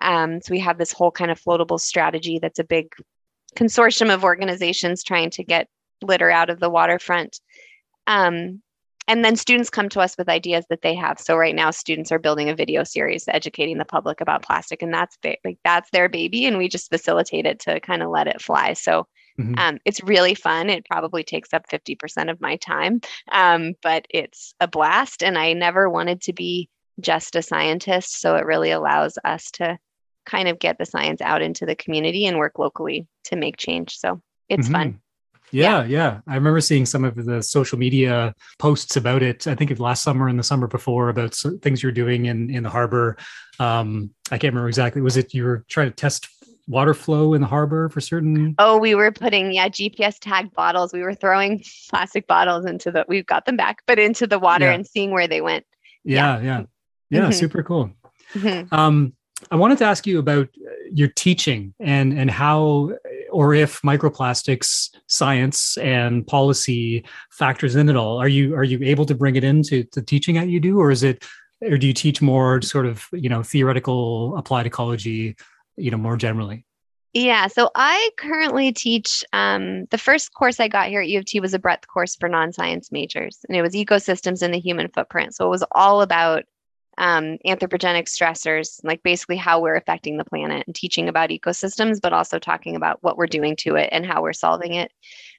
Um, 0.00 0.40
so 0.40 0.52
we 0.52 0.60
have 0.60 0.78
this 0.78 0.92
whole 0.92 1.10
kind 1.10 1.30
of 1.30 1.40
floatable 1.40 1.80
strategy 1.80 2.38
that's 2.38 2.58
a 2.58 2.64
big 2.64 2.92
consortium 3.56 4.12
of 4.12 4.24
organizations 4.24 5.02
trying 5.02 5.30
to 5.30 5.44
get 5.44 5.68
litter 6.02 6.30
out 6.30 6.50
of 6.50 6.60
the 6.60 6.70
waterfront. 6.70 7.40
Um, 8.06 8.62
and 9.08 9.24
then 9.24 9.34
students 9.34 9.70
come 9.70 9.88
to 9.88 10.00
us 10.00 10.16
with 10.16 10.28
ideas 10.28 10.66
that 10.68 10.82
they 10.82 10.94
have. 10.94 11.18
So 11.18 11.36
right 11.36 11.54
now 11.54 11.70
students 11.70 12.12
are 12.12 12.18
building 12.18 12.50
a 12.50 12.54
video 12.54 12.84
series 12.84 13.26
educating 13.26 13.78
the 13.78 13.84
public 13.84 14.20
about 14.20 14.42
plastic 14.42 14.82
and 14.82 14.92
that's 14.92 15.16
ba- 15.22 15.38
like 15.44 15.58
that's 15.64 15.90
their 15.90 16.08
baby 16.08 16.46
and 16.46 16.58
we 16.58 16.68
just 16.68 16.90
facilitate 16.90 17.46
it 17.46 17.58
to 17.60 17.80
kind 17.80 18.02
of 18.02 18.10
let 18.10 18.28
it 18.28 18.42
fly. 18.42 18.74
So 18.74 19.08
mm-hmm. 19.40 19.54
um, 19.58 19.78
it's 19.86 20.02
really 20.04 20.34
fun. 20.34 20.68
It 20.68 20.86
probably 20.88 21.24
takes 21.24 21.54
up 21.54 21.66
50% 21.68 22.30
of 22.30 22.40
my 22.40 22.56
time 22.56 23.00
um, 23.32 23.74
but 23.82 24.06
it's 24.10 24.54
a 24.60 24.68
blast 24.68 25.22
and 25.22 25.38
i 25.38 25.54
never 25.54 25.88
wanted 25.88 26.20
to 26.22 26.32
be 26.32 26.68
just 27.00 27.36
a 27.36 27.42
scientist. 27.42 28.20
So 28.20 28.36
it 28.36 28.44
really 28.44 28.72
allows 28.72 29.18
us 29.24 29.50
to 29.52 29.78
kind 30.26 30.48
of 30.48 30.58
get 30.58 30.78
the 30.78 30.84
science 30.84 31.20
out 31.22 31.42
into 31.42 31.64
the 31.64 31.76
community 31.76 32.26
and 32.26 32.36
work 32.36 32.58
locally 32.58 33.06
to 33.24 33.36
make 33.36 33.56
change. 33.56 33.96
So 33.96 34.20
it's 34.48 34.66
mm-hmm. 34.66 34.74
fun 34.74 35.00
yeah, 35.50 35.82
yeah, 35.82 35.86
yeah, 35.86 36.20
I 36.26 36.34
remember 36.34 36.60
seeing 36.60 36.86
some 36.86 37.04
of 37.04 37.14
the 37.14 37.42
social 37.42 37.78
media 37.78 38.34
posts 38.58 38.96
about 38.96 39.22
it. 39.22 39.46
I 39.46 39.54
think 39.54 39.78
last 39.78 40.02
summer 40.02 40.28
and 40.28 40.38
the 40.38 40.42
summer 40.42 40.66
before 40.66 41.08
about 41.08 41.34
things 41.62 41.82
you're 41.82 41.92
doing 41.92 42.26
in 42.26 42.50
in 42.50 42.62
the 42.62 42.70
harbor. 42.70 43.16
Um, 43.58 44.10
I 44.30 44.38
can't 44.38 44.52
remember 44.52 44.68
exactly. 44.68 45.02
Was 45.02 45.16
it 45.16 45.34
you 45.34 45.44
were 45.44 45.64
trying 45.68 45.88
to 45.88 45.94
test 45.94 46.28
water 46.68 46.92
flow 46.94 47.34
in 47.34 47.40
the 47.40 47.46
harbor 47.46 47.88
for 47.88 48.00
certain? 48.00 48.54
Oh, 48.58 48.76
we 48.76 48.94
were 48.94 49.10
putting 49.10 49.52
yeah 49.52 49.68
GPS 49.68 50.18
tagged 50.20 50.54
bottles. 50.54 50.92
We 50.92 51.02
were 51.02 51.14
throwing 51.14 51.64
plastic 51.90 52.26
bottles 52.26 52.66
into 52.66 52.90
the. 52.90 53.04
We've 53.08 53.26
got 53.26 53.46
them 53.46 53.56
back, 53.56 53.82
but 53.86 53.98
into 53.98 54.26
the 54.26 54.38
water 54.38 54.66
yeah. 54.66 54.72
and 54.72 54.86
seeing 54.86 55.10
where 55.10 55.26
they 55.28 55.40
went. 55.40 55.64
Yeah, 56.04 56.38
yeah, 56.38 56.42
yeah. 56.42 56.64
yeah 57.10 57.20
mm-hmm. 57.22 57.32
Super 57.32 57.62
cool. 57.62 57.90
Mm-hmm. 58.34 58.74
Um, 58.74 59.14
I 59.50 59.56
wanted 59.56 59.78
to 59.78 59.84
ask 59.84 60.06
you 60.06 60.18
about 60.18 60.48
your 60.92 61.08
teaching 61.08 61.74
and 61.80 62.12
and 62.12 62.30
how 62.30 62.92
or 63.30 63.54
if 63.54 63.80
microplastics 63.82 64.94
science 65.06 65.76
and 65.78 66.26
policy 66.26 67.04
factors 67.30 67.76
in 67.76 67.88
at 67.88 67.96
all. 67.96 68.18
Are 68.18 68.28
you 68.28 68.54
are 68.54 68.64
you 68.64 68.78
able 68.82 69.06
to 69.06 69.14
bring 69.14 69.36
it 69.36 69.44
into 69.44 69.84
the 69.92 70.02
teaching 70.02 70.34
that 70.36 70.48
you 70.48 70.60
do, 70.60 70.78
or 70.78 70.90
is 70.90 71.02
it 71.02 71.24
or 71.62 71.76
do 71.76 71.86
you 71.86 71.94
teach 71.94 72.22
more 72.22 72.62
sort 72.62 72.86
of 72.86 73.06
you 73.12 73.28
know 73.28 73.42
theoretical 73.42 74.36
applied 74.36 74.66
ecology, 74.66 75.36
you 75.76 75.90
know, 75.90 75.96
more 75.98 76.16
generally? 76.16 76.64
Yeah, 77.14 77.46
so 77.46 77.70
I 77.74 78.10
currently 78.18 78.70
teach. 78.72 79.24
Um, 79.32 79.86
the 79.86 79.98
first 79.98 80.34
course 80.34 80.60
I 80.60 80.68
got 80.68 80.88
here 80.88 81.00
at 81.00 81.08
U 81.08 81.18
of 81.18 81.24
T 81.24 81.40
was 81.40 81.54
a 81.54 81.58
breadth 81.58 81.88
course 81.88 82.14
for 82.14 82.28
non 82.28 82.52
science 82.52 82.92
majors, 82.92 83.38
and 83.48 83.56
it 83.56 83.62
was 83.62 83.74
ecosystems 83.74 84.42
and 84.42 84.52
the 84.52 84.60
human 84.60 84.88
footprint. 84.88 85.34
So 85.34 85.46
it 85.46 85.50
was 85.50 85.64
all 85.72 86.02
about 86.02 86.44
um, 86.98 87.38
anthropogenic 87.46 88.08
stressors, 88.08 88.80
like 88.82 89.02
basically 89.02 89.36
how 89.36 89.60
we're 89.60 89.76
affecting 89.76 90.16
the 90.16 90.24
planet 90.24 90.64
and 90.66 90.74
teaching 90.74 91.08
about 91.08 91.30
ecosystems, 91.30 92.00
but 92.00 92.12
also 92.12 92.38
talking 92.38 92.76
about 92.76 93.02
what 93.02 93.16
we're 93.16 93.26
doing 93.26 93.56
to 93.56 93.76
it 93.76 93.88
and 93.92 94.04
how 94.04 94.20
we're 94.20 94.32
solving 94.32 94.74
it. 94.74 94.92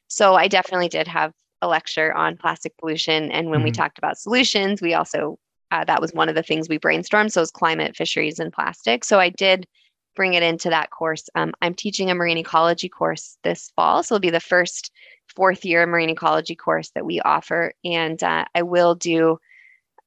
So 0.08 0.36
I 0.36 0.48
definitely 0.48 0.88
did 0.88 1.08
have 1.08 1.34
a 1.62 1.67
lecture 1.67 2.13
on 2.13 2.38
plastic 2.38 2.76
pollution. 2.78 3.30
And 3.32 3.50
when 3.50 3.60
mm-hmm. 3.60 3.65
we 3.65 3.72
talked 3.72 3.98
about 3.98 4.17
solutions, 4.17 4.82
we 4.82 4.93
also, 4.93 5.38
uh, 5.72 5.84
that 5.84 6.02
was 6.02 6.13
one 6.13 6.30
of 6.30 6.36
the 6.36 6.43
things 6.43 6.69
we 6.69 6.80
brainstormed. 6.80 7.32
So 7.32 7.41
it 7.41 7.43
was 7.43 7.52
climate, 7.52 7.95
fisheries, 7.95 8.39
and 8.39 8.54
plastic. 8.54 9.04
So 9.04 9.19
I 9.19 9.30
did 9.30 9.67
bring 10.15 10.36
it 10.36 10.43
into 10.43 10.69
that 10.69 10.91
course. 10.91 11.30
Um, 11.36 11.54
I'm 11.62 11.74
teaching 11.74 12.10
a 12.10 12.15
marine 12.15 12.38
ecology 12.38 12.88
course 12.88 13.38
this 13.43 13.72
fall. 13.76 14.02
So 14.02 14.15
it'll 14.15 14.22
be 14.22 14.30
the 14.30 14.39
first 14.39 14.91
fourth 15.36 15.65
year 15.65 15.86
marine 15.86 16.10
ecology 16.10 16.56
course 16.56 16.89
that 16.95 17.06
we 17.06 17.19
offer. 17.19 17.74
And 17.84 18.22
uh, 18.24 18.45
I 18.56 18.62
will 18.62 18.95
do 18.95 19.39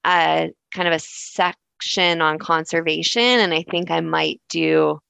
a 0.07 0.53
kind 0.75 0.89
of 0.89 0.95
a 0.95 0.99
section 0.99 2.21
on 2.21 2.39
conservation. 2.39 3.23
And 3.23 3.53
I 3.53 3.63
think 3.63 3.91
I 3.91 4.01
might 4.01 4.41
do 4.49 5.01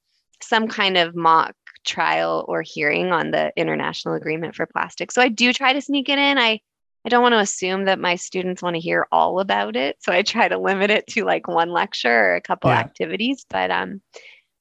some 0.41 0.67
kind 0.67 0.97
of 0.97 1.15
mock 1.15 1.55
trial 1.83 2.45
or 2.47 2.61
hearing 2.61 3.11
on 3.11 3.31
the 3.31 3.51
international 3.55 4.15
agreement 4.15 4.55
for 4.55 4.65
plastic. 4.65 5.11
So 5.11 5.21
I 5.21 5.29
do 5.29 5.53
try 5.53 5.73
to 5.73 5.81
sneak 5.81 6.09
it 6.09 6.19
in. 6.19 6.37
I 6.37 6.59
I 7.05 7.09
don't 7.09 7.21
want 7.21 7.33
to 7.33 7.39
assume 7.39 7.85
that 7.85 7.99
my 7.99 8.15
students 8.15 8.61
want 8.61 8.75
to 8.75 8.79
hear 8.79 9.07
all 9.11 9.41
about 9.41 9.75
it. 9.75 9.97
So 9.99 10.13
I 10.13 10.21
try 10.21 10.47
to 10.47 10.57
limit 10.57 10.89
it 10.89 11.05
to 11.07 11.25
like 11.25 11.47
one 11.47 11.69
lecture 11.69 12.09
or 12.09 12.35
a 12.35 12.41
couple 12.41 12.69
yeah. 12.69 12.79
activities. 12.79 13.45
But 13.49 13.71
um 13.71 14.01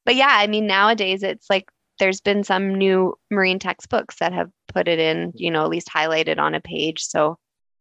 but 0.04 0.16
yeah, 0.16 0.30
I 0.30 0.46
mean 0.48 0.66
nowadays 0.66 1.22
it's 1.22 1.48
like 1.48 1.68
there's 1.98 2.20
been 2.20 2.42
some 2.42 2.74
new 2.74 3.14
marine 3.30 3.60
textbooks 3.60 4.16
that 4.18 4.32
have 4.32 4.50
put 4.66 4.88
it 4.88 4.98
in, 4.98 5.32
you 5.36 5.50
know, 5.50 5.62
at 5.62 5.70
least 5.70 5.88
highlighted 5.88 6.38
on 6.38 6.54
a 6.54 6.60
page. 6.60 7.04
So 7.04 7.38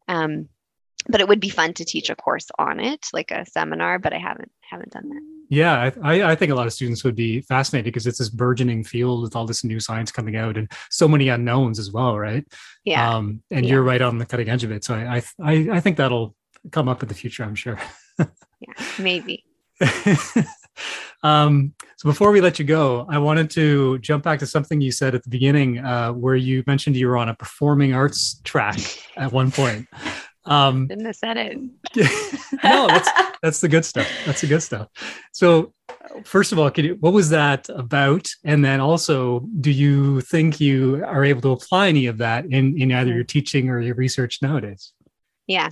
um 0.08 0.48
but 1.08 1.22
it 1.22 1.28
would 1.28 1.40
be 1.40 1.50
fun 1.50 1.74
to 1.74 1.86
teach 1.86 2.10
a 2.10 2.16
course 2.16 2.48
on 2.60 2.80
it, 2.80 3.08
like 3.14 3.32
a 3.32 3.46
seminar. 3.46 4.00
But 4.00 4.14
I 4.14 4.20
haven't 4.20 4.52
haven't 4.62 4.92
done 4.92 5.10
that. 5.10 5.22
Yeah, 5.50 5.92
I, 6.02 6.32
I 6.32 6.36
think 6.36 6.52
a 6.52 6.56
lot 6.56 6.68
of 6.68 6.74
students 6.74 7.04
would 7.04 7.16
be 7.16 7.42
fascinated 7.42 7.86
because 7.86 8.08
it's 8.08 8.20
this 8.20 8.30
burgeoning 8.30 8.86
field 8.86 9.22
with 9.22 9.36
all 9.36 9.46
this 9.46 9.66
new 9.66 9.82
science 9.82 10.10
coming 10.10 10.38
out 10.38 10.56
and 10.56 10.72
so 10.90 11.10
many 11.10 11.28
unknowns 11.28 11.78
as 11.78 11.92
well, 11.92 12.18
right? 12.18 12.46
Yeah. 12.86 13.16
Um, 13.16 13.44
and 13.52 13.66
yeah. 13.66 13.74
you're 13.74 13.84
right 13.84 14.02
on 14.02 14.18
the 14.18 14.26
cutting 14.26 14.48
edge 14.48 14.64
of 14.64 14.72
it. 14.72 14.86
So 14.86 14.96
I, 14.96 15.22
I 15.44 15.68
I 15.74 15.80
think 15.82 15.98
that'll 15.98 16.36
come 16.72 16.88
up 16.88 17.04
in 17.04 17.10
the 17.10 17.16
future. 17.16 17.44
I'm 17.44 17.56
sure. 17.56 17.78
yeah, 18.20 18.74
maybe. 19.00 19.44
um, 21.24 21.74
so 21.98 22.10
before 22.10 22.32
we 22.32 22.42
let 22.42 22.60
you 22.60 22.66
go, 22.66 23.06
I 23.10 23.18
wanted 23.18 23.50
to 23.52 24.00
jump 24.00 24.24
back 24.24 24.40
to 24.40 24.48
something 24.48 24.82
you 24.82 24.92
said 24.92 25.16
at 25.16 25.24
the 25.24 25.30
beginning, 25.30 25.80
uh, 25.80 26.14
where 26.14 26.36
you 26.36 26.64
mentioned 26.66 26.96
you 26.96 27.08
were 27.08 27.18
on 27.18 27.30
a 27.30 27.36
performing 27.36 27.94
arts 27.94 28.40
track 28.44 28.80
at 29.18 29.32
one 29.32 29.52
point. 29.52 29.88
Um, 30.46 30.90
have 30.90 31.16
said 31.16 31.38
it. 31.38 31.58
no, 32.64 32.88
that's 32.88 33.10
that's 33.42 33.62
the 33.62 33.68
good 33.68 33.86
stuff. 33.86 34.08
That's 34.26 34.42
the 34.42 34.48
good 34.48 34.64
stuff. 34.64 34.88
So, 35.32 35.74
first 36.24 36.52
of 36.52 36.60
all, 36.60 36.72
can 36.72 36.86
you, 36.86 36.98
what 37.00 37.14
was 37.14 37.30
that 37.30 37.70
about? 37.70 38.28
And 38.44 38.66
then 38.66 38.80
also, 38.80 39.42
do 39.60 39.70
you 39.70 40.22
think 40.22 40.60
you 40.60 41.04
are 41.06 41.24
able 41.24 41.42
to 41.42 41.52
apply 41.52 41.90
any 41.90 42.08
of 42.08 42.18
that 42.20 42.46
in 42.46 42.80
in 42.80 42.92
either 42.92 43.14
your 43.14 43.24
teaching 43.24 43.70
or 43.70 43.80
your 43.82 43.96
research 43.96 44.42
nowadays? 44.42 44.94
Yeah, 45.46 45.70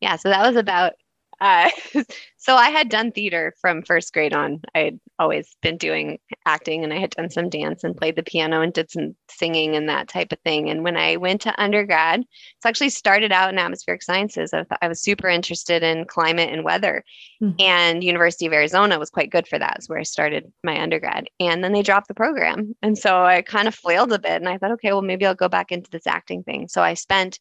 yeah. 0.00 0.16
So 0.16 0.30
that 0.30 0.46
was 0.46 0.56
about 0.56 0.94
Uh, 1.42 1.68
so 2.36 2.54
I 2.54 2.70
had 2.70 2.88
done 2.88 3.10
theater 3.10 3.52
from 3.60 3.82
first 3.82 4.12
grade 4.14 4.32
on. 4.32 4.60
I 4.76 4.78
had 4.78 5.00
always 5.18 5.56
been 5.60 5.76
doing 5.76 6.20
acting 6.46 6.84
and 6.84 6.92
I 6.92 6.98
had 6.98 7.10
done 7.10 7.30
some 7.30 7.50
dance 7.50 7.82
and 7.82 7.96
played 7.96 8.14
the 8.14 8.22
piano 8.22 8.60
and 8.60 8.72
did 8.72 8.92
some 8.92 9.16
singing 9.28 9.74
and 9.74 9.88
that 9.88 10.06
type 10.06 10.30
of 10.30 10.38
thing. 10.44 10.70
And 10.70 10.84
when 10.84 10.96
I 10.96 11.16
went 11.16 11.40
to 11.42 11.60
undergrad, 11.60 12.20
it's 12.20 12.64
actually 12.64 12.90
started 12.90 13.32
out 13.32 13.52
in 13.52 13.58
atmospheric 13.58 14.04
sciences. 14.04 14.54
I, 14.54 14.64
I 14.80 14.86
was 14.86 15.02
super 15.02 15.28
interested 15.28 15.82
in 15.82 16.04
climate 16.04 16.50
and 16.52 16.62
weather. 16.62 17.04
Mm-hmm. 17.42 17.60
And 17.60 18.04
University 18.04 18.46
of 18.46 18.52
Arizona 18.52 19.00
was 19.00 19.10
quite 19.10 19.30
good 19.30 19.48
for 19.48 19.58
that. 19.58 19.78
Is 19.80 19.88
where 19.88 19.98
I 19.98 20.04
started 20.04 20.52
my 20.62 20.80
undergrad. 20.80 21.26
And 21.40 21.64
then 21.64 21.72
they 21.72 21.82
dropped 21.82 22.06
the 22.06 22.14
program. 22.14 22.76
And 22.82 22.96
so 22.96 23.24
I 23.24 23.42
kind 23.42 23.66
of 23.66 23.74
flailed 23.74 24.12
a 24.12 24.18
bit 24.20 24.40
and 24.40 24.48
I 24.48 24.58
thought, 24.58 24.72
okay, 24.72 24.92
well, 24.92 25.02
maybe 25.02 25.26
I'll 25.26 25.34
go 25.34 25.48
back 25.48 25.72
into 25.72 25.90
this 25.90 26.06
acting 26.06 26.44
thing. 26.44 26.68
So 26.68 26.82
I 26.82 26.94
spent 26.94 27.40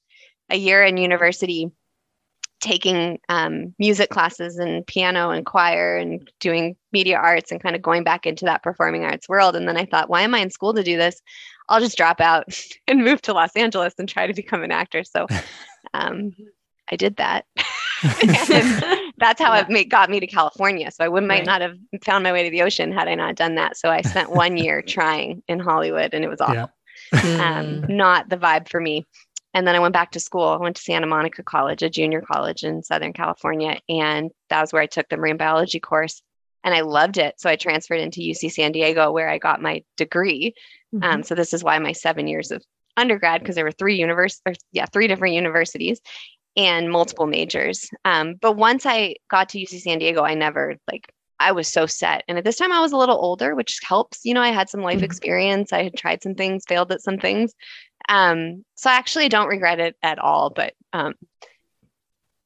a 0.50 0.58
year 0.58 0.84
in 0.84 0.98
university 0.98 1.72
taking 2.62 3.20
um, 3.28 3.74
music 3.80 4.10
classes 4.10 4.58
and 4.58 4.86
piano 4.86 5.32
and 5.32 5.46
choir 5.46 5.98
and 5.98 6.32
doing 6.40 6.76
media 6.94 7.18
arts 7.18 7.52
and 7.52 7.62
kind 7.62 7.76
of 7.76 7.82
going 7.82 8.04
back 8.04 8.26
into 8.26 8.46
that 8.46 8.64
performing 8.64 9.04
arts 9.04 9.28
world. 9.28 9.56
And 9.56 9.68
then 9.68 9.78
I 9.78 9.86
thought, 9.86 10.10
why 10.10 10.22
am 10.22 10.36
I 10.36 10.40
in 10.40 10.52
school 10.52 10.74
to 10.76 10.84
do 10.84 10.96
this? 10.96 11.22
I'll 11.68 11.80
just 11.80 11.98
drop 11.98 12.22
out 12.22 12.46
and 12.88 13.04
move 13.04 13.22
to 13.24 13.34
Los 13.34 13.56
Angeles 13.56 13.96
and 13.98 14.08
try 14.08 14.28
to 14.28 14.34
become 14.34 14.64
an 14.64 14.72
actor. 14.72 15.04
So 15.04 15.28
um, 15.94 16.32
I 16.90 16.96
did 16.96 17.18
that. 17.18 17.46
that's 19.18 19.42
how 19.42 19.54
yeah. 19.54 19.62
it 19.62 19.70
made, 19.70 19.90
got 19.90 20.10
me 20.10 20.20
to 20.20 20.28
California. 20.28 20.92
So 20.92 21.04
I 21.04 21.08
would, 21.08 21.24
might 21.24 21.40
right. 21.40 21.46
not 21.46 21.62
have 21.62 21.76
found 22.04 22.24
my 22.24 22.32
way 22.32 22.44
to 22.44 22.50
the 22.50 22.62
ocean 22.62 22.92
had 22.92 23.08
I 23.08 23.16
not 23.16 23.36
done 23.36 23.56
that. 23.56 23.76
So 23.76 23.90
I 23.90 24.02
spent 24.02 24.32
one 24.32 24.58
year 24.58 24.82
trying 24.82 25.42
in 25.48 25.60
Hollywood 25.60 26.14
and 26.14 26.24
it 26.24 26.30
was 26.30 26.42
awful. 26.42 26.72
Yeah. 27.14 27.58
um, 27.60 27.84
hmm. 27.84 27.98
not 27.98 28.30
the 28.30 28.38
vibe 28.38 28.70
for 28.70 28.80
me. 28.80 29.08
And 29.54 29.68
then 29.68 29.76
I 29.76 29.80
went 29.80 29.94
back 29.94 30.12
to 30.12 30.20
school. 30.20 30.48
I 30.48 30.58
went 30.58 30.78
to 30.78 30.82
Santa 30.82 31.08
Monica 31.08 31.44
College, 31.44 31.84
a 31.84 31.90
junior 31.90 32.22
college 32.22 32.64
in 32.64 32.84
Southern 32.84 33.14
California. 33.14 33.80
And 33.90 34.32
that 34.50 34.62
was 34.62 34.72
where 34.72 34.82
I 34.82 34.88
took 34.88 35.10
the 35.10 35.18
marine 35.18 35.38
biology 35.38 35.80
course. 35.80 36.22
And 36.64 36.74
I 36.74 36.82
loved 36.82 37.18
it. 37.18 37.36
So 37.40 37.50
I 37.50 37.56
transferred 37.56 38.00
into 38.00 38.22
UC 38.22 38.52
San 38.52 38.72
Diego, 38.72 39.12
where 39.12 39.30
I 39.30 39.40
got 39.40 39.62
my 39.62 39.84
degree. 39.98 40.54
Mm-hmm. 40.94 41.04
Um, 41.04 41.24
so 41.24 41.36
this 41.36 41.54
is 41.54 41.64
why 41.64 41.78
my 41.80 41.92
seven 41.92 42.28
years 42.28 42.52
of 42.52 42.64
undergrad, 42.96 43.42
because 43.42 43.56
there 43.56 43.66
were 43.66 43.72
three 43.72 43.96
universities, 43.96 44.64
yeah, 44.72 44.86
three 44.86 45.08
different 45.08 45.36
universities 45.36 46.00
and 46.56 46.92
multiple 46.92 47.26
majors. 47.26 47.90
Um, 48.06 48.36
but 48.36 48.54
once 48.54 48.86
I 48.86 49.16
got 49.30 49.50
to 49.50 49.60
UC 49.60 49.82
San 49.82 50.00
Diego, 50.00 50.24
I 50.24 50.36
never 50.36 50.76
like 50.90 51.12
I 51.40 51.54
was 51.54 51.68
so 51.68 51.88
set. 51.88 52.24
And 52.28 52.38
at 52.38 52.44
this 52.44 52.58
time, 52.58 52.72
I 52.72 52.82
was 52.82 52.92
a 52.92 52.98
little 52.98 53.18
older, 53.18 53.56
which 53.56 53.80
helps. 53.84 54.24
You 54.24 54.36
know, 54.36 54.42
I 54.42 54.50
had 54.50 54.70
some 54.70 54.82
life 54.82 54.98
mm-hmm. 54.98 55.06
experience. 55.06 55.74
I 55.74 55.84
had 55.84 55.98
tried 55.98 56.22
some 56.22 56.36
things, 56.36 56.64
failed 56.68 56.92
at 56.92 57.02
some 57.02 57.18
things. 57.18 57.54
Um, 58.10 58.66
so 58.76 58.90
I 58.90 58.96
actually 58.96 59.30
don't 59.30 59.48
regret 59.48 59.80
it 59.80 59.96
at 60.02 60.20
all. 60.20 60.50
But 60.50 60.74
um, 60.94 61.14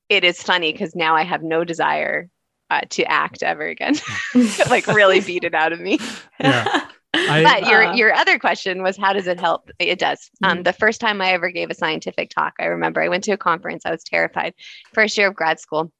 it 0.09 0.23
is 0.23 0.41
funny 0.41 0.71
because 0.71 0.95
now 0.95 1.15
I 1.15 1.23
have 1.23 1.43
no 1.43 1.63
desire 1.63 2.29
uh, 2.69 2.81
to 2.91 3.03
act 3.03 3.43
ever 3.43 3.63
again. 3.63 3.95
like 4.69 4.87
really 4.87 5.19
beat 5.19 5.43
it 5.43 5.53
out 5.53 5.73
of 5.73 5.79
me. 5.79 5.99
Yeah. 6.39 6.87
I, 7.17 7.43
but 7.43 7.69
your 7.69 7.85
uh, 7.85 7.95
your 7.95 8.13
other 8.13 8.37
question 8.37 8.83
was 8.83 8.97
how 8.97 9.13
does 9.13 9.27
it 9.27 9.39
help? 9.39 9.71
It 9.79 9.99
does. 9.99 10.29
Um, 10.43 10.55
mm-hmm. 10.57 10.63
the 10.63 10.73
first 10.73 10.99
time 10.99 11.21
I 11.21 11.31
ever 11.31 11.49
gave 11.49 11.69
a 11.69 11.73
scientific 11.73 12.29
talk, 12.29 12.55
I 12.59 12.65
remember 12.65 13.01
I 13.01 13.07
went 13.07 13.23
to 13.23 13.31
a 13.31 13.37
conference. 13.37 13.85
I 13.85 13.91
was 13.91 14.03
terrified. 14.03 14.53
First 14.93 15.17
year 15.17 15.29
of 15.29 15.33
grad 15.33 15.61
school, 15.61 15.93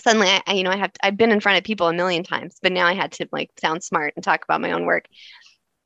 suddenly 0.00 0.28
I, 0.46 0.52
you 0.52 0.62
know 0.62 0.70
i 0.70 0.76
have 0.76 0.92
i've 1.02 1.16
been 1.16 1.32
in 1.32 1.40
front 1.40 1.58
of 1.58 1.64
people 1.64 1.88
a 1.88 1.92
million 1.92 2.22
times 2.22 2.56
but 2.62 2.72
now 2.72 2.86
i 2.86 2.94
had 2.94 3.12
to 3.12 3.28
like 3.32 3.50
sound 3.60 3.82
smart 3.82 4.14
and 4.16 4.24
talk 4.24 4.44
about 4.44 4.60
my 4.60 4.72
own 4.72 4.84
work 4.84 5.06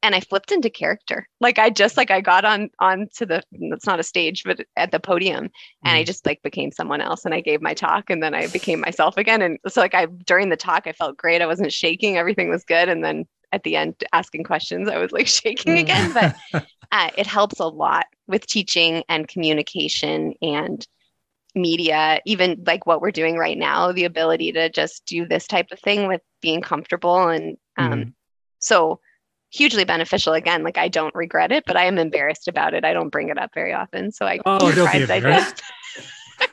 and 0.03 0.15
i 0.15 0.21
flipped 0.21 0.53
into 0.53 0.71
character 0.71 1.29
like 1.41 1.59
i 1.59 1.71
just 1.71 1.97
like 1.97 2.11
i 2.11 2.21
got 2.21 2.45
on 2.45 2.71
on 2.79 3.09
to 3.15 3.27
the 3.27 3.43
it's 3.53 3.87
not 3.87 4.01
a 4.01 4.05
stage 4.05 4.43
but 4.45 4.61
at 4.77 4.91
the 4.91 5.01
podium 5.01 5.49
and 5.85 5.97
i 5.97 6.03
mm. 6.03 6.07
just 6.07 6.27
like 6.27 6.43
became 6.43 6.71
someone 6.71 7.01
else 7.01 7.25
and 7.25 7.35
i 7.35 7.41
gave 7.41 7.61
my 7.61 7.75
talk 7.75 8.11
and 8.11 8.23
then 8.23 8.35
i 8.35 8.47
became 8.49 8.81
myself 8.81 9.17
again 9.17 9.43
and 9.43 9.59
so 9.69 9.81
like 9.81 9.95
i 9.95 10.07
during 10.27 10.49
the 10.49 10.57
talk 10.57 10.87
i 10.87 10.93
felt 10.93 11.17
great 11.17 11.43
i 11.43 11.47
wasn't 11.47 11.73
shaking 11.73 12.17
everything 12.17 12.49
was 12.49 12.65
good 12.65 12.89
and 12.89 13.05
then 13.05 13.27
at 13.53 13.63
the 13.65 13.77
end 13.77 13.95
asking 14.13 14.45
questions 14.45 14.89
i 14.89 14.99
was 14.99 15.13
like 15.13 15.27
shaking 15.27 15.75
mm. 15.75 15.81
again 15.81 16.13
but 16.13 16.65
uh, 16.93 17.11
it 17.17 17.27
helps 17.27 17.61
a 17.61 17.67
lot 17.67 18.07
with 18.27 18.47
teaching 18.47 19.03
and 19.09 19.29
communication 19.29 20.35
and 20.43 20.87
media, 21.55 22.21
even 22.25 22.63
like 22.67 22.87
what 22.87 23.01
we're 23.01 23.11
doing 23.11 23.37
right 23.37 23.59
now, 23.59 23.93
the 23.93 24.05
ability 24.05 24.53
to 24.53 24.69
just 24.69 25.05
do 25.07 25.27
this 25.27 25.47
type 25.47 25.69
of 25.73 25.81
thing 25.81 26.07
with 26.07 26.21
being 26.41 26.61
comfortable. 26.61 27.29
And 27.29 27.57
um, 27.77 27.93
mm. 27.93 28.13
so 28.61 29.01
hugely 29.51 29.85
beneficial 29.85 30.33
again. 30.33 30.63
Like 30.63 30.79
I 30.79 30.89
don't 30.89 31.15
regret 31.15 31.53
it, 31.53 31.65
but 31.67 31.77
I 31.77 31.85
am 31.85 31.99
embarrassed 31.99 32.49
about 32.49 32.75
it. 32.75 32.85
I 32.85 32.93
don't 32.93 33.11
bring 33.11 33.29
it 33.29 33.39
up 33.39 33.51
very 33.55 33.73
often. 33.73 34.13
So 34.13 34.27
I 34.27 34.39
oh, 34.47 34.73
don't 34.73 34.93
be 34.93 35.03
embarrassed. 35.03 35.63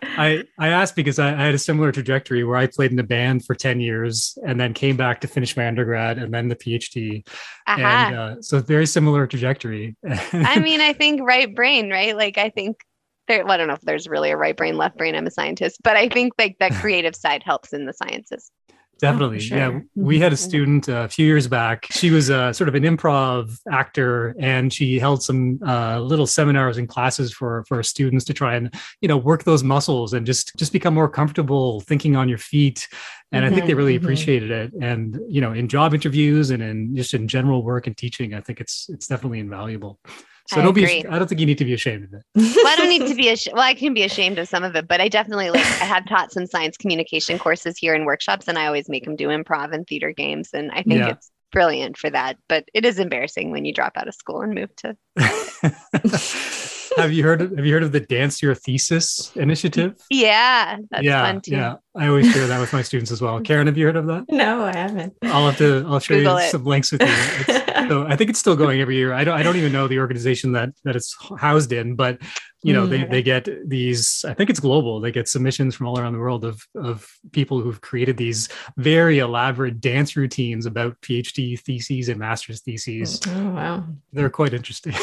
I, 0.01 0.43
I 0.57 0.69
asked 0.69 0.95
because 0.95 1.19
I, 1.19 1.29
I, 1.29 1.45
had 1.45 1.55
a 1.55 1.59
similar 1.59 1.91
trajectory 1.91 2.43
where 2.43 2.57
I 2.57 2.67
played 2.67 2.91
in 2.91 2.99
a 2.99 3.03
band 3.03 3.45
for 3.45 3.55
10 3.55 3.79
years 3.79 4.37
and 4.45 4.59
then 4.59 4.73
came 4.73 4.97
back 4.97 5.21
to 5.21 5.27
finish 5.27 5.55
my 5.55 5.67
undergrad 5.67 6.17
and 6.17 6.33
then 6.33 6.49
the 6.49 6.55
PhD. 6.55 7.25
Uh-huh. 7.67 7.81
And 7.81 8.15
uh, 8.15 8.41
so 8.41 8.59
very 8.59 8.85
similar 8.85 9.27
trajectory. 9.27 9.95
I 10.05 10.59
mean, 10.63 10.81
I 10.81 10.93
think 10.93 11.21
right 11.21 11.53
brain, 11.53 11.89
right? 11.89 12.15
Like 12.17 12.37
I 12.37 12.49
think 12.49 12.81
there, 13.27 13.43
well, 13.43 13.53
I 13.53 13.57
don't 13.57 13.67
know 13.67 13.75
if 13.75 13.81
there's 13.81 14.07
really 14.07 14.31
a 14.31 14.37
right 14.37 14.55
brain, 14.55 14.77
left 14.77 14.97
brain. 14.97 15.15
I'm 15.15 15.27
a 15.27 15.31
scientist, 15.31 15.79
but 15.83 15.95
I 15.95 16.09
think 16.09 16.33
like 16.37 16.57
that 16.59 16.71
creative 16.81 17.15
side 17.15 17.43
helps 17.43 17.73
in 17.73 17.85
the 17.85 17.93
sciences. 17.93 18.51
Definitely. 18.99 19.37
Oh, 19.37 19.39
sure. 19.39 19.57
Yeah. 19.57 19.79
We 19.95 20.19
had 20.19 20.31
a 20.31 20.35
mm-hmm. 20.35 20.49
student 20.49 20.89
uh, 20.89 21.03
a 21.03 21.07
few 21.07 21.25
years 21.25 21.47
back. 21.47 21.87
She 21.91 22.09
was 22.09 22.29
a, 22.29 22.53
sort 22.53 22.67
of 22.67 22.75
an 22.75 22.83
improv 22.83 23.59
actor 23.71 24.35
and 24.39 24.73
she 24.73 24.99
held 24.99 25.23
some 25.23 25.59
uh, 25.65 25.99
little 25.99 26.27
seminars 26.27 26.77
and 26.77 26.87
classes 26.87 27.33
for, 27.33 27.63
for 27.67 27.83
students 27.83 28.25
to 28.25 28.33
try 28.33 28.55
and, 28.55 28.73
you 29.01 29.07
know, 29.07 29.17
work 29.17 29.43
those 29.43 29.63
muscles 29.63 30.13
and 30.13 30.25
just, 30.25 30.55
just 30.57 30.71
become 30.71 30.93
more 30.93 31.09
comfortable 31.09 31.81
thinking 31.81 32.15
on 32.15 32.27
your 32.27 32.37
feet. 32.37 32.87
And 33.31 33.43
mm-hmm, 33.43 33.53
I 33.53 33.55
think 33.55 33.67
they 33.67 33.73
really 33.73 33.95
mm-hmm. 33.95 34.05
appreciated 34.05 34.51
it. 34.51 34.73
And, 34.81 35.19
you 35.29 35.41
know, 35.41 35.53
in 35.53 35.67
job 35.67 35.93
interviews 35.93 36.49
and 36.49 36.63
in 36.63 36.95
just 36.95 37.13
in 37.13 37.27
general 37.27 37.63
work 37.63 37.87
and 37.87 37.95
teaching, 37.95 38.33
I 38.33 38.41
think 38.41 38.59
it's, 38.59 38.89
it's 38.89 39.07
definitely 39.07 39.39
invaluable. 39.39 39.99
So 40.47 40.59
I 40.59 40.63
don't 40.63 40.77
agree. 40.77 41.03
be. 41.03 41.09
I 41.09 41.19
don't 41.19 41.27
think 41.27 41.41
you 41.41 41.45
need 41.45 41.57
to 41.57 41.65
be 41.65 41.73
ashamed 41.73 42.05
of 42.05 42.13
it. 42.13 42.23
well, 42.35 42.67
I 42.67 42.75
don't 42.77 42.87
need 42.87 43.07
to 43.07 43.15
be 43.15 43.29
ashamed. 43.29 43.55
Well, 43.55 43.63
I 43.63 43.73
can 43.73 43.93
be 43.93 44.03
ashamed 44.03 44.39
of 44.39 44.47
some 44.47 44.63
of 44.63 44.75
it, 44.75 44.87
but 44.87 45.01
I 45.01 45.09
definitely 45.09 45.49
like. 45.49 45.65
I 45.65 45.85
have 45.85 46.07
taught 46.07 46.31
some 46.31 46.45
science 46.45 46.77
communication 46.77 47.37
courses 47.37 47.77
here 47.77 47.93
in 47.93 48.05
workshops, 48.05 48.47
and 48.47 48.57
I 48.57 48.65
always 48.65 48.87
make 48.87 49.03
them 49.03 49.17
do 49.17 49.27
improv 49.27 49.73
and 49.73 49.85
theater 49.85 50.11
games, 50.11 50.49
and 50.53 50.71
I 50.71 50.83
think 50.83 50.99
yeah. 50.99 51.09
it's 51.09 51.29
brilliant 51.51 51.97
for 51.97 52.09
that. 52.09 52.37
But 52.47 52.65
it 52.73 52.85
is 52.85 52.97
embarrassing 52.97 53.51
when 53.51 53.65
you 53.65 53.73
drop 53.73 53.97
out 53.97 54.07
of 54.07 54.15
school 54.15 54.41
and 54.41 54.53
move 54.53 54.69
to. 54.77 54.95
have 56.97 57.11
you 57.11 57.23
heard 57.23 57.41
of, 57.41 57.55
have 57.55 57.65
you 57.65 57.73
heard 57.73 57.83
of 57.83 57.91
the 57.91 57.99
dance 57.99 58.41
your 58.41 58.55
thesis 58.55 59.31
initiative 59.35 59.93
yeah 60.09 60.77
that's 60.89 61.03
yeah 61.03 61.23
fun 61.23 61.41
too. 61.41 61.51
yeah 61.51 61.75
i 61.97 62.07
always 62.07 62.31
share 62.31 62.47
that 62.47 62.59
with 62.59 62.73
my 62.73 62.81
students 62.81 63.11
as 63.11 63.21
well. 63.21 63.39
Karen 63.43 63.67
have 63.67 63.77
you 63.77 63.85
heard 63.85 63.95
of 63.95 64.07
that? 64.07 64.25
No 64.29 64.63
i 64.63 64.75
haven't. 64.75 65.13
I'll 65.23 65.45
have 65.45 65.57
to 65.57 65.83
i'll 65.87 65.99
show 65.99 66.15
Google 66.15 66.39
you 66.39 66.45
it. 66.45 66.51
some 66.51 66.65
links 66.65 66.91
with 66.91 67.01
you. 67.01 67.55
So 67.87 68.05
i 68.05 68.17
think 68.17 68.29
it's 68.29 68.39
still 68.39 68.55
going 68.55 68.81
every 68.81 68.95
year. 68.95 69.13
I 69.13 69.23
don't 69.23 69.37
i 69.37 69.43
don't 69.43 69.55
even 69.55 69.71
know 69.71 69.87
the 69.87 69.99
organization 69.99 70.51
that 70.53 70.69
that 70.83 70.95
it's 70.95 71.15
housed 71.39 71.71
in 71.71 71.95
but 71.95 72.19
you 72.63 72.73
know 72.73 72.85
mm. 72.85 72.89
they, 72.89 73.03
they 73.05 73.21
get 73.21 73.47
these 73.69 74.25
i 74.27 74.33
think 74.33 74.49
it's 74.49 74.59
global. 74.59 74.99
They 74.99 75.11
get 75.11 75.29
submissions 75.29 75.75
from 75.75 75.87
all 75.87 75.99
around 75.99 76.13
the 76.13 76.19
world 76.19 76.43
of 76.43 76.61
of 76.75 77.07
people 77.31 77.61
who've 77.61 77.79
created 77.79 78.17
these 78.17 78.49
very 78.77 79.19
elaborate 79.19 79.79
dance 79.79 80.17
routines 80.17 80.65
about 80.65 80.99
phd 81.01 81.59
theses 81.61 82.09
and 82.09 82.19
master's 82.19 82.61
theses. 82.61 83.21
Oh 83.27 83.49
wow. 83.51 83.85
They're 84.11 84.29
quite 84.29 84.53
interesting. 84.53 84.93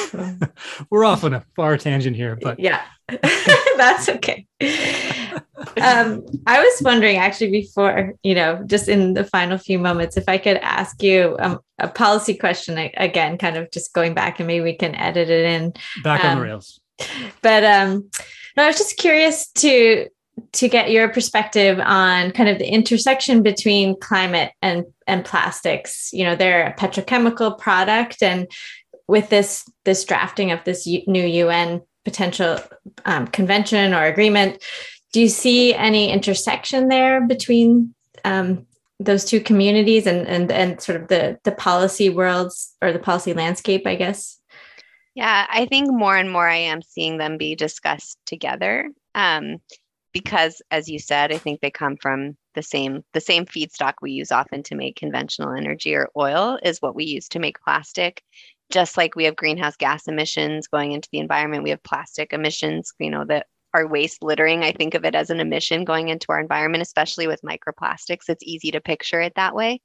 We're 0.91 1.05
off 1.05 1.25
on 1.25 1.35
a 1.35 1.45
far 1.57 1.79
tangent 1.79 2.17
here 2.17 2.37
but 2.37 2.59
yeah. 2.59 2.83
That's 3.77 4.09
okay 4.09 4.47
um, 5.83 6.25
i 6.47 6.61
was 6.61 6.83
wondering 6.83 7.17
actually 7.17 7.51
before 7.51 8.15
you 8.23 8.35
know 8.35 8.63
just 8.67 8.89
in 8.89 9.15
the 9.15 9.25
final 9.25 9.59
few 9.59 9.79
moments 9.79 10.17
if 10.17 10.29
i 10.29 10.39
could 10.39 10.57
ask 10.59 11.03
you 11.03 11.37
um, 11.41 11.59
a 11.79 11.89
policy 11.89 12.35
question 12.35 12.79
again 12.97 13.39
kind 13.39 13.57
of 13.57 13.71
just 13.71 13.93
going 13.93 14.15
back 14.15 14.39
and 14.39 14.47
maybe 14.47 14.65
we 14.65 14.75
can 14.75 14.95
edit 14.95 15.31
it 15.31 15.45
in 15.45 15.73
back 16.03 16.25
um, 16.25 16.31
on 16.31 16.37
the 16.37 16.43
um, 16.43 16.49
rails 16.49 16.81
but 17.43 17.65
um, 17.65 18.09
no, 18.57 18.65
I 18.65 18.67
was 18.67 18.79
just 18.79 18.97
curious 18.97 19.49
to 19.53 20.09
to 20.53 20.69
get 20.69 20.91
your 20.91 21.09
perspective 21.09 21.79
on 21.79 22.33
kind 22.33 22.49
of 22.49 22.59
the 22.59 22.67
intersection 22.67 23.43
between 23.43 23.99
climate 24.01 24.53
and 24.63 24.85
and 25.07 25.25
plastics. 25.25 26.13
You 26.13 26.25
know, 26.25 26.37
they're 26.37 26.67
a 26.67 26.75
petrochemical 26.75 27.59
product, 27.59 28.23
and 28.23 28.51
with 29.09 29.29
this 29.29 29.65
this 29.85 30.05
drafting 30.05 30.51
of 30.51 30.63
this 30.65 30.87
new 30.87 31.25
UN 31.25 31.83
potential 32.05 32.59
um, 33.07 33.27
convention 33.29 33.95
or 33.95 34.05
agreement, 34.05 34.63
do 35.15 35.21
you 35.21 35.29
see 35.29 35.73
any 35.73 36.11
intersection 36.11 36.89
there 36.89 37.25
between 37.25 37.95
um, 38.25 38.67
those 38.99 39.25
two 39.25 39.41
communities 39.41 40.09
and 40.09 40.27
and 40.27 40.51
and 40.51 40.81
sort 40.81 41.01
of 41.01 41.07
the 41.07 41.39
the 41.45 41.53
policy 41.53 42.11
worlds 42.11 42.75
or 42.83 42.93
the 42.93 42.99
policy 42.99 43.33
landscape? 43.33 43.87
I 43.87 43.95
guess. 43.95 44.41
Yeah, 45.15 45.47
I 45.49 45.67
think 45.67 45.93
more 45.93 46.17
and 46.17 46.33
more 46.33 46.49
I 46.49 46.57
am 46.57 46.83
seeing 46.83 47.19
them 47.19 47.39
be 47.39 47.55
discussed 47.55 48.19
together. 48.27 48.91
Um, 49.15 49.59
because 50.13 50.61
as 50.73 50.89
you 50.89 50.99
said, 50.99 51.31
I 51.31 51.39
think 51.39 51.61
they 51.61 51.71
come 51.71 51.97
from 51.97 52.37
the 52.57 52.63
same 52.63 53.05
the 53.13 53.21
same 53.21 53.47
feedstock 53.47 53.95
we 54.03 54.11
use 54.11 54.33
often 54.33 54.65
to 54.65 54.75
make 54.75 54.97
conventional 54.97 55.55
energy 55.55 55.95
or 55.95 56.11
oil 56.17 56.59
is 56.65 56.83
what 56.83 56.97
we 56.97 57.05
use 57.05 57.29
to 57.29 57.39
make 57.39 57.63
plastic. 57.63 58.21
Just 58.73 58.97
like 58.97 59.15
we 59.15 59.27
have 59.27 59.37
greenhouse 59.37 59.77
gas 59.77 60.09
emissions 60.09 60.67
going 60.67 60.91
into 60.91 61.09
the 61.13 61.21
environment, 61.21 61.63
we 61.63 61.71
have 61.71 61.85
plastic 61.85 62.33
emissions, 62.33 62.93
you 62.99 63.11
know, 63.11 63.25
that 63.27 63.47
our 63.75 63.87
waste 63.87 64.23
littering. 64.23 64.63
I 64.63 64.73
think 64.73 64.95
of 64.95 65.05
it 65.05 65.15
as 65.15 65.31
an 65.31 65.41
emission 65.41 65.85
going 65.85 66.09
into 66.09 66.29
our 66.31 66.41
environment, 66.41 66.83
especially 66.83 67.27
with 67.27 67.43
microplastics. 67.43 68.29
It's 68.29 68.43
easy 68.45 68.71
to 68.71 68.81
picture 68.81 69.21
it 69.21 69.35
that 69.35 69.55
way. 69.55 69.83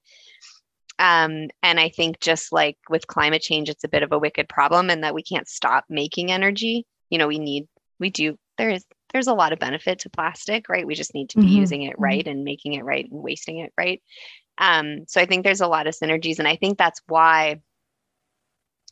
Um, 1.00 1.50
and 1.64 1.80
I 1.80 1.90
think 1.90 2.20
just 2.20 2.52
like 2.52 2.78
with 2.90 3.08
climate 3.08 3.42
change, 3.42 3.68
it's 3.68 3.84
a 3.84 3.90
bit 3.90 4.04
of 4.04 4.12
a 4.12 4.20
wicked 4.20 4.48
problem, 4.48 4.90
and 4.90 5.04
that 5.04 5.16
we 5.16 5.24
can't 5.24 5.48
stop 5.48 5.86
making 5.90 6.32
energy. 6.32 6.86
You 7.10 7.18
know, 7.18 7.28
we 7.28 7.40
need, 7.40 7.68
we 8.00 8.12
do. 8.12 8.38
There 8.58 8.70
is, 8.70 8.86
there's 9.12 9.28
a 9.28 9.34
lot 9.34 9.54
of 9.54 9.60
benefit 9.60 10.00
to 10.00 10.10
plastic, 10.10 10.70
right? 10.70 10.86
We 10.86 10.94
just 10.94 11.16
need 11.16 11.30
to 11.32 11.38
be 11.38 11.46
mm-hmm. 11.46 11.56
using 11.56 11.82
it 11.84 11.94
mm-hmm. 11.94 12.04
right 12.04 12.28
and 12.28 12.44
making 12.44 12.74
it 12.74 12.84
right 12.84 13.10
and 13.10 13.24
wasting 13.24 13.60
it 13.60 13.74
right. 13.78 14.04
Um, 14.58 15.06
so 15.08 15.20
I 15.20 15.26
think 15.26 15.44
there's 15.44 15.62
a 15.62 15.68
lot 15.68 15.88
of 15.88 15.96
synergies, 15.96 16.38
and 16.38 16.48
I 16.48 16.58
think 16.58 16.78
that's 16.78 17.02
why 17.08 17.62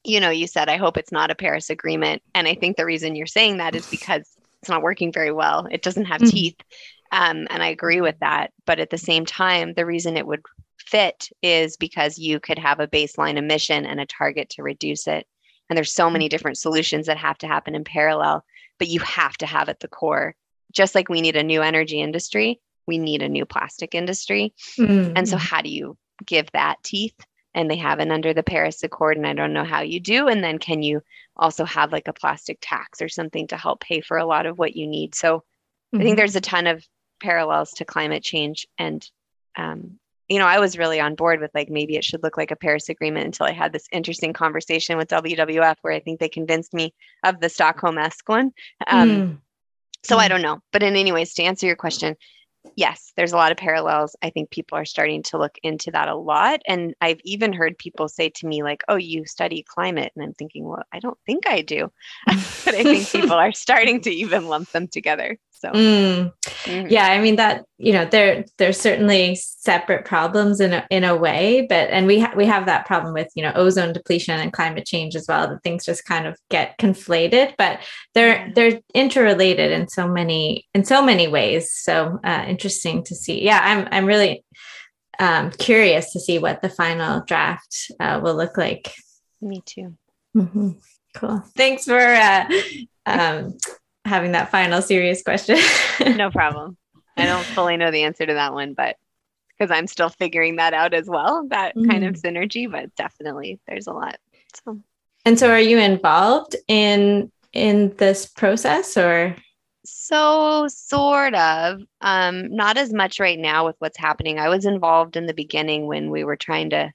you 0.03 0.21
know, 0.21 0.29
you 0.29 0.47
said, 0.47 0.69
I 0.69 0.77
hope 0.77 0.95
it's 0.95 1.11
not 1.11 1.31
a 1.31 1.35
Paris 1.35 1.69
agreement. 1.69 2.21
And 2.33 2.47
I 2.47 2.55
think 2.55 2.77
the 2.77 2.85
reason 2.85 3.15
you're 3.15 3.25
saying 3.25 3.57
that 3.57 3.75
is 3.75 3.89
because 3.89 4.37
it's 4.67 4.71
not 4.73 4.83
working 4.83 5.13
very 5.13 5.31
well. 5.31 5.65
It 5.71 5.81
doesn't 5.81 6.05
have 6.05 6.19
mm-hmm. 6.19 6.29
teeth. 6.29 6.57
Um, 7.13 7.47
and 7.49 7.63
I 7.63 7.67
agree 7.67 8.01
with 8.01 8.19
that. 8.19 8.51
But 8.65 8.81
at 8.81 8.89
the 8.89 8.97
same 8.97 9.25
time, 9.25 9.73
the 9.73 9.85
reason 9.85 10.17
it 10.17 10.27
would 10.27 10.41
fit 10.77 11.29
is 11.41 11.77
because 11.77 12.17
you 12.17 12.41
could 12.41 12.59
have 12.59 12.81
a 12.81 12.87
baseline 12.87 13.37
emission 13.37 13.85
and 13.85 14.01
a 14.01 14.05
target 14.05 14.49
to 14.51 14.63
reduce 14.63 15.07
it. 15.07 15.25
And 15.69 15.77
there's 15.77 15.93
so 15.93 16.09
many 16.09 16.27
different 16.27 16.57
solutions 16.57 17.05
that 17.05 17.15
have 17.15 17.37
to 17.37 17.47
happen 17.47 17.75
in 17.75 17.85
parallel, 17.85 18.43
but 18.77 18.89
you 18.89 18.99
have 18.99 19.37
to 19.37 19.45
have 19.45 19.69
at 19.69 19.79
the 19.79 19.87
core, 19.87 20.35
just 20.73 20.95
like 20.95 21.07
we 21.07 21.21
need 21.21 21.37
a 21.37 21.43
new 21.43 21.61
energy 21.61 22.01
industry, 22.01 22.59
we 22.87 22.97
need 22.97 23.21
a 23.21 23.29
new 23.29 23.45
plastic 23.45 23.95
industry. 23.95 24.53
Mm-hmm. 24.77 25.13
And 25.15 25.29
so, 25.29 25.37
how 25.37 25.61
do 25.61 25.69
you 25.69 25.97
give 26.25 26.51
that 26.51 26.75
teeth? 26.83 27.15
And 27.57 27.71
they 27.71 27.75
haven't 27.75 28.11
under 28.11 28.35
the 28.35 28.43
Paris 28.43 28.83
Accord. 28.83 29.17
And 29.17 29.25
I 29.25 29.33
don't 29.33 29.51
know 29.51 29.63
how 29.63 29.81
you 29.81 29.99
do. 29.99 30.27
And 30.27 30.43
then 30.43 30.59
can 30.59 30.83
you 30.83 31.01
also 31.35 31.65
have 31.65 31.91
like 31.91 32.07
a 32.07 32.13
plastic 32.13 32.59
tax 32.61 33.01
or 33.01 33.09
something 33.09 33.47
to 33.47 33.57
help 33.57 33.79
pay 33.79 33.99
for 33.99 34.15
a 34.15 34.27
lot 34.27 34.45
of 34.45 34.59
what 34.59 34.75
you 34.75 34.85
need? 34.85 35.15
So 35.15 35.39
mm-hmm. 35.39 35.97
I 35.97 36.03
think 36.03 36.11
mm-hmm. 36.11 36.17
there's 36.17 36.35
a 36.35 36.41
ton 36.41 36.67
of 36.67 36.85
parallels 37.19 37.71
to 37.71 37.85
climate 37.85 38.21
change. 38.21 38.67
And, 38.77 39.03
um, 39.55 39.97
you 40.29 40.37
know, 40.37 40.45
I 40.45 40.59
was 40.59 40.77
really 40.77 40.99
on 40.99 41.15
board 41.15 41.39
with 41.39 41.49
like 41.55 41.67
maybe 41.67 41.95
it 41.95 42.03
should 42.03 42.21
look 42.21 42.37
like 42.37 42.51
a 42.51 42.55
Paris 42.55 42.89
Agreement 42.89 43.25
until 43.25 43.47
I 43.47 43.53
had 43.53 43.73
this 43.73 43.87
interesting 43.91 44.33
conversation 44.33 44.95
with 44.95 45.09
WWF 45.09 45.77
where 45.81 45.93
I 45.93 45.99
think 45.99 46.19
they 46.19 46.29
convinced 46.29 46.75
me 46.75 46.93
of 47.23 47.39
the 47.39 47.49
Stockholm 47.49 47.97
esque 47.97 48.29
one. 48.29 48.51
Um, 48.85 49.09
mm. 49.09 49.37
So 50.03 50.19
I 50.19 50.27
mm. 50.27 50.29
don't 50.29 50.43
know. 50.43 50.59
But 50.71 50.83
in 50.83 50.95
any 50.95 51.11
ways, 51.11 51.33
to 51.33 51.43
answer 51.43 51.65
your 51.65 51.75
question, 51.75 52.17
yes, 52.75 53.11
there's 53.15 53.33
a 53.33 53.37
lot 53.37 53.51
of 53.51 53.57
parallels. 53.57 54.15
I 54.21 54.29
think 54.29 54.49
people 54.49 54.77
are 54.77 54.85
starting 54.85 55.23
to 55.23 55.37
look 55.37 55.57
into 55.63 55.91
that 55.91 56.09
a 56.09 56.15
lot. 56.15 56.61
And 56.67 56.93
I've 57.01 57.19
even 57.23 57.53
heard 57.53 57.77
people 57.77 58.07
say 58.07 58.29
to 58.29 58.47
me, 58.47 58.63
like, 58.63 58.83
oh, 58.87 58.95
you 58.95 59.25
study 59.25 59.63
climate. 59.67 60.11
And 60.15 60.23
I'm 60.23 60.33
thinking, 60.33 60.65
well, 60.65 60.83
I 60.91 60.99
don't 60.99 61.17
think 61.25 61.47
I 61.47 61.61
do. 61.61 61.91
but 62.25 62.75
I 62.75 62.83
think 62.83 63.09
people 63.09 63.33
are 63.37 63.51
starting 63.51 64.01
to 64.01 64.11
even 64.11 64.47
lump 64.47 64.71
them 64.71 64.87
together. 64.87 65.37
So 65.51 65.71
mm. 65.71 66.33
mm-hmm. 66.43 66.87
yeah, 66.89 67.07
I 67.07 67.19
mean 67.19 67.37
that 67.37 67.65
you 67.77 67.93
know 67.93 68.05
there 68.05 68.43
there's 68.57 68.79
certainly 68.79 69.35
separate 69.35 70.03
problems 70.03 70.59
in 70.59 70.73
a, 70.73 70.85
in 70.89 71.03
a 71.03 71.15
way, 71.15 71.65
but 71.69 71.89
and 71.89 72.07
we 72.07 72.19
ha- 72.19 72.33
we 72.35 72.45
have 72.45 72.65
that 72.65 72.85
problem 72.87 73.13
with 73.13 73.29
you 73.35 73.43
know 73.43 73.51
ozone 73.55 73.93
depletion 73.93 74.39
and 74.39 74.51
climate 74.51 74.85
change 74.85 75.15
as 75.15 75.25
well. 75.27 75.47
That 75.47 75.63
things 75.63 75.85
just 75.85 76.05
kind 76.05 76.25
of 76.25 76.37
get 76.49 76.77
conflated, 76.79 77.53
but 77.57 77.79
they're 78.15 78.51
they're 78.55 78.79
interrelated 78.95 79.71
in 79.71 79.87
so 79.87 80.07
many 80.07 80.65
in 80.73 80.85
so 80.85 81.03
many 81.03 81.27
ways. 81.27 81.71
So 81.71 82.19
uh, 82.23 82.45
interesting 82.47 83.03
to 83.03 83.15
see. 83.15 83.43
Yeah, 83.43 83.59
I'm 83.61 83.87
I'm 83.91 84.05
really 84.05 84.43
um, 85.19 85.51
curious 85.51 86.13
to 86.13 86.19
see 86.19 86.39
what 86.39 86.61
the 86.61 86.69
final 86.69 87.23
draft 87.25 87.91
uh, 87.99 88.19
will 88.23 88.35
look 88.35 88.57
like. 88.57 88.91
Me 89.41 89.61
too. 89.65 89.95
Mm-hmm. 90.35 90.71
Cool. 91.15 91.43
Thanks 91.55 91.85
for 91.85 91.99
uh, 91.99 92.49
um, 93.05 93.57
having 94.05 94.31
that 94.33 94.49
final 94.49 94.81
serious 94.81 95.21
question. 95.21 95.57
no 96.15 96.31
problem. 96.31 96.77
I 97.17 97.25
don't 97.25 97.43
fully 97.43 97.77
know 97.77 97.91
the 97.91 98.03
answer 98.03 98.25
to 98.25 98.33
that 98.33 98.53
one, 98.53 98.73
but 98.73 98.97
because 99.57 99.71
I'm 99.71 99.87
still 99.87 100.09
figuring 100.09 100.57
that 100.57 100.73
out 100.73 100.93
as 100.93 101.07
well, 101.07 101.47
that 101.49 101.75
mm. 101.75 101.89
kind 101.89 102.05
of 102.05 102.15
mm. 102.15 102.21
synergy, 102.21 102.71
but 102.71 102.95
definitely 102.95 103.59
there's 103.67 103.87
a 103.87 103.93
lot. 103.93 104.17
So 104.65 104.79
And 105.25 105.37
so 105.37 105.49
are 105.49 105.59
you 105.59 105.77
involved 105.77 106.55
in 106.67 107.31
in 107.53 107.95
this 107.97 108.25
process 108.27 108.97
or 108.97 109.35
so 109.85 110.67
sort 110.67 111.33
of 111.33 111.81
um 112.01 112.53
not 112.53 112.77
as 112.77 112.91
much 112.93 113.19
right 113.19 113.39
now 113.39 113.65
with 113.65 113.75
what's 113.79 113.97
happening. 113.97 114.37
I 114.37 114.49
was 114.49 114.65
involved 114.65 115.15
in 115.15 115.25
the 115.25 115.33
beginning 115.33 115.87
when 115.87 116.11
we 116.11 116.23
were 116.23 116.35
trying 116.35 116.69
to 116.71 116.91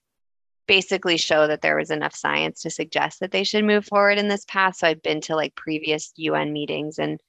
basically 0.68 1.16
show 1.16 1.46
that 1.46 1.62
there 1.62 1.76
was 1.76 1.90
enough 1.90 2.14
science 2.14 2.62
to 2.62 2.70
suggest 2.70 3.20
that 3.20 3.32
they 3.32 3.44
should 3.44 3.64
move 3.64 3.84
forward 3.86 4.18
in 4.18 4.28
this 4.28 4.44
path. 4.44 4.76
So 4.76 4.86
I've 4.86 5.02
been 5.02 5.20
to 5.22 5.36
like 5.36 5.54
previous 5.54 6.12
UN 6.16 6.52
meetings 6.52 6.98
and 6.98 7.20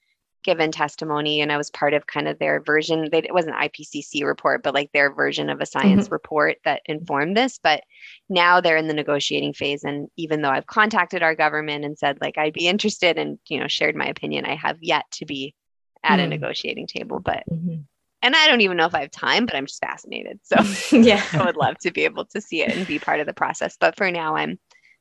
given 0.44 0.70
testimony, 0.70 1.40
and 1.40 1.50
I 1.50 1.56
was 1.56 1.70
part 1.70 1.94
of 1.94 2.06
kind 2.06 2.28
of 2.28 2.38
their 2.38 2.60
version. 2.60 3.08
They, 3.10 3.18
it 3.18 3.34
wasn't 3.34 3.56
IPCC 3.56 4.24
report, 4.24 4.62
but 4.62 4.74
like 4.74 4.92
their 4.92 5.12
version 5.12 5.50
of 5.50 5.60
a 5.60 5.66
science 5.66 6.04
mm-hmm. 6.04 6.14
report 6.14 6.58
that 6.64 6.82
informed 6.86 7.36
this. 7.36 7.58
But 7.62 7.82
now 8.28 8.60
they're 8.60 8.76
in 8.76 8.88
the 8.88 8.94
negotiating 8.94 9.54
phase, 9.54 9.84
and 9.84 10.08
even 10.16 10.42
though 10.42 10.50
I've 10.50 10.66
contacted 10.66 11.22
our 11.22 11.34
government 11.34 11.84
and 11.84 11.98
said 11.98 12.18
like 12.20 12.38
I'd 12.38 12.52
be 12.52 12.68
interested 12.68 13.18
and 13.18 13.38
you 13.48 13.58
know 13.58 13.68
shared 13.68 13.96
my 13.96 14.06
opinion, 14.06 14.44
I 14.44 14.54
have 14.54 14.78
yet 14.80 15.04
to 15.12 15.26
be 15.26 15.54
at 16.02 16.18
mm-hmm. 16.18 16.24
a 16.24 16.28
negotiating 16.28 16.86
table. 16.86 17.20
But 17.20 17.42
mm-hmm 17.50 17.82
and 18.24 18.34
I 18.34 18.48
don't 18.48 18.62
even 18.62 18.78
know 18.78 18.86
if 18.86 18.94
I 18.94 19.02
have 19.02 19.10
time, 19.10 19.44
but 19.44 19.54
I'm 19.54 19.66
just 19.66 19.80
fascinated. 19.80 20.40
So 20.42 20.56
yeah, 20.96 21.22
I 21.34 21.44
would 21.44 21.56
love 21.56 21.76
to 21.80 21.92
be 21.92 22.04
able 22.04 22.24
to 22.26 22.40
see 22.40 22.62
it 22.62 22.74
and 22.74 22.86
be 22.86 22.98
part 22.98 23.20
of 23.20 23.26
the 23.26 23.34
process. 23.34 23.76
But 23.78 23.96
for 23.96 24.10
now, 24.10 24.34
I'm 24.34 24.58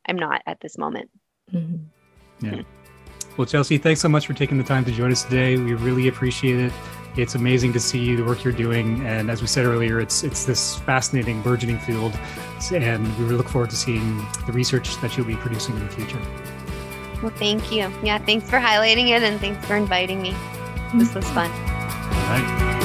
I'm 0.08 0.18
not 0.18 0.44
at 0.46 0.60
this 0.60 0.78
moment. 0.78 1.10
Mm-hmm. 1.52 2.46
Yeah. 2.46 2.62
Well, 3.36 3.48
Chelsea, 3.48 3.80
thanks 3.80 4.00
so 4.00 4.10
much 4.10 4.28
for 4.28 4.34
taking 4.34 4.58
the 4.58 4.64
time 4.64 4.86
to 4.86 4.92
join 4.92 5.12
us 5.12 5.24
today. 5.24 5.58
We 5.58 5.74
really 5.74 6.08
appreciate 6.08 6.60
it. 6.60 6.74
It's 7.16 7.36
amazing 7.36 7.74
to 7.74 7.80
see 7.80 8.16
the 8.16 8.24
work 8.24 8.44
you're 8.44 8.54
doing, 8.54 9.06
and 9.06 9.30
as 9.30 9.42
we 9.42 9.48
said 9.48 9.66
earlier, 9.66 10.00
it's 10.00 10.24
it's 10.24 10.46
this 10.46 10.78
fascinating, 10.80 11.42
burgeoning 11.44 11.78
field, 11.78 12.18
and 12.72 13.06
we 13.20 13.26
look 13.26 13.48
forward 13.48 13.70
to 13.70 13.76
seeing 13.76 14.18
the 14.48 14.52
research 14.52 15.00
that 15.02 15.16
you'll 15.16 15.28
be 15.28 15.36
producing 15.36 15.76
in 15.76 15.86
the 15.86 15.94
future. 15.94 16.20
Well, 17.22 17.32
thank 17.32 17.72
you. 17.72 17.92
Yeah, 18.04 18.18
thanks 18.18 18.50
for 18.50 18.58
highlighting 18.58 19.10
it, 19.10 19.22
and 19.22 19.40
thanks 19.40 19.64
for 19.66 19.76
inviting 19.76 20.22
me. 20.22 20.36
This 20.96 21.14
was 21.14 21.30
fun. 21.30 21.52
All 21.52 22.30
right. 22.30 22.83